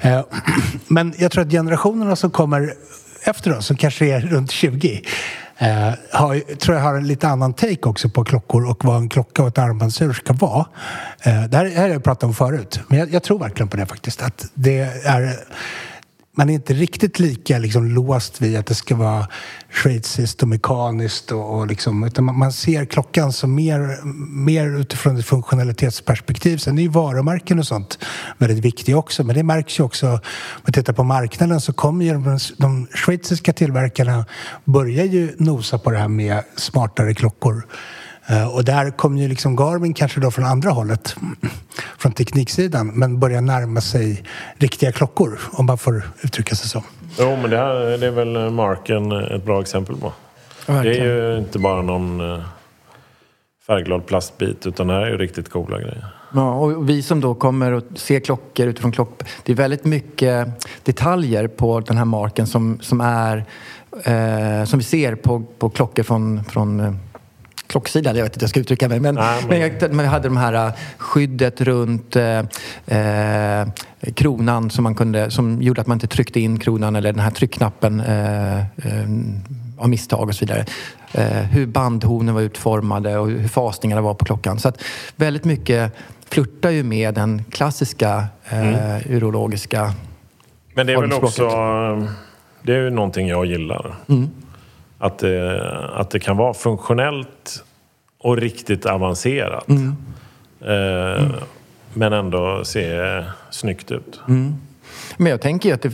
Eh, 0.00 0.24
Men 0.88 1.14
jag 1.18 1.30
tror 1.30 1.44
att 1.44 1.50
generationerna 1.50 2.16
som 2.16 2.30
kommer 2.30 2.74
efter 3.22 3.58
oss, 3.58 3.66
som 3.66 3.76
kanske 3.76 4.06
är 4.06 4.20
runt 4.20 4.50
20, 4.50 5.02
eh, 5.60 5.92
har, 6.12 6.56
tror 6.56 6.76
jag 6.76 6.84
har 6.84 6.94
en 6.94 7.06
lite 7.06 7.28
annan 7.28 7.52
take 7.52 7.88
också 7.88 8.08
på 8.08 8.24
klockor 8.24 8.70
och 8.70 8.84
vad 8.84 8.96
en 8.96 9.08
klocka 9.08 9.42
och 9.42 9.48
ett 9.48 9.58
armbandsur 9.58 10.12
ska 10.12 10.32
vara. 10.32 10.66
Eh, 11.22 11.42
det 11.42 11.56
här, 11.56 11.64
det 11.64 11.70
här 11.70 11.82
har 11.82 11.88
jag 11.88 12.04
pratat 12.04 12.24
om 12.24 12.34
förut, 12.34 12.80
men 12.88 12.98
jag, 12.98 13.12
jag 13.12 13.22
tror 13.22 13.38
verkligen 13.38 13.68
på 13.68 13.76
det 13.76 13.86
faktiskt. 13.86 14.22
Att 14.22 14.46
det 14.54 14.78
är 15.04 15.36
man 16.36 16.50
är 16.50 16.54
inte 16.54 16.74
riktigt 16.74 17.18
lika 17.18 17.58
liksom, 17.58 17.84
låst 17.84 18.42
vid 18.42 18.58
att 18.58 18.66
det 18.66 18.74
ska 18.74 18.96
vara 18.96 19.28
schweiziskt 19.70 20.42
och 20.42 20.48
mekaniskt. 20.48 21.32
Och, 21.32 21.58
och 21.58 21.66
liksom, 21.66 22.04
utan 22.04 22.24
man, 22.24 22.38
man, 22.38 22.52
ser 22.52 22.84
klockan 22.84 23.32
som 23.32 23.54
mer, 23.54 24.04
mer 24.46 24.80
utifrån 24.80 25.16
ett 25.16 25.26
funktionalitetsperspektiv. 25.26 26.58
Sen 26.58 26.78
är 26.78 26.82
ju 26.82 26.88
varumärken 26.88 27.58
och 27.58 27.66
sånt 27.66 27.98
väldigt 28.38 28.64
viktiga 28.64 28.96
också. 28.96 29.24
Men 29.24 29.36
det 29.36 29.42
märks 29.42 29.78
ju 29.78 29.84
också, 29.84 30.06
om 30.06 30.20
man 30.62 30.72
tittar 30.72 30.92
på 30.92 31.04
marknaden 31.04 31.60
så 31.60 31.72
kommer 31.72 32.04
ju 32.04 32.12
de, 32.12 32.38
de 32.56 32.86
schweiziska 32.94 33.52
tillverkarna 33.52 34.24
börjar 34.64 35.04
ju 35.04 35.34
nosa 35.38 35.78
på 35.78 35.90
det 35.90 35.98
här 35.98 36.08
med 36.08 36.44
smartare 36.56 37.14
klockor. 37.14 37.66
Eh, 38.30 38.54
och 38.54 38.64
där 38.64 38.90
kom 38.90 39.18
ju 39.18 39.28
liksom 39.28 39.56
Garmin 39.56 39.94
kanske 39.94 40.20
då 40.20 40.30
från 40.30 40.44
andra 40.44 40.70
hållet, 40.70 41.16
från 41.98 42.12
tekniksidan, 42.12 42.86
men 42.86 43.20
börjar 43.20 43.40
närma 43.40 43.80
sig 43.80 44.22
riktiga 44.58 44.92
klockor, 44.92 45.40
om 45.52 45.66
man 45.66 45.78
får 45.78 46.02
uttrycka 46.22 46.54
sig 46.54 46.68
så. 46.68 46.84
Jo, 47.18 47.36
men 47.36 47.50
det, 47.50 47.56
här, 47.56 47.98
det 47.98 48.06
är 48.06 48.10
väl 48.10 48.50
Marken 48.50 49.12
ett 49.12 49.44
bra 49.44 49.60
exempel 49.60 49.96
på. 49.96 50.12
Ja, 50.66 50.72
det 50.72 50.98
är 50.98 51.04
ju 51.04 51.38
inte 51.38 51.58
bara 51.58 51.82
någon 51.82 52.20
eh, 52.20 52.42
färgglad 53.66 54.06
plastbit, 54.06 54.66
utan 54.66 54.86
det 54.86 54.94
här 54.94 55.00
är 55.00 55.10
ju 55.10 55.16
riktigt 55.16 55.48
coola 55.48 55.78
grejer. 55.78 56.06
Ja, 56.34 56.54
och 56.54 56.88
vi 56.88 57.02
som 57.02 57.20
då 57.20 57.34
kommer 57.34 57.72
och 57.72 57.82
ser 57.94 58.20
klockor 58.20 58.66
utifrån 58.66 58.92
klock... 58.92 59.22
Det 59.42 59.52
är 59.52 59.56
väldigt 59.56 59.84
mycket 59.84 60.48
detaljer 60.82 61.48
på 61.48 61.80
den 61.80 61.96
här 61.96 62.04
marken 62.04 62.46
som, 62.46 62.78
som 62.80 63.00
är... 63.00 63.44
Eh, 64.04 64.64
som 64.64 64.78
vi 64.78 64.84
ser 64.84 65.14
på, 65.14 65.42
på 65.58 65.70
klockor 65.70 66.02
från, 66.02 66.44
från 66.44 66.98
eh, 67.70 67.72
klocksidan, 67.72 68.16
jag 68.16 68.24
vet 68.24 68.32
inte 68.32 68.42
hur 68.42 68.44
jag 68.44 68.50
ska 68.50 68.60
uttrycka 68.60 68.88
mig. 68.88 69.00
Men, 69.00 69.14
Nej, 69.14 69.40
men... 69.40 69.48
men 69.48 69.60
jag, 69.80 69.94
man 69.94 70.06
hade 70.06 70.28
de 70.28 70.36
här 70.36 70.66
äh, 70.66 70.72
skyddet 70.98 71.60
runt 71.60 72.16
eh, 72.16 72.38
eh, 72.86 73.68
kronan 74.14 74.70
som, 74.70 74.84
man 74.84 74.94
kunde, 74.94 75.30
som 75.30 75.62
gjorde 75.62 75.80
att 75.80 75.86
man 75.86 75.96
inte 75.96 76.06
tryckte 76.06 76.40
in 76.40 76.58
kronan 76.58 76.96
eller 76.96 77.12
den 77.12 77.20
här 77.20 77.30
tryckknappen 77.30 78.00
eh, 78.00 78.58
eh, 78.58 78.64
av 79.78 79.88
misstag 79.88 80.28
och 80.28 80.34
så 80.34 80.44
vidare. 80.46 80.64
Eh, 81.12 81.26
hur 81.26 81.66
bandhonen 81.66 82.34
var 82.34 82.42
utformade 82.42 83.18
och 83.18 83.28
hur 83.28 83.48
fasningarna 83.48 84.02
var 84.02 84.14
på 84.14 84.24
klockan. 84.24 84.58
Så 84.58 84.68
att 84.68 84.82
väldigt 85.16 85.44
mycket 85.44 85.92
flörtar 86.28 86.70
ju 86.70 86.82
med 86.82 87.14
den 87.14 87.44
klassiska 87.50 88.26
mm. 88.48 89.00
urologiska 89.08 89.94
Men 90.74 90.86
det 90.86 90.92
är 90.92 91.00
väl 91.00 91.12
också 91.12 91.48
det 92.62 92.72
är 92.72 92.78
ju 92.78 92.90
någonting 92.90 93.28
jag 93.28 93.46
gillar. 93.46 93.94
Mm. 94.08 94.30
Att 95.02 95.18
det, 95.18 95.62
att 95.94 96.10
det 96.10 96.20
kan 96.20 96.36
vara 96.36 96.54
funktionellt 96.54 97.64
och 98.18 98.36
riktigt 98.36 98.86
avancerat. 98.86 99.68
Mm. 99.68 99.96
Eh, 100.60 101.22
mm. 101.22 101.32
Men 101.94 102.12
ändå 102.12 102.64
se 102.64 103.00
snyggt 103.50 103.90
ut. 103.90 104.20
Mm. 104.28 104.54
Men 105.16 105.30
jag 105.30 105.40
tänker 105.40 105.68
ju 105.68 105.74
att 105.74 105.82
det, 105.82 105.92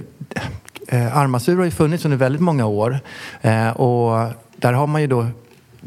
eh, 0.89 1.17
Armasur 1.17 1.57
har 1.57 1.65
ju 1.65 1.71
funnits 1.71 2.05
under 2.05 2.19
väldigt 2.19 2.43
många 2.43 2.67
år. 2.67 2.99
Eh, 3.41 3.71
och 3.71 4.33
där 4.57 4.73
har 4.73 4.87
man 4.87 5.01
ju 5.01 5.07
då 5.07 5.27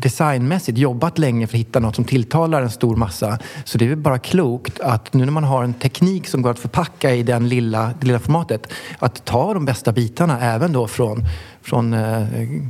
designmässigt 0.01 0.77
jobbat 0.77 1.17
länge 1.17 1.47
för 1.47 1.57
att 1.57 1.59
hitta 1.59 1.79
något 1.79 1.95
som 1.95 2.05
tilltalar 2.05 2.61
en 2.61 2.69
stor 2.69 2.95
massa. 2.95 3.39
Så 3.63 3.77
det 3.77 3.85
är 3.85 3.89
väl 3.89 3.97
bara 3.97 4.19
klokt 4.19 4.79
att 4.79 5.13
nu 5.13 5.25
när 5.25 5.31
man 5.31 5.43
har 5.43 5.63
en 5.63 5.73
teknik 5.73 6.27
som 6.27 6.41
går 6.41 6.51
att 6.51 6.59
förpacka 6.59 7.15
i 7.15 7.23
den 7.23 7.49
lilla, 7.49 7.93
det 7.99 8.07
lilla 8.07 8.19
formatet 8.19 8.67
att 8.99 9.25
ta 9.25 9.53
de 9.53 9.65
bästa 9.65 9.91
bitarna 9.91 10.39
även 10.41 10.73
då 10.73 10.87
från, 10.87 11.23
från 11.61 11.93
eh, 11.93 12.27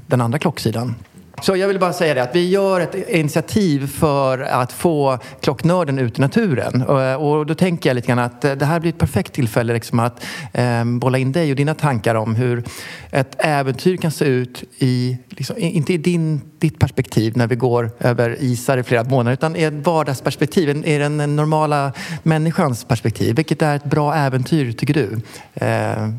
den 0.07 0.21
andra 0.21 0.39
klocksidan. 0.39 0.95
Så 1.41 1.55
jag 1.55 1.67
vill 1.67 1.79
bara 1.79 1.93
säga 1.93 2.13
det 2.13 2.23
att 2.23 2.35
vi 2.35 2.49
gör 2.49 2.81
ett 2.81 3.09
initiativ 3.09 3.87
för 3.87 4.39
att 4.39 4.73
få 4.73 5.19
klocknörden 5.41 5.99
ut 5.99 6.19
i 6.19 6.21
naturen. 6.21 6.81
Eh, 6.81 7.13
och, 7.13 7.45
då 7.45 7.55
tänker 7.55 7.89
jag 7.89 7.95
lite 7.95 8.07
grann 8.07 8.19
att 8.19 8.45
eh, 8.45 8.51
det 8.51 8.65
här 8.65 8.79
blir 8.79 8.89
ett 8.89 8.97
perfekt 8.97 9.33
tillfälle 9.33 9.73
liksom 9.73 9.99
att 9.99 10.25
eh, 10.53 10.85
bolla 10.85 11.17
in 11.17 11.31
dig 11.31 11.51
och 11.51 11.55
dina 11.55 11.73
tankar 11.73 12.15
om 12.15 12.35
hur 12.35 12.63
ett 13.11 13.35
äventyr 13.37 13.97
kan 13.97 14.11
se 14.11 14.25
ut 14.25 14.63
i, 14.77 15.17
liksom, 15.29 15.55
inte 15.57 15.93
i 15.93 15.97
din, 15.97 16.41
ditt 16.59 16.79
perspektiv 16.79 17.37
när 17.37 17.47
vi 17.47 17.55
går 17.55 17.91
över 17.99 18.37
isar 18.39 18.77
i 18.77 18.83
flera 18.83 19.03
månader 19.03 19.33
utan 19.33 19.55
i 19.55 19.63
ett 19.63 19.73
vardagsperspektiv, 19.73 20.69
i 20.69 20.97
den 20.97 21.35
normala 21.35 21.93
människans 22.23 22.83
perspektiv. 22.83 23.35
Vilket 23.35 23.61
är 23.61 23.75
ett 23.75 23.83
bra 23.85 24.15
äventyr 24.15 24.71
tycker 24.71 24.93
du? 24.93 25.21
Eh, 25.53 25.67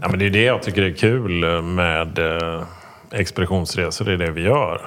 ja, 0.02 0.09
men 0.11 0.18
det 0.18 0.26
är 0.26 0.30
det 0.30 0.42
jag 0.42 0.62
tycker 0.62 0.83
är 0.83 0.92
kul 0.92 1.62
med 1.62 2.18
eh 2.18 2.62
expeditionsresor, 3.12 4.04
det 4.04 4.12
är 4.12 4.16
det 4.16 4.30
vi 4.30 4.42
gör. 4.42 4.80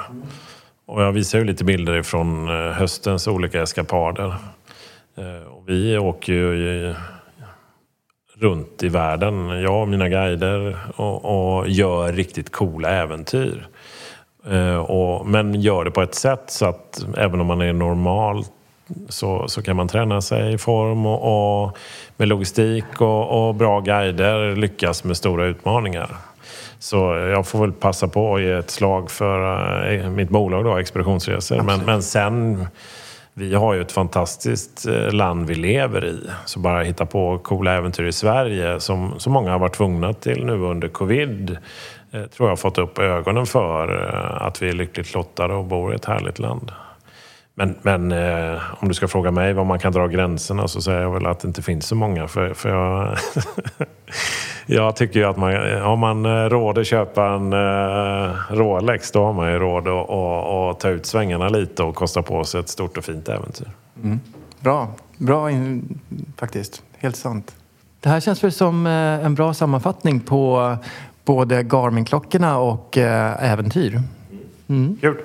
Och 0.86 1.02
jag 1.02 1.12
visar 1.12 1.40
ju 1.40 1.46
lite 1.46 1.64
bilder 1.64 2.04
från 2.04 2.50
eh, 2.50 2.72
höstens 2.72 3.28
olika 3.28 3.62
eskapader. 3.62 4.36
Eh, 5.18 5.48
och 5.48 5.70
vi 5.70 5.98
åker 5.98 6.34
ju 6.34 6.96
runt 8.38 8.84
i 8.84 8.90
världen, 8.90 9.48
jag 9.50 9.82
och 9.82 9.88
mina 9.88 10.10
guider, 10.10 10.78
och, 10.96 11.26
och 11.26 11.70
gör 11.70 12.14
riktigt 12.14 12.52
coola 12.52 12.90
äventyr. 12.90 13.68
Eh, 14.50 14.78
och, 14.78 15.28
men 15.28 15.62
gör 15.62 15.86
det 15.86 15.92
på 15.92 16.02
ett 16.02 16.16
sätt 16.16 16.44
så 16.48 16.66
att 16.66 17.06
även 17.18 17.42
om 17.42 17.48
man 17.48 17.62
är 17.62 17.74
normal 17.74 18.46
så, 19.10 19.48
så 19.48 19.62
kan 19.62 19.76
man 19.76 19.88
träna 19.88 20.22
sig 20.22 20.54
i 20.54 20.58
form 20.58 21.06
och, 21.06 21.64
och 21.64 21.78
med 22.18 22.28
logistik 22.28 23.02
och, 23.02 23.48
och 23.48 23.56
bra 23.56 23.80
guider 23.80 24.56
lyckas 24.56 25.04
med 25.04 25.18
stora 25.18 25.46
utmaningar. 25.46 26.10
Så 26.84 27.16
jag 27.16 27.48
får 27.48 27.60
väl 27.60 27.72
passa 27.72 28.08
på 28.08 28.36
att 28.36 28.42
ge 28.42 28.52
ett 28.52 28.72
slag 28.72 29.12
för 29.12 29.94
eh, 29.94 30.10
mitt 30.10 30.30
bolag 30.30 30.64
då, 30.64 30.78
Expeditionsresor. 30.78 31.62
Men, 31.62 31.86
men 31.86 32.04
sen, 32.04 32.68
vi 33.34 33.54
har 33.54 33.74
ju 33.74 33.82
ett 33.82 33.92
fantastiskt 33.92 34.88
eh, 34.88 35.12
land 35.12 35.48
vi 35.48 35.56
lever 35.56 36.06
i. 36.06 36.30
Så 36.46 36.60
bara 36.60 36.84
hitta 36.84 37.06
på 37.06 37.38
coola 37.38 37.74
äventyr 37.74 38.06
i 38.06 38.12
Sverige 38.12 38.80
som, 38.80 39.20
som 39.20 39.34
många 39.34 39.52
har 39.52 39.60
varit 39.60 39.76
tvungna 39.76 40.14
till 40.14 40.46
nu 40.46 40.54
under 40.54 40.88
covid 40.88 41.58
eh, 42.12 42.24
tror 42.24 42.50
jag 42.50 42.52
har 42.52 42.56
fått 42.56 42.78
upp 42.78 43.00
ögonen 43.00 43.46
för 43.46 43.88
att 44.42 44.62
vi 44.62 44.70
är 44.70 44.74
lyckligt 44.74 45.14
lottade 45.14 45.54
och 45.54 45.66
bor 45.66 45.94
i 45.94 45.96
ett 45.96 46.06
härligt 46.06 46.40
land. 46.40 46.72
Men, 47.56 47.76
men 47.82 48.12
eh, 48.12 48.62
om 48.80 48.88
du 48.88 48.94
ska 48.94 49.08
fråga 49.08 49.32
mig 49.32 49.54
var 49.54 49.64
man 49.64 49.80
kan 49.80 49.92
dra 49.92 50.08
gränserna 50.08 50.68
så 50.68 50.82
säger 50.82 51.02
jag 51.02 51.12
väl 51.12 51.26
att 51.26 51.40
det 51.40 51.48
inte 51.48 51.62
finns 51.62 51.88
så 51.88 51.96
många. 51.96 52.28
För, 52.28 52.54
för 52.54 52.70
jag, 52.70 53.18
jag 54.66 54.96
tycker 54.96 55.20
ju 55.20 55.26
att 55.26 55.38
man, 55.38 55.54
har 55.82 55.96
man 55.96 56.26
eh, 56.26 56.50
råd 56.50 56.78
att 56.78 56.88
köpa 56.88 57.26
en 57.26 57.54
eh, 57.54 58.36
Rolex 58.50 59.12
då 59.12 59.26
har 59.26 59.34
man 59.34 59.52
ju 59.52 59.60
råd 59.60 59.88
att, 59.88 60.10
att, 60.10 60.76
att 60.76 60.80
ta 60.80 60.90
ut 60.90 61.06
svängarna 61.06 61.50
lite 61.50 61.84
och 61.84 61.96
kosta 61.96 62.22
på 62.22 62.44
sig 62.44 62.60
ett 62.60 62.70
stort 62.70 62.98
och 62.98 63.06
fint 63.06 63.30
äventyr. 63.30 63.72
Mm. 64.04 64.20
Bra, 64.60 64.88
bra 65.18 65.52
in, 65.52 66.00
faktiskt. 66.38 66.84
Helt 66.98 67.16
sant. 67.16 67.56
Det 68.00 68.10
här 68.10 68.20
känns 68.20 68.44
väl 68.44 68.52
som 68.52 68.88
eh, 68.88 69.26
en 69.26 69.36
bra 69.36 69.54
sammanfattning 69.54 70.20
på 70.20 70.78
både 71.26 71.64
Garmin-klockorna 71.64 72.58
och 72.58 72.98
eh, 72.98 73.52
äventyr. 73.52 74.02
Mm. 74.70 74.98
Kul. 75.02 75.18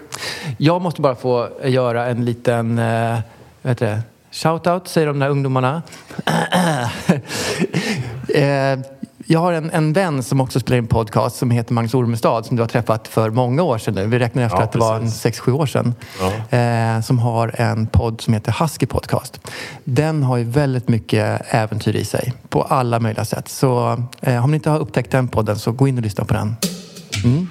Jag 0.56 0.82
måste 0.82 1.00
bara 1.00 1.14
få 1.14 1.48
göra 1.64 2.06
en 2.06 2.24
liten 2.24 2.78
eh, 2.78 3.18
vet 3.62 3.78
det, 3.78 4.02
shout-out, 4.30 4.88
säger 4.88 5.06
de 5.06 5.18
där 5.18 5.28
ungdomarna. 5.28 5.82
eh, 8.34 8.78
jag 9.30 9.40
har 9.40 9.52
en, 9.52 9.70
en 9.70 9.92
vän 9.92 10.22
som 10.22 10.40
också 10.40 10.60
spelar 10.60 10.78
in 10.78 10.86
podcast 10.86 11.36
som 11.36 11.50
heter 11.50 11.74
Magnus 11.74 11.94
Ormestad 11.94 12.46
som 12.46 12.56
du 12.56 12.62
har 12.62 12.68
träffat 12.68 13.08
för 13.08 13.30
många 13.30 13.62
år 13.62 13.78
sedan 13.78 13.94
nu. 13.94 14.06
Vi 14.06 14.18
räknar 14.18 14.42
efter 14.42 14.58
ja, 14.58 14.64
att 14.64 14.72
det 14.72 14.78
var 14.78 14.96
en 14.96 15.10
sex 15.10 15.40
sju 15.40 15.52
år 15.52 15.66
sedan. 15.66 15.94
Ja. 16.20 16.58
Eh, 16.58 17.00
som 17.00 17.18
har 17.18 17.54
en 17.60 17.86
podd 17.86 18.20
som 18.20 18.34
heter 18.34 18.56
Husky 18.60 18.86
Podcast. 18.86 19.40
Den 19.84 20.22
har 20.22 20.36
ju 20.36 20.44
väldigt 20.44 20.88
mycket 20.88 21.42
äventyr 21.54 21.96
i 21.96 22.04
sig 22.04 22.32
på 22.48 22.62
alla 22.62 23.00
möjliga 23.00 23.24
sätt. 23.24 23.48
Så 23.48 24.02
eh, 24.20 24.44
om 24.44 24.50
ni 24.50 24.54
inte 24.54 24.70
har 24.70 24.78
upptäckt 24.78 25.10
den 25.10 25.28
podden 25.28 25.58
så 25.58 25.72
gå 25.72 25.88
in 25.88 25.96
och 25.96 26.02
lyssna 26.02 26.24
på 26.24 26.34
den. 26.34 26.56
Mm. 27.24 27.48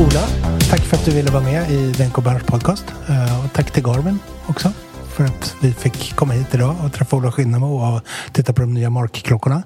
Ola, 0.00 0.26
tack 0.70 0.80
för 0.80 0.96
att 0.96 1.04
du 1.04 1.10
ville 1.10 1.30
vara 1.30 1.42
med 1.42 1.70
i 1.70 1.92
Denko 1.92 2.20
Bransch 2.20 2.46
podcast. 2.46 2.84
Eh, 3.08 3.44
och 3.44 3.52
tack 3.52 3.70
till 3.70 3.82
Garmin 3.82 4.18
också 4.46 4.72
för 5.08 5.24
att 5.24 5.54
vi 5.62 5.72
fick 5.72 6.16
komma 6.16 6.32
hit 6.32 6.54
idag 6.54 6.76
och 6.84 6.92
träffa 6.92 7.16
Ola 7.16 7.32
Skinnamo 7.32 7.76
och 7.76 8.00
titta 8.32 8.52
på 8.52 8.60
de 8.60 8.74
nya 8.74 8.90
Mark-klockorna. 8.90 9.62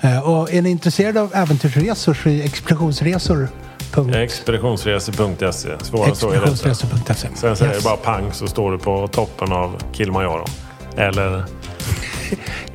Eh, 0.00 0.28
och 0.28 0.52
är 0.52 0.62
ni 0.62 0.70
intresserade 0.70 1.20
av 1.20 1.34
äventyrsresor 1.34 2.14
så 2.14 2.28
är 2.28 2.44
expeditionsresor 2.44 3.48
Expeditionsresor.se. 4.14 5.78
Svårare 5.82 6.14
så 6.14 6.30
är 6.30 6.40
det 6.40 6.50
inte. 6.96 7.14
Sen 7.14 7.36
säger 7.36 7.72
yes. 7.72 7.76
det 7.76 7.84
bara 7.84 7.96
pang 7.96 8.32
så 8.32 8.46
står 8.46 8.72
du 8.72 8.78
på 8.78 9.08
toppen 9.08 9.52
av 9.52 9.82
Kilimanjaro. 9.92 10.44
Eller 10.96 11.44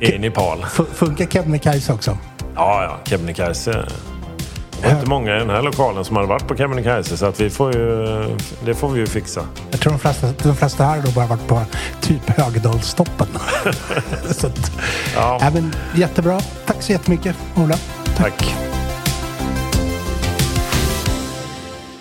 i 0.00 0.18
Nepal. 0.18 0.64
Funkar 0.94 1.26
Kebnekaise 1.26 1.92
också? 1.92 2.18
Ja, 2.54 2.82
ja. 2.82 2.98
Kebnekaise 3.04 3.86
det 4.80 4.88
var 4.88 4.94
inte 4.94 5.08
många 5.08 5.36
i 5.36 5.38
den 5.38 5.50
här 5.50 5.62
lokalen 5.62 6.04
som 6.04 6.16
hade 6.16 6.28
varit 6.28 6.48
på 6.48 6.56
Kebnekaise 6.56 7.16
så 7.16 7.26
att 7.26 7.40
vi 7.40 7.50
får 7.50 7.74
ju, 7.74 8.06
det 8.64 8.74
får 8.74 8.88
vi 8.88 9.00
ju 9.00 9.06
fixa. 9.06 9.46
Jag 9.70 9.80
tror 9.80 9.92
de 9.92 9.98
flesta, 9.98 10.26
de 10.42 10.56
flesta 10.56 10.84
här 10.84 11.02
då 11.02 11.10
bara 11.10 11.26
varit 11.26 11.46
på 11.46 11.62
typ 12.00 12.28
Högdalstoppen. 12.28 13.26
så 14.30 14.46
att, 14.46 14.72
ja. 15.14 15.38
Även, 15.42 15.74
jättebra. 15.96 16.40
Tack 16.66 16.82
så 16.82 16.92
jättemycket 16.92 17.36
Ola. 17.56 17.76
Tack. 18.16 18.54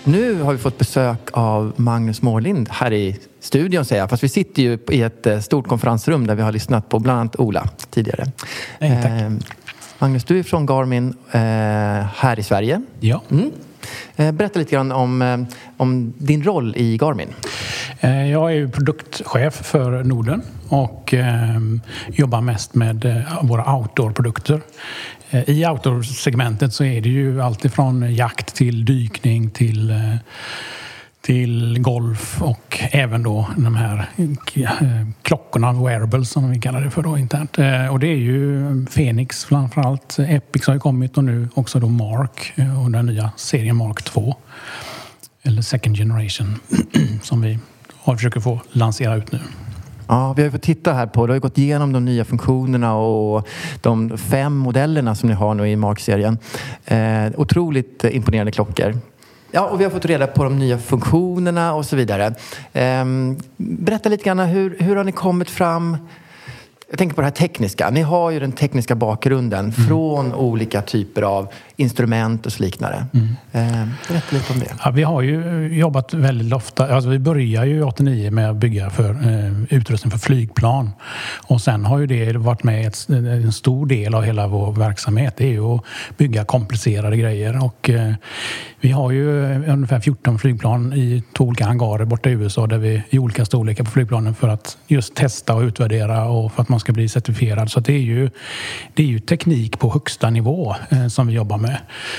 Nu 0.03 0.41
har 0.41 0.51
vi 0.51 0.57
fått 0.57 0.77
besök 0.77 1.29
av 1.31 1.73
Magnus 1.75 2.21
Mårlind 2.21 2.69
här 2.71 2.93
i 2.93 3.19
studion 3.39 3.85
säger 3.85 4.01
jag. 4.01 4.09
Fast 4.09 4.23
vi 4.23 4.29
sitter 4.29 4.63
ju 4.63 4.79
i 4.89 5.01
ett 5.01 5.27
eh, 5.27 5.39
stort 5.39 5.67
konferensrum 5.67 6.27
där 6.27 6.35
vi 6.35 6.41
har 6.41 6.51
lyssnat 6.51 6.89
på 6.89 6.99
bland 6.99 7.19
annat 7.19 7.35
Ola 7.39 7.69
tidigare. 7.89 8.25
Nej, 8.79 9.03
tack. 9.03 9.11
Eh, 9.11 9.31
Magnus, 9.99 10.23
du 10.23 10.39
är 10.39 10.43
från 10.43 10.65
Garmin 10.65 11.13
eh, 11.31 11.39
här 12.15 12.39
i 12.39 12.43
Sverige. 12.43 12.81
Ja. 12.99 13.21
Mm. 13.31 13.51
Eh, 14.15 14.31
berätta 14.31 14.59
lite 14.59 14.71
grann 14.71 14.91
om, 14.91 15.21
eh, 15.21 15.37
om 15.77 16.13
din 16.17 16.43
roll 16.43 16.73
i 16.77 16.97
Garmin. 16.97 17.27
Eh, 17.99 18.31
Jag 18.31 18.53
är 18.53 18.67
produktchef 18.67 19.53
för 19.53 20.03
Norden 20.03 20.41
och 20.69 21.13
jobbar 22.07 22.41
mest 22.41 22.75
med 22.75 23.25
våra 23.41 23.75
outdoor-produkter. 23.75 24.61
I 25.29 25.65
outdoor-segmentet 25.65 26.73
så 26.73 26.83
är 26.83 27.01
det 27.01 27.09
ju 27.09 27.41
allt 27.41 27.65
ifrån 27.65 28.15
jakt 28.15 28.55
till 28.55 28.85
dykning 28.85 29.49
till 29.49 29.93
till 31.27 31.79
golf 31.79 32.41
och 32.41 32.79
även 32.91 33.23
då 33.23 33.47
de 33.57 33.75
här 33.75 34.09
eh, 34.17 35.07
klockorna, 35.21 35.73
wearables 35.73 36.29
som 36.29 36.51
vi 36.51 36.59
kallar 36.59 36.81
det 36.81 36.89
för 36.89 37.01
då 37.01 37.17
internt. 37.17 37.57
Eh, 37.57 37.87
och 37.87 37.99
det 37.99 38.07
är 38.07 38.15
ju 38.15 38.85
Fenix 38.89 39.45
framförallt. 39.45 40.19
Epix 40.19 40.67
har 40.67 40.73
ju 40.73 40.79
kommit 40.79 41.17
och 41.17 41.23
nu 41.23 41.49
också 41.53 41.79
då 41.79 41.87
Mark 41.87 42.53
eh, 42.55 42.83
och 42.83 42.91
den 42.91 43.05
nya 43.05 43.31
serien 43.35 43.75
Mark 43.75 44.03
2. 44.03 44.35
Eller 45.43 45.61
second 45.61 45.97
generation 45.97 46.59
som 47.21 47.41
vi 47.41 47.59
försöker 48.05 48.39
få 48.39 48.59
lansera 48.71 49.15
ut 49.15 49.31
nu. 49.31 49.39
Ja, 50.07 50.33
vi 50.33 50.41
har 50.41 50.47
ju 50.47 50.51
fått 50.51 50.61
titta 50.61 50.93
här 50.93 51.07
på, 51.07 51.27
du 51.27 51.31
har 51.31 51.35
ju 51.35 51.41
gått 51.41 51.57
igenom 51.57 51.93
de 51.93 52.05
nya 52.05 52.25
funktionerna 52.25 52.95
och 52.95 53.47
de 53.81 54.17
fem 54.17 54.57
modellerna 54.57 55.15
som 55.15 55.29
ni 55.29 55.35
har 55.35 55.53
nu 55.53 55.69
i 55.69 55.75
Mark-serien. 55.75 56.37
Eh, 56.85 57.27
otroligt 57.35 58.03
imponerande 58.03 58.51
klockor. 58.51 58.95
Ja, 59.57 59.63
och 59.63 59.79
vi 59.79 59.83
har 59.83 59.91
fått 59.91 60.05
reda 60.05 60.27
på 60.27 60.43
de 60.43 60.59
nya 60.59 60.77
funktionerna 60.77 61.73
och 61.73 61.85
så 61.85 61.95
vidare. 61.95 62.33
Ehm, 62.73 63.37
berätta 63.57 64.09
lite 64.09 64.23
grann, 64.23 64.39
hur, 64.39 64.77
hur 64.79 64.95
har 64.95 65.03
ni 65.03 65.11
kommit 65.11 65.49
fram? 65.49 65.97
Jag 66.89 66.99
tänker 66.99 67.15
på 67.15 67.21
det 67.21 67.27
här 67.27 67.31
tekniska. 67.31 67.89
Ni 67.89 68.01
har 68.01 68.31
ju 68.31 68.39
den 68.39 68.51
tekniska 68.51 68.95
bakgrunden 68.95 69.71
från 69.71 70.33
olika 70.33 70.81
typer 70.81 71.21
av 71.21 71.47
instrument 71.75 72.45
och 72.45 72.53
så 72.53 72.63
liknande. 72.63 73.05
Eh, 73.51 73.61
berätta 74.07 74.35
lite 74.35 74.53
om 74.53 74.59
det. 74.59 74.73
Ja, 74.83 74.91
vi 74.91 75.03
har 75.03 75.21
ju 75.21 75.67
jobbat 75.77 76.13
väldigt 76.13 76.53
ofta, 76.53 76.95
alltså 76.95 77.09
vi 77.09 77.19
började 77.19 77.67
ju 77.67 77.83
89 77.83 78.31
med 78.31 78.49
att 78.49 78.55
bygga 78.55 78.89
för 78.89 79.09
eh, 79.09 79.77
utrustning 79.77 80.11
för 80.11 80.17
flygplan. 80.17 80.91
Och 81.47 81.61
sen 81.61 81.85
har 81.85 81.99
ju 81.99 82.07
det 82.07 82.37
varit 82.37 82.63
med 82.63 82.87
ett, 82.87 83.09
en 83.09 83.53
stor 83.53 83.85
del 83.85 84.15
av 84.15 84.23
hela 84.23 84.47
vår 84.47 84.71
verksamhet. 84.71 85.33
Det 85.37 85.43
är 85.43 85.51
ju 85.51 85.75
att 85.75 85.83
bygga 86.17 86.45
komplicerade 86.45 87.17
grejer. 87.17 87.65
Och, 87.65 87.89
eh, 87.89 88.13
vi 88.79 88.91
har 88.91 89.11
ju 89.11 89.45
eh, 89.45 89.73
ungefär 89.73 89.99
14 89.99 90.39
flygplan 90.39 90.93
i 90.93 91.23
två 91.37 91.43
olika 91.43 91.65
hangarer 91.65 92.05
borta 92.05 92.29
i 92.29 92.33
USA 92.33 92.67
där 92.67 92.77
vi 92.77 93.03
i 93.09 93.19
olika 93.19 93.45
storlekar 93.45 93.83
på 93.83 93.91
flygplanen 93.91 94.35
för 94.35 94.47
att 94.47 94.77
just 94.87 95.15
testa 95.15 95.55
och 95.55 95.61
utvärdera 95.61 96.25
och 96.25 96.53
för 96.53 96.61
att 96.61 96.69
man 96.69 96.76
ska 96.79 96.93
bli 96.93 97.09
certifierad. 97.09 97.71
Så 97.71 97.79
det 97.79 97.93
är 97.93 98.01
ju, 98.01 98.29
det 98.93 99.03
är 99.03 99.07
ju 99.07 99.19
teknik 99.19 99.79
på 99.79 99.93
högsta 99.93 100.29
nivå 100.29 100.75
eh, 100.89 101.07
som 101.07 101.27
vi 101.27 101.33
jobbar 101.33 101.57
med. 101.57 101.77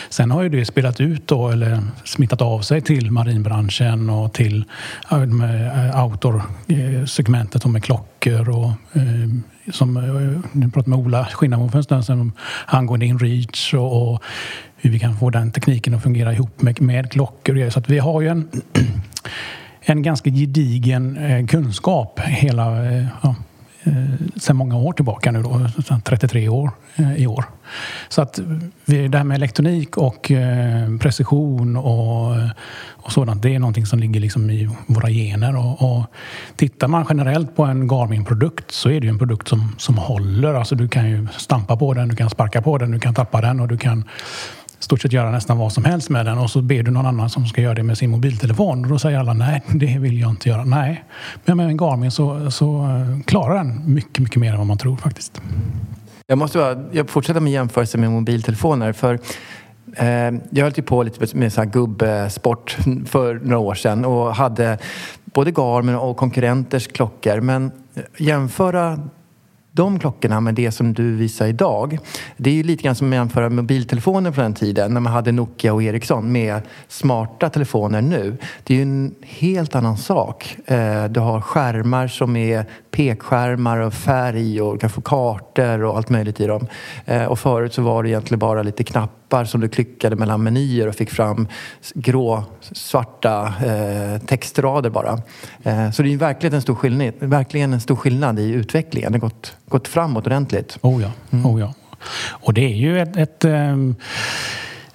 Sen 0.09 0.31
har 0.31 0.43
ju 0.43 0.49
det 0.49 0.65
spelat 0.65 1.01
ut 1.01 1.27
då, 1.27 1.49
eller 1.49 1.83
smittat 2.05 2.43
av 2.43 2.61
sig 2.61 2.81
till 2.81 3.11
marinbranschen 3.11 4.11
och 4.11 4.33
till 4.33 4.65
eh, 5.11 6.05
outdoor-segmentet 6.05 7.67
med 7.67 7.85
klockor 7.85 8.49
och 8.49 8.71
eh, 8.93 9.29
som 9.73 9.97
eh, 9.97 10.41
nu 10.53 10.71
pratade 10.71 10.91
med 10.91 10.99
Ola 10.99 11.25
Skinnamo 11.25 11.69
för 11.69 11.79
en 11.79 11.85
stund 11.85 12.05
sedan 12.05 12.21
om 12.21 12.33
angående 12.67 13.07
inReach 13.07 13.75
och, 13.75 14.13
och 14.13 14.23
hur 14.77 14.91
vi 14.91 14.99
kan 14.99 15.17
få 15.17 15.31
den 15.31 15.53
tekniken 15.53 15.95
att 15.95 16.03
fungera 16.03 16.33
ihop 16.33 16.63
med, 16.63 16.83
med 16.83 17.13
klockor. 17.13 17.71
Så 17.71 17.79
att 17.79 17.91
vi 17.91 17.99
har 17.99 18.21
ju 18.21 18.29
en, 18.29 18.49
en 19.81 20.03
ganska 20.03 20.31
gedigen 20.31 21.17
eh, 21.17 21.47
kunskap 21.47 22.21
hela, 22.21 22.93
eh, 22.93 23.07
ja, 23.23 23.35
Eh, 23.89 24.26
sedan 24.36 24.57
många 24.57 24.76
år 24.76 24.93
tillbaka 24.93 25.32
nu 25.32 25.43
då, 25.43 25.61
33 26.05 26.49
år 26.49 26.70
eh, 26.97 27.16
i 27.16 27.26
år. 27.26 27.45
Så 28.09 28.22
att 28.22 28.41
det 28.84 29.16
här 29.16 29.24
med 29.24 29.34
elektronik 29.34 29.97
och 29.97 30.30
eh, 30.30 30.97
precision 31.01 31.76
och, 31.76 32.36
eh, 32.36 32.51
och 32.89 33.12
sådant, 33.12 33.43
det 33.43 33.55
är 33.55 33.59
någonting 33.59 33.86
som 33.86 33.99
ligger 33.99 34.20
liksom 34.20 34.51
i 34.51 34.70
våra 34.86 35.11
gener. 35.11 35.57
Och, 35.57 35.82
och 35.82 36.05
tittar 36.57 36.89
man 36.89 37.07
generellt 37.09 37.57
på 37.57 37.64
en 37.64 37.89
Garmin-produkt 37.89 38.70
så 38.70 38.91
är 38.91 39.01
det 39.01 39.07
ju 39.07 39.11
en 39.11 39.18
produkt 39.18 39.49
som, 39.49 39.74
som 39.78 39.99
håller. 39.99 40.55
Alltså 40.55 40.74
du 40.74 40.89
kan 40.89 41.11
ju 41.11 41.26
stampa 41.36 41.76
på 41.76 41.95
den, 41.95 42.09
du 42.09 42.16
kan 42.16 42.30
sparka 42.30 42.62
på 42.62 42.78
den, 42.78 42.91
du 42.91 43.01
kan 43.01 43.14
tappa 43.14 43.41
den 43.41 43.61
och 43.61 43.68
du 43.68 43.76
kan 43.76 44.05
stort 44.79 45.01
sett 45.01 45.12
göra 45.12 45.31
nästan 45.31 45.59
vad 45.59 45.72
som 45.72 45.85
helst 45.85 46.11
med 46.11 46.26
den 46.26 46.39
och 46.39 46.51
så 46.51 46.62
ber 46.62 46.83
du 46.83 46.91
någon 46.91 47.07
annan 47.07 47.31
som 47.31 47.47
ska 47.47 47.61
göra 47.61 47.74
det 47.74 47.83
med 47.83 47.99
sin 47.99 48.11
mobiltelefon 48.11 48.85
och 48.85 48.91
då 48.91 48.99
säger 48.99 49.18
alla 49.18 49.33
nej, 49.33 49.62
det 49.66 49.99
vill 49.99 50.20
jag 50.20 50.31
inte 50.31 50.49
göra. 50.49 50.64
Nej, 50.64 51.05
men 51.45 51.57
med 51.57 51.66
en 51.66 51.76
Garmin 51.76 52.11
så, 52.11 52.51
så 52.51 52.85
eh, 52.85 53.24
klarar 53.24 53.55
den 53.55 53.95
mycket, 53.95 54.18
mycket 54.18 54.37
mer 54.37 54.53
än 54.53 54.59
vad 54.59 54.66
man 54.66 54.79
tror 54.79 54.97
faktiskt. 54.97 55.41
Jag 56.26 56.39
måste 56.39 56.59
bara, 56.59 56.85
jag 56.93 57.11
fortsätter 57.11 57.41
med 57.41 57.53
jämförelse 57.53 57.99
med 57.99 58.11
mobiltelefoner. 58.11 58.93
För 58.93 59.18
eh, 59.97 60.07
jag 60.51 60.64
höll 60.64 60.72
ju 60.76 60.83
på 60.83 61.03
lite 61.03 61.37
med 61.37 61.53
så 61.53 61.61
här 61.61 61.68
gubbsport 61.68 62.76
för 63.07 63.35
några 63.35 63.59
år 63.59 63.74
sedan 63.74 64.05
och 64.05 64.35
hade 64.35 64.79
både 65.24 65.51
Garmin 65.51 65.95
och 65.95 66.16
konkurrenters 66.16 66.87
klockor. 66.87 67.41
Men 67.41 67.70
jämföra 68.16 68.99
de 69.73 69.99
klockorna 69.99 70.41
med 70.41 70.55
det 70.55 70.73
som 70.73 70.95
du 70.95 71.16
visar 71.16 71.47
idag. 71.47 71.99
Det 72.37 72.51
är 72.51 72.55
ju 72.55 72.62
lite 72.62 72.83
grann 72.83 72.95
som 72.95 73.09
att 73.09 73.14
jämföra 73.14 73.51
mobiltelefoner 73.51 74.31
på 74.31 74.41
den 74.41 74.55
tiden 74.55 74.95
när 74.95 75.01
man 75.01 75.12
hade 75.12 75.33
Nokia 75.33 75.75
och 75.75 75.83
Ericsson 75.83 76.33
med 76.33 76.61
smarta 76.89 77.51
telefoner 77.51 78.03
nu. 78.03 78.37
Det 78.64 78.75
är 78.75 78.77
ju 78.77 78.83
en 78.83 79.14
helt 79.23 79.75
annan 79.75 79.97
sak. 79.97 80.57
Eh, 80.66 81.05
du 81.05 81.21
har 81.21 81.41
skärmar 81.41 82.09
som 82.09 82.37
är 82.37 82.64
pekskärmar 82.91 83.79
och 83.79 83.95
färg 83.95 84.61
och 84.62 84.73
du 84.73 84.79
kan 84.79 84.91
få 84.91 85.01
kartor 85.01 85.85
och 85.85 85.97
allt 85.97 86.09
möjligt 86.09 86.41
i 86.41 86.47
dem. 86.47 86.66
Eh, 87.05 87.25
och 87.25 87.39
förut 87.39 87.75
så 87.75 87.83
var 87.83 88.03
det 88.03 88.09
egentligen 88.09 88.39
bara 88.39 88.62
lite 88.62 88.85
knappar 88.85 89.19
som 89.45 89.61
du 89.61 89.68
klickade 89.68 90.16
mellan 90.16 90.43
menyer 90.43 90.87
och 90.89 90.95
fick 90.95 91.11
fram 91.11 91.49
grå, 91.95 92.45
svarta 92.61 93.55
eh, 93.64 94.20
textrader 94.26 94.91
bara. 94.91 95.22
Eh, 95.62 95.91
Så 95.91 96.03
det 96.03 96.12
är 96.12 96.16
verkligen 96.16 96.55
en 96.55 96.62
stor 96.62 96.74
skillnad, 96.74 97.12
verkligen 97.20 97.72
en 97.72 97.81
stor 97.81 97.97
skillnad 97.97 98.39
i 98.39 98.51
utvecklingen. 98.51 99.12
Det 99.12 99.18
har 99.18 99.29
gått, 99.29 99.57
gått 99.68 99.89
framåt 99.89 100.26
ordentligt. 100.26 100.79
Oh 100.81 101.03
ja, 101.03 101.11
oh 101.45 101.61
ja. 101.61 101.74
Och 102.31 102.55
det 102.55 102.64
är 102.64 102.76
ju 102.76 103.01
ett, 103.01 103.16
ett 103.16 103.45
ehm, 103.45 103.95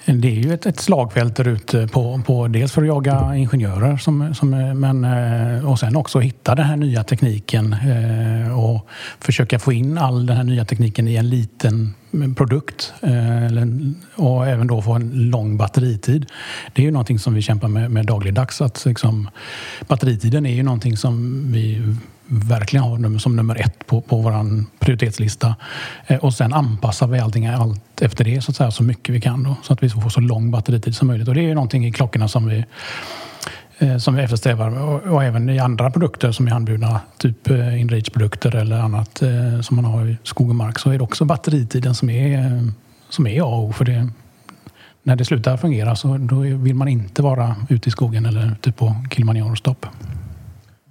det 0.06 0.28
är 0.28 0.44
ju 0.44 0.54
ett, 0.54 0.66
ett 0.66 0.80
slagfält 0.80 1.36
där 1.36 1.48
ute 1.48 1.88
på, 1.88 2.22
på 2.26 2.48
dels 2.48 2.72
för 2.72 2.82
att 2.82 2.88
jaga 2.88 3.36
ingenjörer 3.36 3.98
som, 3.98 4.36
som, 4.36 4.50
men, 4.80 5.04
eh, 5.04 5.70
och 5.70 5.80
sen 5.80 5.96
också 5.96 6.20
hitta 6.20 6.56
den 6.56 6.66
här 6.66 6.76
nya 6.76 7.04
tekniken 7.04 7.74
eh, 7.74 8.60
och 8.60 8.88
försöka 9.20 9.60
få 9.60 9.74
in 9.74 9.98
all 9.98 10.26
den 10.26 10.38
här 10.38 10.44
nya 10.44 10.66
tekniken 10.66 11.08
i 11.08 11.16
en 11.16 11.30
liten 11.30 11.94
produkt 12.38 12.94
eh, 13.02 14.26
och 14.26 14.48
även 14.48 14.68
då 14.68 14.82
få 14.82 14.94
en 14.94 15.30
lång 15.30 15.58
batteritid. 15.58 16.26
Det 16.74 16.82
är 16.82 16.86
ju 16.86 16.92
någonting 16.92 17.20
som 17.20 17.34
vi 17.34 17.42
kämpar 17.42 17.68
med, 17.68 17.92
med 17.92 18.06
dagligdags. 18.06 18.62
Att 18.62 18.86
liksom, 18.86 19.30
batteritiden 19.88 20.46
är 20.46 20.54
ju 20.54 20.64
någonting 20.64 20.98
som 20.98 21.44
vi 21.52 21.82
verkligen 22.28 22.84
har 22.84 23.20
som 23.20 23.36
nummer 23.36 23.56
ett 23.56 23.88
på, 23.88 24.02
på 24.02 24.18
vår 24.18 24.64
prioritetslista. 24.80 25.56
Eh, 26.08 26.18
och 26.18 26.34
sen 26.34 26.54
anpassar 26.54 27.08
vi 27.08 27.20
allting 27.20 27.46
allt 27.46 28.02
efter 28.02 28.24
det 28.24 28.42
så, 28.42 28.52
att 28.52 28.56
säga, 28.56 28.72
så 28.72 28.84
mycket 28.84 29.16
vi 29.16 29.22
kan 29.22 29.44
då, 29.44 29.56
så 29.64 29.74
att 29.74 29.84
vi 29.84 29.90
får 29.90 30.10
så 30.10 30.20
lång 30.20 30.52
batteritid 30.52 30.96
som 30.96 31.08
möjligt. 31.08 31.28
Och 31.28 31.34
det 31.34 31.42
är 31.42 31.48
ju 31.48 31.54
någonting 31.54 31.86
i 31.86 31.92
klockorna 31.92 32.28
som 32.28 32.48
vi 32.48 32.66
eh, 33.78 33.98
som 33.98 34.16
vi 34.16 34.24
eftersträvar 34.24 34.80
och, 34.80 35.14
och 35.14 35.24
även 35.24 35.50
i 35.50 35.60
andra 35.60 35.92
produkter 35.92 36.32
som 36.32 36.48
är 36.48 36.52
handbjudna, 36.52 37.00
typ 37.18 37.50
eh, 37.50 37.82
inreach-produkter 37.82 38.56
eller 38.56 38.80
annat 38.80 39.22
eh, 39.22 39.62
som 39.62 39.76
man 39.76 39.86
har 39.86 40.06
i 40.06 40.18
skog 40.24 40.50
och 40.50 40.56
mark 40.56 40.80
så 40.80 40.90
är 40.90 40.98
det 40.98 41.04
också 41.04 41.26
batteritiden 41.26 41.96
som 41.96 42.10
är, 42.10 42.72
som 43.10 43.28
är 43.28 43.42
A 43.42 43.46
och 43.46 43.64
O. 43.64 43.74
För 43.74 43.86
det, 43.86 44.10
när 45.04 45.16
det 45.16 45.26
slutar 45.26 45.58
fungera 45.58 45.96
så 45.96 46.18
då 46.18 46.40
vill 46.40 46.76
man 46.76 46.88
inte 46.88 47.22
vara 47.22 47.56
ute 47.70 47.90
i 47.90 47.92
skogen 47.92 48.26
eller 48.26 48.52
ute 48.52 48.72
på 48.72 48.96
Kilimanjaro-stopp. 49.12 49.86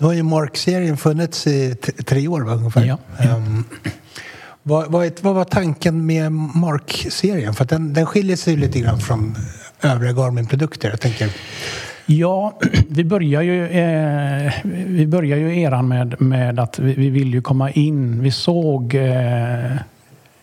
Nu 0.02 0.06
har 0.06 0.14
ju 0.14 0.22
Mark-serien 0.22 0.96
funnits 0.96 1.46
i 1.46 1.74
tre 2.06 2.28
år 2.28 2.40
va, 2.40 2.52
ungefär. 2.52 2.84
Ja. 2.84 2.98
Ehm, 3.18 3.64
vad, 4.62 4.92
vad, 4.92 5.12
vad 5.20 5.34
var 5.34 5.44
tanken 5.44 6.06
med 6.06 6.32
Mark-serien? 6.32 7.54
För 7.54 7.64
den, 7.64 7.94
den 7.94 8.06
skiljer 8.06 8.36
sig 8.36 8.56
lite 8.56 8.80
grann 8.80 9.00
från 9.00 9.34
övriga 9.82 10.12
Garmin-produkter. 10.12 10.90
Jag 10.90 11.00
tänker, 11.00 11.30
Ja, 12.06 12.58
vi 12.88 13.04
börjar 13.04 13.42
ju, 13.42 13.66
eh, 13.66 14.52
vi 14.86 15.06
börjar 15.06 15.38
ju 15.38 15.60
eran 15.60 15.88
med, 15.88 16.20
med 16.20 16.60
att 16.60 16.78
vi, 16.78 16.94
vi 16.94 17.10
vill 17.10 17.34
ju 17.34 17.42
komma 17.42 17.70
in. 17.70 18.22
Vi 18.22 18.30
såg 18.30 18.94
eh, 18.94 19.72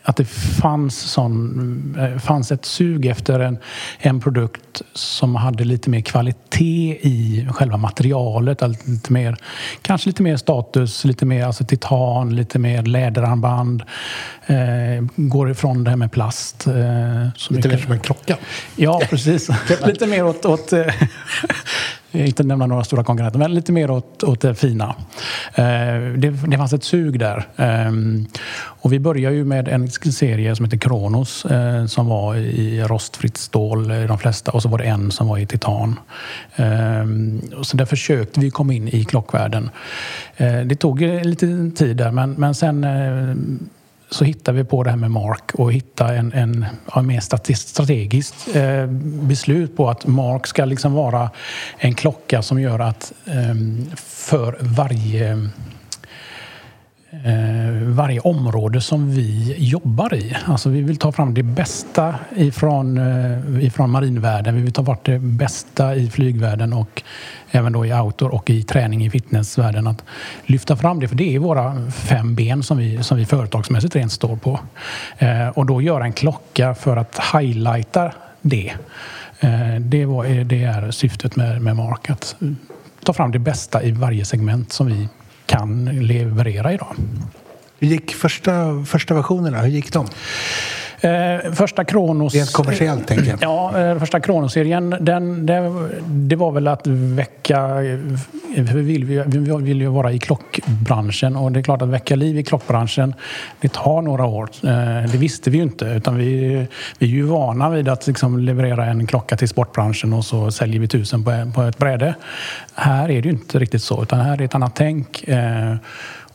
att 0.10 0.18
det 0.18 0.26
fanns, 0.62 1.00
sån, 1.00 1.96
eh, 2.00 2.20
fanns 2.20 2.52
ett 2.52 2.66
sug 2.66 3.06
efter 3.06 3.40
en, 3.40 3.58
en 3.98 4.20
produkt 4.20 4.82
som 4.94 5.36
hade 5.36 5.64
lite 5.64 5.90
mer 5.90 6.02
kvalitet 6.02 6.98
i 7.02 7.48
själva 7.52 7.78
materialet. 7.78 8.64
alltså 8.64 8.90
Lite 8.90 9.14
mer, 9.14 9.38
kanske 9.82 10.10
lite 10.10 10.24
mer 10.24 10.38
status, 10.38 11.06
lite 11.06 11.26
mer 11.26 11.46
alltså 11.46 11.66
titan, 11.66 12.36
lite 12.36 12.60
mer 12.60 12.84
läderarmband. 12.84 13.84
Eh, 14.46 15.06
går 15.16 15.52
ifrån 15.52 15.84
det 15.84 15.90
här 15.90 15.98
med 15.98 16.12
plast. 16.12 16.68
Eh, 16.68 16.74
Lite 16.74 17.68
mer 17.68 17.74
mycket. 17.74 17.84
som 17.84 17.92
en 17.92 18.00
klocka. 18.00 18.38
Ja, 18.76 19.02
precis. 19.10 19.50
lite 19.86 20.08
mer 20.08 20.26
åt... 20.26 20.46
åt 20.46 20.74
eh, 20.74 20.86
inte 22.12 22.44
nämna 22.44 22.66
några 22.66 22.84
stora 22.84 23.04
konkurrenter, 23.04 23.40
men 23.40 23.54
lite 23.54 23.72
mer 23.72 23.92
åt, 23.92 24.24
åt 24.24 24.42
det 24.42 24.56
fina. 24.56 24.96
Eh, 25.56 25.64
det, 26.18 26.30
det 26.48 26.58
fanns 26.58 26.74
ett 26.74 26.84
sug 26.84 27.20
där. 27.20 27.48
Eh, 27.56 27.92
och 28.60 28.94
vi 28.94 29.00
började 29.00 29.36
ju 29.36 29.46
med 29.46 29.68
en 29.68 29.90
serie 29.90 30.56
som 30.56 30.66
heter 30.66 30.78
Kronos 30.78 31.46
eh, 31.46 31.86
som 31.86 32.08
var 32.08 32.36
i 32.36 32.84
rostfritt 32.84 33.38
stål 33.38 33.92
eh, 33.92 34.04
i 34.04 34.08
de 34.08 34.18
flesta 34.18 34.52
och 34.52 34.62
så 34.62 34.70
var 34.70 34.78
det 34.78 34.84
en 34.84 35.12
som 35.12 35.28
var 35.28 35.38
i 35.38 35.46
titan. 35.46 36.00
Eh, 36.56 37.06
och 37.58 37.68
så 37.68 37.78
där 37.78 37.86
försökte 37.86 38.40
vi 38.40 38.52
komma 38.52 38.74
in 38.74 38.88
i 38.88 39.04
klockvärlden. 39.06 39.70
Eh, 40.38 40.60
det 40.60 40.76
tog 40.76 41.02
lite 41.02 41.72
tid 41.76 41.98
där 41.98 42.12
men, 42.12 42.32
men 42.32 42.56
sen 42.56 42.84
eh, 42.84 43.36
så 44.10 44.24
hittar 44.24 44.54
vi 44.54 44.64
på 44.64 44.84
det 44.84 44.90
här 44.90 44.98
med 44.98 45.12
Mark 45.12 45.54
och 45.54 45.74
hitta 45.74 46.16
en, 46.16 46.34
en 46.34 46.66
en 46.96 47.08
mer 47.08 47.20
strategiskt 47.56 48.56
eh, 48.56 48.86
beslut 49.28 49.78
på 49.78 49.90
att 49.90 50.08
Mark 50.08 50.48
ska 50.48 50.66
liksom 50.66 50.94
vara 50.94 51.30
en 51.78 51.96
klocka 51.96 52.42
som 52.42 52.62
gör 52.62 52.80
att 52.80 53.14
eh, 53.26 53.56
för 53.98 54.58
varje 54.60 55.50
Eh, 57.12 57.74
varje 57.84 58.20
område 58.20 58.82
som 58.82 59.12
vi 59.12 59.56
jobbar 59.58 60.14
i. 60.14 60.36
Alltså 60.46 60.70
vi 60.70 60.82
vill 60.82 60.98
ta 60.98 61.12
fram 61.12 61.34
det 61.34 61.44
bästa 61.44 62.16
ifrån, 62.36 62.98
eh, 62.98 63.66
ifrån 63.66 63.90
marinvärlden. 63.90 64.56
Vi 64.56 64.62
vill 64.62 64.74
ta 64.74 64.82
bort 64.82 65.06
det 65.06 65.20
bästa 65.20 65.96
i 65.96 66.10
flygvärlden 66.10 66.74
och 66.74 67.04
även 67.52 67.74
då 67.74 67.86
i 67.86 67.94
outdoor 67.94 68.34
och 68.34 68.50
i 68.50 68.64
träning 68.64 69.06
i 69.06 69.10
fitnessvärlden. 69.10 69.88
Att 69.88 70.04
lyfta 70.46 70.76
fram 70.76 71.00
det, 71.00 71.08
för 71.08 71.16
det 71.16 71.36
är 71.36 71.40
våra 71.40 71.92
fem 71.92 72.36
ben 72.36 72.64
som 72.64 72.78
vi, 72.78 73.04
som 73.04 73.18
vi 73.18 73.26
företagsmässigt 73.26 73.96
rent 73.96 74.12
står 74.12 74.36
på. 74.36 74.60
Eh, 75.18 75.48
och 75.48 75.66
då 75.66 75.82
göra 75.82 76.04
en 76.04 76.14
klocka 76.14 76.76
för 76.76 76.98
att 76.98 77.20
highlighta 77.34 78.12
det. 78.42 78.74
Eh, 79.40 79.76
det, 79.80 80.06
var, 80.06 80.26
eh, 80.26 80.46
det 80.46 80.64
är 80.64 80.92
syftet 80.92 81.36
med, 81.36 81.62
med 81.62 81.76
Mark. 81.76 82.10
Att 82.10 82.36
ta 83.04 83.14
fram 83.14 83.32
det 83.32 83.40
bästa 83.40 83.84
i 83.84 83.92
varje 83.92 84.26
segment 84.26 84.72
som 84.72 84.88
vi 84.88 85.08
kan 85.50 85.86
leverera 85.86 86.74
idag. 86.74 86.96
Hur 87.80 87.88
gick 87.88 88.14
första, 88.16 88.86
första 88.86 89.14
versionerna? 89.14 89.62
Hur 89.62 89.70
gick 89.70 89.94
de? 89.94 90.08
Eh, 91.02 91.52
första 91.54 91.84
Kronos... 91.84 92.36
Rent 92.36 92.54
kommersiellt, 92.54 93.08
tänker 93.08 93.30
jag. 93.30 93.38
Ja, 93.42 93.80
eh, 93.80 94.00
första 94.00 94.20
Kronos-serien, 94.20 94.96
den, 95.00 95.46
det, 95.46 95.74
det 96.08 96.36
var 96.36 96.52
väl 96.52 96.68
att 96.68 96.88
väcka... 96.88 97.68
Vi 98.56 98.82
vill, 98.82 99.06
vi, 99.06 99.24
vi 99.26 99.40
vill 99.62 99.82
ju 99.82 99.88
vara 99.88 100.12
i 100.12 100.20
klockbranschen 100.20 101.36
och 101.36 101.52
det 101.52 101.60
är 101.60 101.64
klart 101.64 101.82
att 101.82 101.90
väcka 101.90 102.16
liv 102.16 102.38
i 102.38 102.44
klockbranschen, 102.44 103.14
det 103.60 103.74
tar 103.74 104.02
några 104.02 104.26
år. 104.26 104.50
Eh, 104.64 105.12
det 105.12 105.18
visste 105.18 105.50
vi 105.50 105.58
ju 105.58 105.64
inte, 105.64 105.86
utan 105.86 106.18
vi, 106.18 106.68
vi 107.00 107.06
är 107.06 107.10
ju 107.10 107.24
vana 107.24 107.70
vid 107.70 107.90
att 107.90 108.08
liksom 108.08 108.40
leverera 108.40 108.86
en 108.86 109.08
klocka 109.08 109.38
till 109.38 109.50
sportbranschen 109.50 110.14
och 110.14 110.26
så 110.26 110.52
säljer 110.52 110.80
vi 110.80 110.88
tusen 110.88 111.24
på, 111.24 111.52
på 111.56 111.62
ett 111.62 111.78
bräde. 111.78 112.16
Här 112.76 113.04
är 113.10 113.22
det 113.22 113.28
ju 113.28 113.30
inte 113.30 113.60
riktigt 113.60 113.84
så, 113.84 114.04
utan 114.04 114.20
här 114.20 114.34
är 114.34 114.38
det 114.38 114.44
ett 114.44 114.56
annat 114.56 114.76
tänk. 114.76 115.24
Eh, 115.24 115.76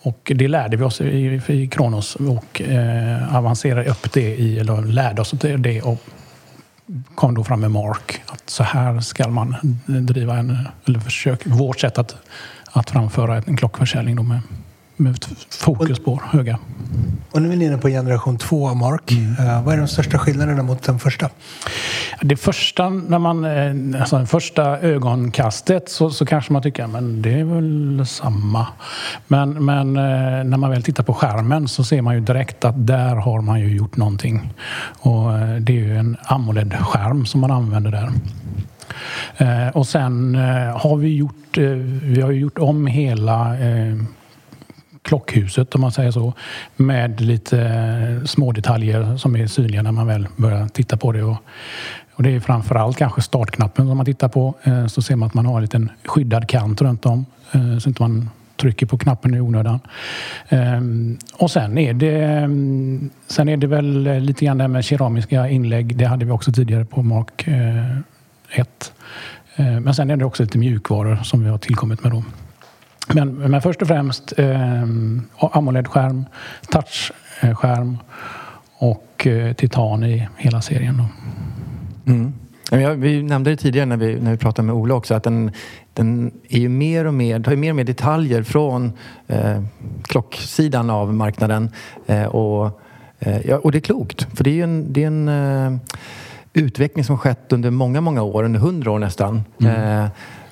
och 0.04 0.32
det 0.34 0.48
lärde 0.48 0.76
vi 0.76 0.84
oss 0.84 1.00
i, 1.00 1.40
i 1.48 1.68
Kronos 1.68 2.14
och 2.16 2.60
eh, 2.60 3.36
avancerade 3.36 3.90
upp 3.90 4.12
det 4.12 4.34
i, 4.34 4.58
eller 4.58 4.82
lärde 4.82 5.20
oss 5.22 5.30
det 5.58 5.82
och 5.82 5.98
kom 7.14 7.34
då 7.34 7.44
fram 7.44 7.60
med 7.60 7.70
Mark. 7.70 8.22
Att 8.26 8.50
så 8.50 8.62
här 8.62 9.00
ska 9.00 9.28
man 9.28 9.56
driva 9.86 10.36
en, 10.36 10.58
eller 10.84 11.00
försök, 11.00 11.46
vårt 11.46 11.80
sätt 11.80 11.98
att, 11.98 12.16
att 12.72 12.90
framföra 12.90 13.36
en 13.46 13.56
klockförsäljning 13.56 14.16
då 14.16 14.22
med, 14.22 14.40
med 14.96 15.24
fokus 15.50 15.98
på 15.98 16.20
höga. 16.24 16.58
Och 17.34 17.42
nu 17.42 17.52
är 17.52 17.56
ni 17.56 17.64
inne 17.64 17.78
på 17.78 17.88
generation 17.88 18.38
två 18.38 18.74
Mark. 18.74 19.12
Eh, 19.12 19.64
vad 19.64 19.74
är 19.74 19.78
de 19.78 19.88
största 19.88 20.18
skillnaderna 20.18 20.62
mot 20.62 20.82
den 20.82 20.98
första? 20.98 21.30
Det 22.22 22.36
första, 22.36 22.88
när 22.88 23.18
man, 23.18 23.44
eh, 23.44 24.00
alltså 24.00 24.18
det 24.18 24.26
första 24.26 24.78
ögonkastet 24.78 25.88
så, 25.88 26.10
så 26.10 26.26
kanske 26.26 26.52
man 26.52 26.62
tycker 26.62 26.86
men 26.86 27.22
det 27.22 27.40
är 27.40 27.44
väl 27.44 28.06
samma. 28.06 28.66
Men, 29.26 29.64
men 29.64 29.96
eh, 29.96 30.44
när 30.44 30.56
man 30.56 30.70
väl 30.70 30.82
tittar 30.82 31.04
på 31.04 31.14
skärmen 31.14 31.68
så 31.68 31.84
ser 31.84 32.02
man 32.02 32.14
ju 32.14 32.20
direkt 32.20 32.64
att 32.64 32.86
där 32.86 33.16
har 33.16 33.40
man 33.40 33.60
ju 33.60 33.76
gjort 33.76 33.96
någonting. 33.96 34.52
Och 34.98 35.32
det 35.60 35.72
är 35.72 35.76
ju 35.76 35.96
en 35.96 36.16
AMOLED-skärm 36.24 37.26
som 37.26 37.40
man 37.40 37.50
använder 37.50 37.90
där. 37.90 38.10
Och 39.72 39.86
sen 39.86 40.34
har 40.74 40.96
vi 40.96 41.16
gjort, 41.16 41.58
vi 42.02 42.20
har 42.20 42.30
gjort 42.30 42.58
om 42.58 42.86
hela 42.86 43.56
klockhuset 45.04 45.74
om 45.74 45.80
man 45.80 45.92
säger 45.92 46.10
så. 46.10 46.32
Med 46.76 47.20
lite 47.20 47.60
eh, 47.60 48.24
små 48.24 48.52
detaljer 48.52 49.16
som 49.16 49.36
är 49.36 49.46
synliga 49.46 49.82
när 49.82 49.92
man 49.92 50.06
väl 50.06 50.28
börjar 50.36 50.68
titta 50.68 50.96
på 50.96 51.12
det. 51.12 51.22
Och, 51.22 51.36
och 52.14 52.22
det 52.22 52.30
är 52.30 52.40
framförallt 52.40 52.96
kanske 52.96 53.22
startknappen 53.22 53.86
som 53.86 53.96
man 53.96 54.06
tittar 54.06 54.28
på. 54.28 54.54
Eh, 54.62 54.86
så 54.86 55.02
ser 55.02 55.16
man 55.16 55.26
att 55.26 55.34
man 55.34 55.46
har 55.46 55.56
en 55.56 55.62
liten 55.62 55.90
skyddad 56.04 56.48
kant 56.48 56.82
runt 56.82 57.06
om. 57.06 57.26
Eh, 57.52 57.78
så 57.78 57.88
inte 57.88 58.02
man 58.02 58.30
trycker 58.56 58.86
på 58.86 58.98
knappen 58.98 59.34
i 59.34 59.40
onödan. 59.40 59.80
Ehm, 60.48 61.18
och 61.34 61.50
sen 61.50 61.78
är 61.78 61.94
det, 61.94 62.24
ehm, 62.24 63.10
sen 63.26 63.48
är 63.48 63.56
det 63.56 63.66
väl 63.66 64.02
lite 64.20 64.44
grann 64.44 64.58
det 64.58 64.64
här 64.64 64.68
med 64.68 64.84
keramiska 64.84 65.48
inlägg. 65.48 65.96
Det 65.96 66.04
hade 66.04 66.24
vi 66.24 66.30
också 66.30 66.52
tidigare 66.52 66.84
på 66.84 67.02
Mark 67.02 67.48
1. 68.50 68.92
Ehm, 69.56 69.82
men 69.82 69.94
sen 69.94 70.10
är 70.10 70.16
det 70.16 70.24
också 70.24 70.42
lite 70.42 70.58
mjukvaror 70.58 71.16
som 71.16 71.44
vi 71.44 71.50
har 71.50 71.58
tillkommit 71.58 72.02
med 72.02 72.12
då. 72.12 72.22
Men, 73.12 73.34
men 73.34 73.62
först 73.62 73.82
och 73.82 73.88
främst 73.88 74.32
eh, 74.38 74.82
AMOLED-skärm, 75.38 76.24
touchskärm 76.70 77.98
och 78.78 79.26
eh, 79.26 79.52
titan 79.52 80.04
i 80.04 80.28
hela 80.36 80.60
serien. 80.60 81.02
Mm. 82.06 82.32
Jag- 82.70 82.94
Vi 82.96 83.22
nämnde 83.22 83.50
det 83.50 83.56
tidigare 83.56 83.86
när 83.86 83.96
vi, 83.96 84.20
när 84.20 84.30
vi 84.30 84.36
pratade 84.36 84.66
med 84.66 84.74
Ola 84.74 84.94
också 84.94 85.14
att 85.14 85.22
den, 85.22 85.50
den 85.92 86.30
är 86.48 86.58
ju 86.58 86.68
mer 86.68 87.04
och 87.04 87.14
mer, 87.14 87.40
tar 87.40 87.50
ju 87.52 87.56
mer 87.58 87.70
och 87.70 87.76
mer 87.76 87.84
detaljer 87.84 88.42
från 88.42 88.92
eh, 89.26 89.62
klocksidan 90.02 90.90
av 90.90 91.14
marknaden. 91.14 91.70
Eh, 92.06 92.24
och, 92.24 92.80
eh, 93.18 93.54
och 93.56 93.72
det 93.72 93.78
är 93.78 93.80
klokt, 93.80 94.26
för 94.36 94.44
det 94.44 94.50
är 94.50 94.54
ju 94.54 94.62
en, 94.62 94.92
det 94.92 95.02
är 95.02 95.06
en 95.06 95.28
eh, 95.28 95.76
utveckling 96.52 97.04
som 97.04 97.18
skett 97.18 97.52
under 97.52 97.70
många, 97.70 98.00
många 98.00 98.22
år, 98.22 98.44
under 98.44 98.60
hundra 98.60 98.90
år 98.90 98.98
nästan. 98.98 99.44
Eh, 99.64 100.06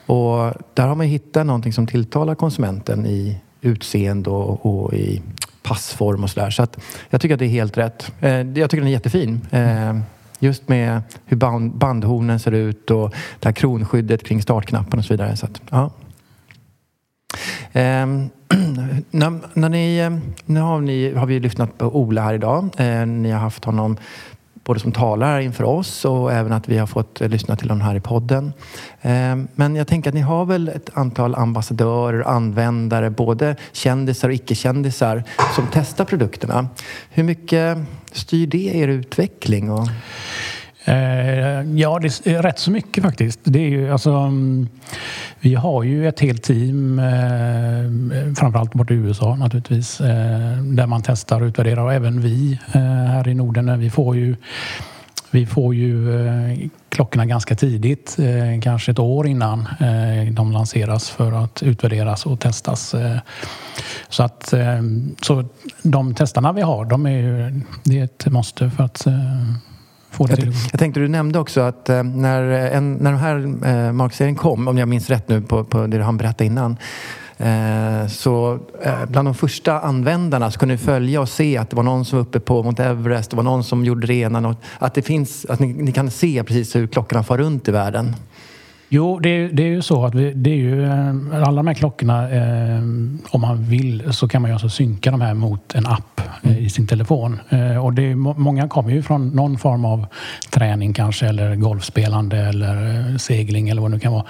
och 0.07 0.53
där 0.75 0.87
har 0.87 0.95
man 0.95 1.07
hittat 1.07 1.47
någonting 1.47 1.73
som 1.73 1.87
tilltalar 1.87 2.35
konsumenten 2.35 3.07
i 3.07 3.39
utseende 3.61 4.31
och, 4.31 4.67
och 4.67 4.95
i 4.95 5.23
passform 5.63 6.25
och 6.25 6.31
sådär. 6.31 6.51
Så 6.51 6.63
att 6.63 6.79
jag 7.11 7.21
tycker 7.21 7.35
att 7.35 7.39
det 7.39 7.45
är 7.45 7.49
helt 7.49 7.79
rätt. 7.79 8.13
Eh, 8.21 8.31
jag 8.31 8.71
tycker 8.71 8.77
den 8.77 8.87
är 8.87 8.93
jättefin. 8.93 9.41
Eh, 9.51 9.99
just 10.39 10.69
med 10.69 11.03
hur 11.27 11.37
band, 11.37 11.75
bandhornen 11.75 12.41
ser 12.41 12.53
ut 12.53 12.91
och 12.91 13.15
det 13.41 13.49
här 13.49 13.53
kronskyddet 13.53 14.25
kring 14.25 14.43
startknappen 14.43 14.99
och 14.99 15.05
så 15.05 15.15
vidare. 15.15 15.37
Så 15.37 15.47
att, 15.47 15.61
ja. 15.71 15.91
Ehm, 17.73 18.31
när, 19.11 19.59
när 19.59 19.69
ni, 19.69 19.99
eh, 19.99 20.11
nu 20.47 20.61
har, 20.61 20.81
ni, 20.81 21.15
har 21.15 21.27
vi 21.27 21.41
lyssnat 21.41 21.79
på 21.79 21.97
Ola 21.97 22.23
här 22.23 22.35
idag. 22.35 22.69
Eh, 22.77 23.07
ni 23.07 23.31
har 23.31 23.41
haft 23.41 23.65
honom 23.65 23.97
både 24.65 24.81
som 24.81 24.93
talar 24.93 25.41
inför 25.41 25.65
oss 25.65 26.05
och 26.05 26.33
även 26.33 26.53
att 26.53 26.69
vi 26.69 26.79
har 26.79 26.87
fått 26.87 27.21
eh, 27.21 27.29
lyssna 27.29 27.57
till 27.57 27.71
honom 27.71 27.87
här 27.87 27.95
i 27.95 28.01
podden. 28.01 28.53
Eh, 29.01 29.37
men 29.55 29.77
jag 29.77 29.87
tänker 29.87 30.11
att 30.11 30.15
ni 30.15 30.21
har 30.21 30.45
väl 30.45 30.69
ett 30.69 30.91
antal 30.95 31.35
ambassadörer, 31.35 32.23
användare, 32.23 33.11
både 33.11 33.57
kändisar 33.73 34.29
och 34.29 34.35
icke-kändisar 34.35 35.25
som 35.55 35.67
testar 35.73 36.05
produkterna. 36.05 36.69
Hur 37.11 37.23
mycket 37.23 37.79
styr 38.13 38.47
det 38.47 38.77
er 38.77 38.89
utveckling? 38.89 39.71
Och... 39.71 39.89
Eh, 40.85 41.63
ja, 41.77 41.99
det 41.99 42.27
är 42.27 42.43
rätt 42.43 42.59
så 42.59 42.71
mycket 42.71 43.05
faktiskt. 43.05 43.41
Det 43.43 43.59
är 43.59 43.69
ju, 43.69 43.93
alltså, 43.93 44.11
mm, 44.11 44.69
vi 45.41 45.55
har 45.55 45.83
ju 45.83 46.09
ett 46.09 46.21
helt 46.21 46.43
team, 46.43 46.99
eh, 46.99 48.35
framförallt 48.37 48.73
borta 48.73 48.95
i 48.95 48.97
USA 48.97 49.37
naturligtvis, 49.37 50.01
eh, 50.01 50.57
där 50.57 50.87
man 50.87 51.03
testar 51.03 51.41
och 51.41 51.47
utvärderar 51.47 51.83
och 51.83 51.93
även 51.93 52.21
vi 52.21 52.59
här 52.73 53.29
i 53.29 53.35
Norden. 53.35 53.81
Vi 53.81 53.91
får 53.91 54.17
ju 54.17 54.37
vi 55.31 55.47
får 55.47 55.75
ju 55.75 56.71
klockorna 56.89 57.27
ganska 57.27 57.55
tidigt, 57.55 58.17
kanske 58.63 58.93
ett 58.93 58.99
år 58.99 59.27
innan 59.27 59.69
de 60.31 60.53
lanseras 60.53 61.11
för 61.11 61.45
att 61.45 61.63
utvärderas 61.63 62.27
och 62.27 62.41
testas. 62.41 62.95
Så 64.09 64.23
att 64.23 64.55
så 65.23 65.45
de 65.83 66.15
testarna 66.15 66.53
vi 66.53 66.63
har, 66.63 66.85
de 66.85 67.07
är 67.07 67.11
ju, 67.11 67.61
det 67.85 68.01
är 68.01 68.05
ett 68.05 68.27
måste 68.27 68.71
för 68.71 68.85
att 68.85 69.07
eh, 70.19 70.35
att 70.35 70.41
gå. 70.45 70.53
Jag 70.71 70.81
tänkte 70.81 71.01
du 71.01 71.09
nämnde 71.09 71.39
också 71.39 71.61
att 71.61 71.89
eh, 71.89 72.03
när, 72.03 72.43
en, 72.51 72.95
när 72.95 73.11
den 73.11 73.21
här 73.21 73.37
eh, 73.87 73.93
markserien 73.93 74.37
kom, 74.37 74.69
om 74.69 74.79
jag 74.79 74.89
minns 74.89 75.11
rätt 75.11 75.29
nu 75.29 75.41
på, 75.41 75.65
på 75.65 75.87
det 75.87 76.03
han 76.03 76.17
berättade 76.17 76.45
innan, 76.45 76.77
Eh, 77.43 78.07
så 78.07 78.59
eh, 78.83 79.05
bland 79.07 79.29
de 79.29 79.35
första 79.35 79.81
användarna 79.81 80.51
så 80.51 80.59
kunde 80.59 80.75
ni 80.75 80.79
följa 80.79 81.21
och 81.21 81.29
se 81.29 81.57
att 81.57 81.71
det 81.71 81.77
var 81.77 81.83
någon 81.83 82.05
som 82.05 82.19
var 82.19 82.27
uppe 82.27 82.41
på 82.41 82.63
Mount 82.63 82.85
Everest, 82.85 83.31
det 83.31 83.37
var 83.37 83.45
någon 83.45 83.65
som 83.65 83.85
gjorde 83.85 84.07
det 84.07 84.15
ena. 84.15 84.57
Att, 84.79 84.95
det 84.95 85.03
finns, 85.03 85.47
att 85.49 85.61
ni, 85.61 85.67
ni 85.67 85.93
kan 85.93 86.11
se 86.11 86.45
precis 86.45 86.77
hur 86.77 86.87
klockorna 86.87 87.23
far 87.23 87.39
runt 87.39 87.69
i 87.69 87.71
världen. 87.71 88.17
Jo, 88.95 89.19
det 89.19 89.29
är, 89.29 89.49
det 89.49 89.63
är 89.63 89.69
ju 89.69 89.83
så 89.83 90.05
att 90.05 90.15
vi, 90.15 90.33
det 90.33 90.51
är 90.51 90.57
ju 90.57 90.85
eh, 90.85 91.49
alla 91.49 91.57
de 91.57 91.67
här 91.67 91.75
klockorna, 91.75 92.31
eh, 92.31 92.79
om 93.31 93.41
man 93.41 93.65
vill 93.65 94.13
så 94.13 94.29
kan 94.29 94.43
man 94.43 94.51
ju 94.51 94.53
alltså 94.53 94.69
synka 94.69 95.11
de 95.11 95.21
här 95.21 95.35
mot 95.35 95.75
en 95.75 95.87
app 95.87 96.21
eh, 96.43 96.59
i 96.59 96.71
sin 96.71 96.87
telefon. 96.87 97.41
Eh, 97.49 97.85
och 97.85 97.93
det 97.93 98.03
är, 98.03 98.15
många 98.15 98.69
kommer 98.69 98.91
ju 98.91 99.03
från 99.03 99.29
någon 99.29 99.59
form 99.59 99.85
av 99.85 100.07
träning 100.51 100.93
kanske 100.93 101.27
eller 101.27 101.57
golfspelande 101.57 102.37
eller 102.37 103.09
eh, 103.11 103.17
segling 103.17 103.69
eller 103.69 103.83
vad 103.83 103.91
det 103.91 103.95
nu 103.95 104.01
kan 104.01 104.13
vara. 104.13 104.25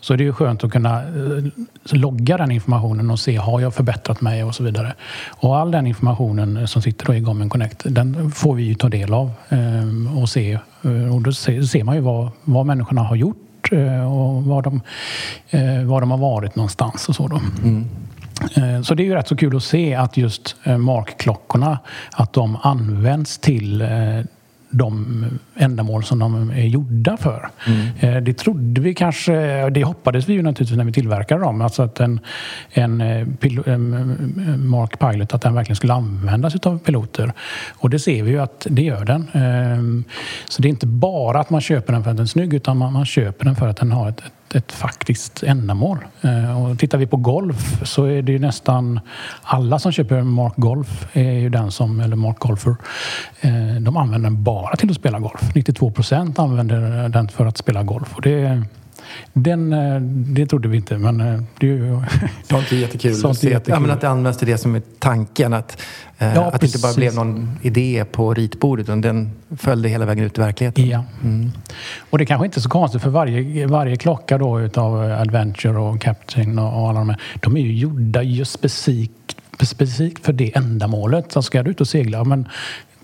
Så 0.00 0.16
det 0.16 0.22
är 0.22 0.26
ju 0.26 0.32
skönt 0.32 0.64
att 0.64 0.72
kunna 0.72 1.02
eh, 1.02 1.44
logga 1.92 2.36
den 2.36 2.50
informationen 2.50 3.10
och 3.10 3.20
se 3.20 3.36
har 3.36 3.60
jag 3.60 3.74
förbättrat 3.74 4.20
mig 4.20 4.44
och 4.44 4.54
så 4.54 4.64
vidare. 4.64 4.94
Och 5.28 5.58
all 5.58 5.70
den 5.70 5.86
informationen 5.86 6.68
som 6.68 6.82
sitter 6.82 7.14
i 7.14 7.20
Garmin 7.20 7.48
Connect 7.48 7.82
den 7.84 8.30
får 8.30 8.54
vi 8.54 8.62
ju 8.62 8.74
ta 8.74 8.88
del 8.88 9.14
av 9.14 9.32
och 10.20 10.28
se. 10.28 10.58
Och 11.12 11.22
då 11.22 11.32
ser 11.32 11.84
man 11.84 11.94
ju 11.94 12.00
vad, 12.00 12.30
vad 12.44 12.66
människorna 12.66 13.02
har 13.02 13.16
gjort 13.16 13.36
och 14.06 14.44
var 14.44 14.62
de, 14.62 14.80
var 15.86 16.00
de 16.00 16.10
har 16.10 16.18
varit 16.18 16.56
någonstans 16.56 17.08
och 17.08 17.14
så 17.14 17.28
då. 17.28 17.40
Mm. 17.64 17.84
Så 18.84 18.94
det 18.94 19.02
är 19.02 19.04
ju 19.04 19.14
rätt 19.14 19.28
så 19.28 19.36
kul 19.36 19.56
att 19.56 19.62
se 19.62 19.94
att 19.94 20.16
just 20.16 20.56
Mark-klockorna 20.78 21.78
att 22.12 22.32
de 22.32 22.56
används 22.62 23.38
till 23.38 23.84
de 24.72 25.24
ändamål 25.56 26.04
som 26.04 26.18
de 26.18 26.50
är 26.50 26.66
gjorda 26.66 27.16
för. 27.16 27.50
Mm. 27.66 28.24
Det 28.24 28.34
trodde 28.34 28.80
vi 28.80 28.94
kanske, 28.94 29.70
det 29.70 29.84
hoppades 29.84 30.28
vi 30.28 30.32
ju 30.32 30.42
naturligtvis 30.42 30.76
när 30.76 30.84
vi 30.84 30.92
tillverkade 30.92 31.40
dem. 31.40 31.60
Alltså 31.60 31.82
att 31.82 32.00
en, 32.00 32.20
en, 32.70 33.00
en 33.66 34.68
Mark 34.68 34.98
Pilot, 34.98 35.34
att 35.34 35.42
den 35.42 35.54
verkligen 35.54 35.76
skulle 35.76 35.92
användas 35.92 36.54
av 36.66 36.78
piloter. 36.78 37.32
Och 37.72 37.90
det 37.90 37.98
ser 37.98 38.22
vi 38.22 38.30
ju 38.30 38.38
att 38.38 38.66
det 38.70 38.82
gör 38.82 39.04
den. 39.04 39.28
Ehm, 39.32 40.04
så 40.48 40.62
det 40.62 40.68
är 40.68 40.70
inte 40.70 40.86
bara 40.86 41.40
att 41.40 41.50
man 41.50 41.60
köper 41.60 41.92
den 41.92 42.04
för 42.04 42.10
att 42.10 42.16
den 42.16 42.24
är 42.24 42.28
snygg 42.28 42.54
utan 42.54 42.76
man, 42.76 42.92
man 42.92 43.04
köper 43.06 43.44
den 43.44 43.56
för 43.56 43.68
att 43.68 43.76
den 43.76 43.92
har 43.92 44.08
ett, 44.08 44.20
ett 44.20 44.32
ett 44.54 44.72
faktiskt 44.72 45.42
ändamål. 45.42 45.98
Eh, 46.20 46.62
och 46.62 46.78
tittar 46.78 46.98
vi 46.98 47.06
på 47.06 47.16
golf 47.16 47.88
så 47.88 48.04
är 48.04 48.22
det 48.22 48.32
ju 48.32 48.38
nästan 48.38 49.00
alla 49.42 49.78
som 49.78 49.92
köper 49.92 50.22
Mark 50.22 50.52
Golf 50.56 51.06
är 51.12 51.32
ju 51.32 51.48
den 51.48 51.70
som, 51.70 52.00
eller 52.00 52.16
Mark 52.16 52.38
Golfer, 52.38 52.76
eh, 53.40 53.80
de 53.80 53.96
använder 53.96 54.30
den 54.30 54.42
bara 54.42 54.76
till 54.76 54.90
att 54.90 54.96
spela 54.96 55.18
golf. 55.18 55.54
92 55.54 55.90
procent 55.90 56.38
använder 56.38 57.08
den 57.08 57.28
för 57.28 57.46
att 57.46 57.58
spela 57.58 57.82
golf. 57.82 58.16
Och 58.16 58.22
det, 58.22 58.62
den, 59.32 59.72
eh, 59.72 60.00
det 60.34 60.46
trodde 60.46 60.68
vi 60.68 60.76
inte, 60.76 60.98
men 60.98 61.18
det 61.58 61.66
är 61.66 61.70
ju... 61.70 62.00
Sånt 62.48 62.72
är 62.72 62.76
jättekul 62.76 63.14
Sånt 63.14 63.30
att 63.30 63.38
se 63.38 63.54
att, 63.54 63.68
ja, 63.68 63.92
att 63.92 64.00
det 64.00 64.08
används 64.08 64.38
till 64.38 64.48
det 64.48 64.58
som 64.58 64.74
är 64.74 64.82
tanken. 64.98 65.52
Att, 65.52 65.82
ja, 66.18 66.50
att 66.52 66.60
det 66.60 66.66
inte 66.66 66.78
bara 66.78 66.94
blev 66.94 67.14
någon 67.14 67.58
idé 67.62 68.04
på 68.12 68.34
ritbordet 68.34 68.86
utan 68.86 69.00
den 69.00 69.30
följde 69.56 69.88
hela 69.88 70.04
vägen 70.04 70.24
ut 70.24 70.38
i 70.38 70.40
verkligheten. 70.40 70.88
Ja. 70.88 71.04
Mm. 71.24 71.52
Och 72.10 72.18
det 72.18 72.24
är 72.24 72.26
kanske 72.26 72.46
inte 72.46 72.58
är 72.58 72.62
så 72.62 72.68
konstigt 72.68 73.02
för 73.02 73.10
varje, 73.10 73.66
varje 73.66 73.96
klocka 73.96 74.38
då 74.38 74.60
utav 74.60 75.12
Adventure 75.12 75.78
och 75.78 76.00
Captain 76.00 76.58
och, 76.58 76.88
alla 76.88 76.98
de 76.98 77.08
här, 77.08 77.20
de 77.40 77.56
är 77.56 77.60
ju 77.60 77.74
gjorda 77.74 78.22
just 78.22 78.52
specifikt 78.52 79.36
specifikt 79.66 80.24
för 80.24 80.32
det 80.32 80.56
ändamålet. 80.56 81.32
Så 81.32 81.42
ska 81.42 81.62
du 81.62 81.70
ut 81.70 81.80
och 81.80 81.88
segla, 81.88 82.24
men 82.24 82.48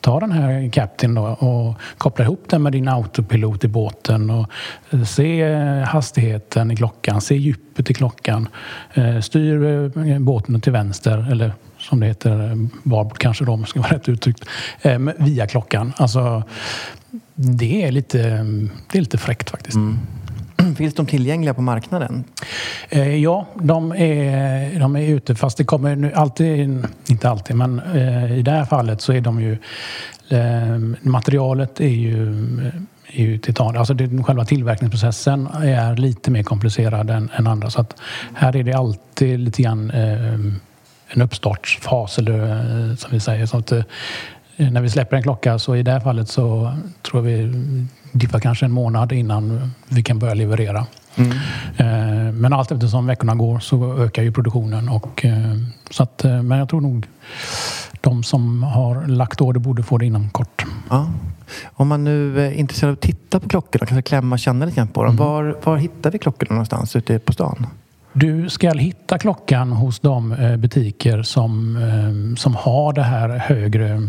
ta 0.00 0.20
den 0.20 0.32
här 0.32 0.70
Captain 0.70 1.14
då 1.14 1.22
och 1.22 1.74
koppla 1.98 2.24
ihop 2.24 2.44
den 2.48 2.62
med 2.62 2.72
din 2.72 2.88
autopilot 2.88 3.64
i 3.64 3.68
båten 3.68 4.30
och 4.30 4.50
eh, 4.90 5.04
se 5.04 5.42
eh, 5.42 5.82
hastigheten 5.82 6.70
i 6.70 6.76
klockan, 6.76 7.20
se 7.20 7.36
djupet 7.36 7.90
i 7.90 7.94
klockan. 7.94 8.48
Eh, 8.94 9.20
styr 9.20 10.18
båten 10.18 10.60
till 10.60 10.72
vänster 10.72 11.32
eller 11.32 11.52
som 11.78 12.00
det 12.00 12.06
heter, 12.06 12.68
barbord 12.82 13.18
kanske 13.18 13.44
då, 13.44 13.52
om 13.52 13.66
ska 13.66 13.80
vara 13.80 13.92
rätt 13.92 14.08
uttryckt, 14.08 14.44
via 15.18 15.46
klockan. 15.46 15.92
Alltså, 15.96 16.42
det 17.34 17.84
är 17.84 17.92
lite, 17.92 18.18
det 18.92 18.98
är 18.98 19.00
lite 19.00 19.18
fräckt 19.18 19.50
faktiskt. 19.50 19.76
Mm. 19.76 19.98
Finns 20.76 20.94
de 20.94 21.06
tillgängliga 21.06 21.54
på 21.54 21.62
marknaden? 21.62 22.24
Eh, 22.88 23.16
ja, 23.16 23.46
de 23.54 23.92
är, 23.92 24.80
de 24.80 24.96
är 24.96 25.02
ute 25.02 25.34
fast 25.34 25.58
det 25.58 25.64
kommer 25.64 25.96
nu 25.96 26.12
alltid, 26.12 26.84
inte 27.06 27.30
alltid, 27.30 27.56
men 27.56 27.80
eh, 27.80 28.38
i 28.38 28.42
det 28.42 28.50
här 28.50 28.64
fallet 28.64 29.00
så 29.00 29.12
är 29.12 29.20
de 29.20 29.40
ju 29.40 29.52
eh, 30.28 30.78
materialet 31.02 31.80
är 31.80 31.88
ju 31.88 32.34
är 33.12 33.22
ju 33.22 33.38
titan. 33.38 33.76
Alltså 33.76 33.94
det, 33.94 34.22
själva 34.22 34.44
tillverkningsprocessen 34.44 35.46
är 35.46 35.96
lite 35.96 36.30
mer 36.30 36.42
komplicerad 36.42 37.10
än, 37.10 37.30
än 37.36 37.46
andra. 37.46 37.70
Så 37.70 37.80
att 37.80 38.00
här 38.34 38.56
är 38.56 38.62
det 38.62 38.72
alltid 38.72 39.40
lite 39.40 39.62
grann 39.62 39.90
eh, 39.90 40.34
en 41.08 41.22
uppstartsfas, 41.22 42.18
eller 42.18 42.38
eh, 42.40 42.96
som 42.96 43.10
vi 43.10 43.20
säger. 43.20 43.46
Så 43.46 43.56
att, 43.56 43.72
eh, 43.72 43.82
när 44.56 44.80
vi 44.80 44.90
släpper 44.90 45.16
en 45.16 45.22
klocka 45.22 45.58
så 45.58 45.76
i 45.76 45.82
det 45.82 45.92
här 45.92 46.00
fallet 46.00 46.28
så 46.28 46.76
tror 47.02 47.20
vi 47.20 47.54
diffar 48.12 48.40
kanske 48.40 48.64
en 48.64 48.72
månad 48.72 49.12
innan 49.12 49.72
vi 49.88 50.02
kan 50.02 50.18
börja 50.18 50.34
leverera. 50.34 50.86
Mm. 51.18 51.30
Eh, 51.76 52.32
men 52.32 52.52
allt 52.52 52.70
eftersom 52.70 53.06
veckorna 53.06 53.34
går 53.34 53.58
så 53.58 53.98
ökar 53.98 54.22
ju 54.22 54.32
produktionen. 54.32 54.88
Och, 54.88 55.24
eh, 55.24 55.56
så 55.90 56.02
att, 56.02 56.24
eh, 56.24 56.42
men 56.42 56.58
jag 56.58 56.68
tror 56.68 56.80
nog 56.80 57.06
de 58.00 58.22
som 58.22 58.62
har 58.62 59.06
lagt 59.06 59.40
order 59.40 59.60
borde 59.60 59.82
få 59.82 59.98
det 59.98 60.06
inom 60.06 60.30
kort. 60.30 60.64
Ja. 60.90 61.10
Om 61.66 61.88
man 61.88 62.04
nu 62.04 62.46
är 62.46 62.50
intresserad 62.52 62.90
av 62.90 62.94
att 62.94 63.00
titta 63.00 63.40
på 63.40 63.48
klockorna, 63.48 63.86
kanske 63.86 64.02
klämma 64.02 64.34
och 64.34 64.38
känna 64.38 64.64
lite 64.64 64.76
grann 64.76 64.88
på 64.88 65.04
dem. 65.04 65.14
Mm. 65.14 65.26
Var, 65.26 65.56
var 65.64 65.76
hittar 65.76 66.10
vi 66.10 66.18
klockorna 66.18 66.54
någonstans 66.54 66.96
ute 66.96 67.18
på 67.18 67.32
stan? 67.32 67.66
Du 68.12 68.48
ska 68.48 68.72
hitta 68.72 69.18
klockan 69.18 69.72
hos 69.72 70.00
de 70.00 70.36
butiker 70.58 71.22
som, 71.22 72.34
som 72.38 72.54
har 72.54 72.92
det 72.92 73.02
här 73.02 73.28
högre 73.28 74.02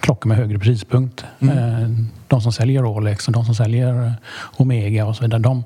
klockor 0.00 0.28
med 0.28 0.36
högre 0.36 0.58
prispunkt. 0.58 1.24
Mm 1.40 2.08
de 2.28 2.40
som 2.40 2.52
säljer 2.52 2.82
Rolex 2.82 3.26
och 3.26 3.32
de 3.32 3.44
som 3.44 3.54
säljer 3.54 4.14
Omega 4.56 5.06
och 5.06 5.16
så 5.16 5.22
vidare. 5.22 5.40
De, 5.40 5.64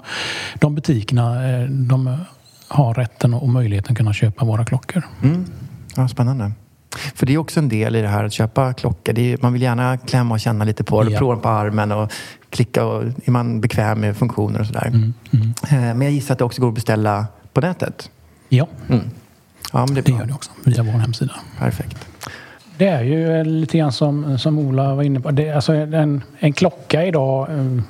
de 0.55 0.75
butikerna 0.75 1.51
eh, 1.51 1.69
de 1.69 2.19
har 2.69 2.95
rätten 2.95 3.35
och 3.35 3.49
möjligheten 3.49 3.93
att 3.93 3.99
kunna 3.99 4.13
köpa 4.13 4.45
våra 4.45 4.65
klockor. 4.65 5.03
Mm. 5.23 5.45
Ja, 5.97 6.09
spännande. 6.09 6.53
För 7.15 7.27
det 7.27 7.35
är 7.35 7.39
också 7.39 7.61
en 7.61 7.69
del 7.69 7.97
i 7.97 8.03
det 8.03 8.09
här 8.09 8.25
att 8.25 8.33
köpa 8.33 8.73
klockor. 8.73 9.19
Är, 9.19 9.39
man 9.41 9.53
vill 9.53 9.63
gärna 9.63 9.99
klämma 9.99 10.35
och 10.35 10.41
känna 10.41 10.65
lite 10.65 10.85
på 10.85 11.03
det, 11.03 11.11
ja. 11.11 11.19
prova 11.19 11.37
på 11.37 11.49
armen 11.49 11.93
och 11.93 12.13
klicka 12.51 12.85
och 12.85 13.05
är 13.25 13.31
man 13.31 13.61
bekväm 13.61 14.01
med 14.01 14.17
funktioner 14.17 14.61
och 14.61 14.67
sådär. 14.67 14.87
Mm, 14.87 15.15
mm. 15.31 15.55
Eh, 15.63 15.95
men 15.97 16.03
jag 16.03 16.11
gissar 16.11 16.35
att 16.35 16.39
det 16.39 16.45
också 16.45 16.61
går 16.61 16.69
att 16.69 16.75
beställa 16.75 17.27
på 17.53 17.61
nätet? 17.61 18.11
Ja, 18.49 18.69
mm. 18.89 19.11
ja 19.73 19.87
men 19.87 19.95
det, 19.95 20.01
det 20.01 20.13
gör 20.13 20.27
det 20.27 20.35
också 20.35 20.51
via 20.65 20.83
vår 20.83 20.93
hemsida. 20.93 21.35
Perfekt. 21.59 22.12
Det 22.83 22.89
är 22.89 23.03
ju 23.03 23.39
eh, 23.39 23.45
lite 23.45 23.79
grann 23.79 23.93
som, 23.93 24.39
som 24.39 24.59
Ola 24.59 24.95
var 24.95 25.03
inne 25.03 25.21
på. 25.21 25.31
Det, 25.31 25.51
alltså 25.51 25.73
en, 25.73 26.23
en 26.39 26.53
klocka 26.53 27.05
idag 27.05 27.51
eh, 27.51 27.83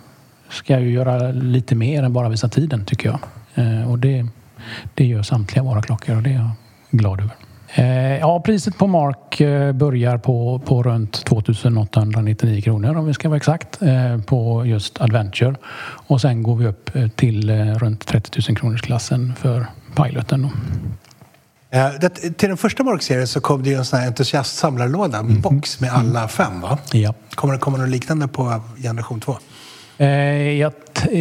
ska 0.51 0.79
ju 0.79 0.91
göra 0.91 1.31
lite 1.33 1.75
mer 1.75 2.03
än 2.03 2.13
bara 2.13 2.29
visa 2.29 2.49
tiden 2.49 2.85
tycker 2.85 3.09
jag. 3.09 3.19
Eh, 3.55 3.91
och 3.91 3.99
det, 3.99 4.27
det 4.95 5.05
gör 5.05 5.23
samtliga 5.23 5.63
våra 5.63 5.83
klockor 5.83 6.17
och 6.17 6.23
det 6.23 6.31
är 6.31 6.35
jag 6.35 6.51
glad 6.91 7.21
över. 7.21 7.33
Ja, 8.21 8.41
priset 8.41 8.79
på 8.79 8.87
Mark 8.87 9.39
börjar 9.75 10.19
på, 10.19 10.59
på 10.65 10.83
runt 10.83 11.25
2899 11.25 12.61
kronor 12.63 12.97
om 12.97 13.07
vi 13.07 13.15
ska 13.15 13.29
vara 13.29 13.37
exakt 13.37 13.79
på 14.27 14.67
just 14.67 15.01
Adventure. 15.01 15.55
Och 16.07 16.21
sen 16.21 16.43
går 16.43 16.57
vi 16.57 16.67
upp 16.67 16.91
till 17.17 17.51
runt 17.75 18.07
30 18.07 18.41
000 18.49 18.57
kronors 18.57 18.83
klassen 18.83 19.33
för 19.35 19.67
Piloten. 19.97 20.43
Då. 20.43 20.49
Eh, 21.73 21.91
det, 22.01 22.09
till 22.09 22.49
den 22.49 22.57
första 22.57 22.83
Mark-serien 22.83 23.27
så 23.27 23.41
kom 23.41 23.63
det 23.63 23.71
ju 23.71 23.77
en 23.77 23.85
sån 23.85 23.99
här 23.99 24.07
entusiastsamlarlåda, 24.07 25.19
en 25.19 25.27
mm. 25.27 25.41
box 25.41 25.81
med 25.81 25.93
alla 25.93 26.19
mm. 26.19 26.29
fem 26.29 26.61
va? 26.61 26.79
Ja. 26.93 27.15
Kommer 27.35 27.55
det 27.55 27.61
komma 27.61 27.79
något 27.79 27.89
liknande 27.89 28.29
på 28.29 28.61
generation 28.83 29.21
2? 29.21 29.37
Eh, 29.99 30.09
jag, 30.59 30.73
eh, 31.11 31.21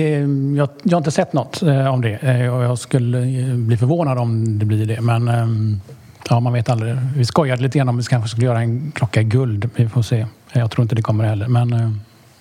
jag, 0.57 0.69
jag, 0.83 0.91
har 0.91 0.97
inte 0.97 1.11
sett 1.11 1.33
något 1.33 1.61
eh, 1.61 1.93
om 1.93 2.01
det 2.01 2.13
eh, 2.13 2.55
och 2.55 2.63
jag 2.63 2.79
skulle 2.79 3.21
bli 3.55 3.77
förvånad 3.77 4.17
om 4.17 4.59
det 4.59 4.65
blir 4.65 4.85
det. 4.85 5.01
Men 5.01 5.81
ja, 6.29 6.39
man 6.39 6.53
vet 6.53 6.69
aldrig. 6.69 6.97
Vi 7.15 7.25
skojade 7.25 7.61
lite 7.61 7.77
grann 7.77 7.89
om 7.89 7.97
vi 7.97 8.03
kanske 8.03 8.29
skulle 8.29 8.45
göra 8.45 8.61
en 8.61 8.91
klocka 8.91 9.21
i 9.21 9.23
guld. 9.23 9.69
Vi 9.75 9.89
får 9.89 10.01
se. 10.01 10.27
Jag 10.51 10.71
tror 10.71 10.83
inte 10.83 10.95
det 10.95 11.01
kommer 11.01 11.23
heller, 11.23 11.47
men 11.47 11.69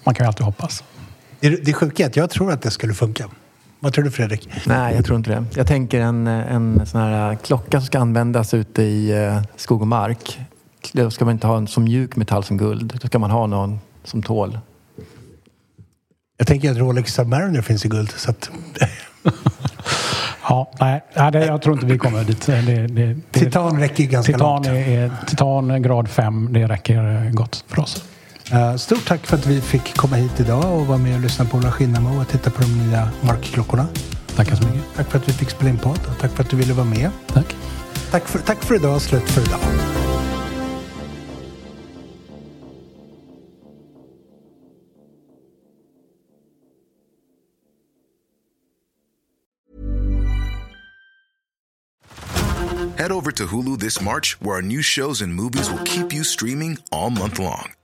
man 0.04 0.14
kan 0.14 0.24
ju 0.24 0.28
alltid 0.28 0.44
hoppas. 0.44 0.84
Det, 1.40 1.64
det 1.64 1.72
sjuka 1.72 2.02
är 2.02 2.06
att 2.06 2.16
jag 2.16 2.30
tror 2.30 2.52
att 2.52 2.62
det 2.62 2.70
skulle 2.70 2.94
funka. 2.94 3.24
Vad 3.80 3.92
tror 3.92 4.04
du 4.04 4.10
Fredrik? 4.10 4.48
Nej, 4.66 4.94
jag 4.94 5.04
tror 5.04 5.16
inte 5.16 5.30
det. 5.30 5.44
Jag 5.54 5.66
tänker 5.66 6.00
en, 6.00 6.26
en 6.26 6.86
sån 6.86 7.00
här 7.00 7.34
klocka 7.34 7.80
som 7.80 7.86
ska 7.86 7.98
användas 7.98 8.54
ute 8.54 8.82
i 8.82 9.24
eh, 9.24 9.42
skog 9.56 9.80
och 9.80 9.86
mark. 9.86 10.40
Då 10.92 11.10
ska 11.10 11.24
man 11.24 11.34
inte 11.34 11.46
ha 11.46 11.56
en 11.56 11.66
så 11.66 11.80
mjuk 11.80 12.16
metall 12.16 12.44
som 12.44 12.56
guld. 12.56 12.98
Då 13.02 13.08
ska 13.08 13.18
man 13.18 13.30
ha 13.30 13.46
någon 13.46 13.80
som 14.04 14.22
tål. 14.22 14.58
Jag 16.38 16.46
tänker 16.46 16.70
att 16.70 16.76
Rolex 16.76 17.14
Submariner 17.14 17.62
finns 17.62 17.84
i 17.84 17.88
guld. 17.88 18.10
Så 18.10 18.30
att... 18.30 18.50
ja, 20.48 20.72
nej, 20.80 21.02
det, 21.32 21.46
jag 21.46 21.62
tror 21.62 21.74
inte 21.74 21.86
vi 21.86 21.98
kommer 21.98 22.24
dit. 22.24 22.46
Det, 22.46 22.62
det, 22.62 22.86
det, 22.86 23.16
titan 23.30 23.80
räcker 23.80 24.04
ganska 24.04 24.32
titan 24.32 24.54
långt. 24.54 24.66
Är, 24.66 25.10
titan 25.26 25.82
grad 25.82 26.08
5, 26.08 26.52
det 26.52 26.66
räcker 26.66 27.30
gott 27.30 27.64
för 27.68 27.82
oss. 27.82 28.04
Eh, 28.52 28.76
stort 28.76 29.06
tack 29.06 29.26
för 29.26 29.36
att 29.36 29.46
vi 29.46 29.60
fick 29.60 29.96
komma 29.96 30.16
hit 30.16 30.40
idag 30.40 30.80
och 30.80 30.86
vara 30.86 30.98
med 30.98 31.14
och 31.14 31.20
lyssna 31.20 31.44
på 31.44 31.56
Ola 31.56 31.72
Skinnamo 31.72 32.20
och 32.20 32.28
titta 32.28 32.50
på 32.50 32.62
de 32.62 32.78
nya 32.78 33.10
Mark-klockorna. 33.20 33.86
Tackar 34.36 34.56
så 34.56 34.64
mycket. 34.66 34.82
Tack 34.96 35.10
för 35.10 35.18
att 35.18 35.28
vi 35.28 35.32
fick 35.32 35.50
spela 35.50 35.70
in 35.70 35.78
podd 35.78 36.00
och 36.08 36.18
tack 36.20 36.30
för 36.30 36.42
att 36.42 36.50
du 36.50 36.56
ville 36.56 36.72
vara 36.74 36.86
med. 36.86 37.10
Tack. 37.26 37.56
Tack 38.10 38.28
för, 38.28 38.38
tack 38.38 38.62
för 38.64 38.74
idag. 38.74 39.02
Slut 39.02 39.30
för 39.30 39.42
idag. 39.42 39.60
Head 52.98 53.12
over 53.12 53.30
to 53.30 53.46
Hulu 53.46 53.78
this 53.78 54.00
March, 54.00 54.36
where 54.42 54.56
our 54.56 54.62
new 54.62 54.82
shows 54.82 55.22
and 55.22 55.34
movies 55.34 55.70
will 55.70 55.84
keep 55.84 56.12
you 56.12 56.22
streaming 56.22 56.76
all 56.92 57.08
month 57.08 57.38
long. 57.38 57.79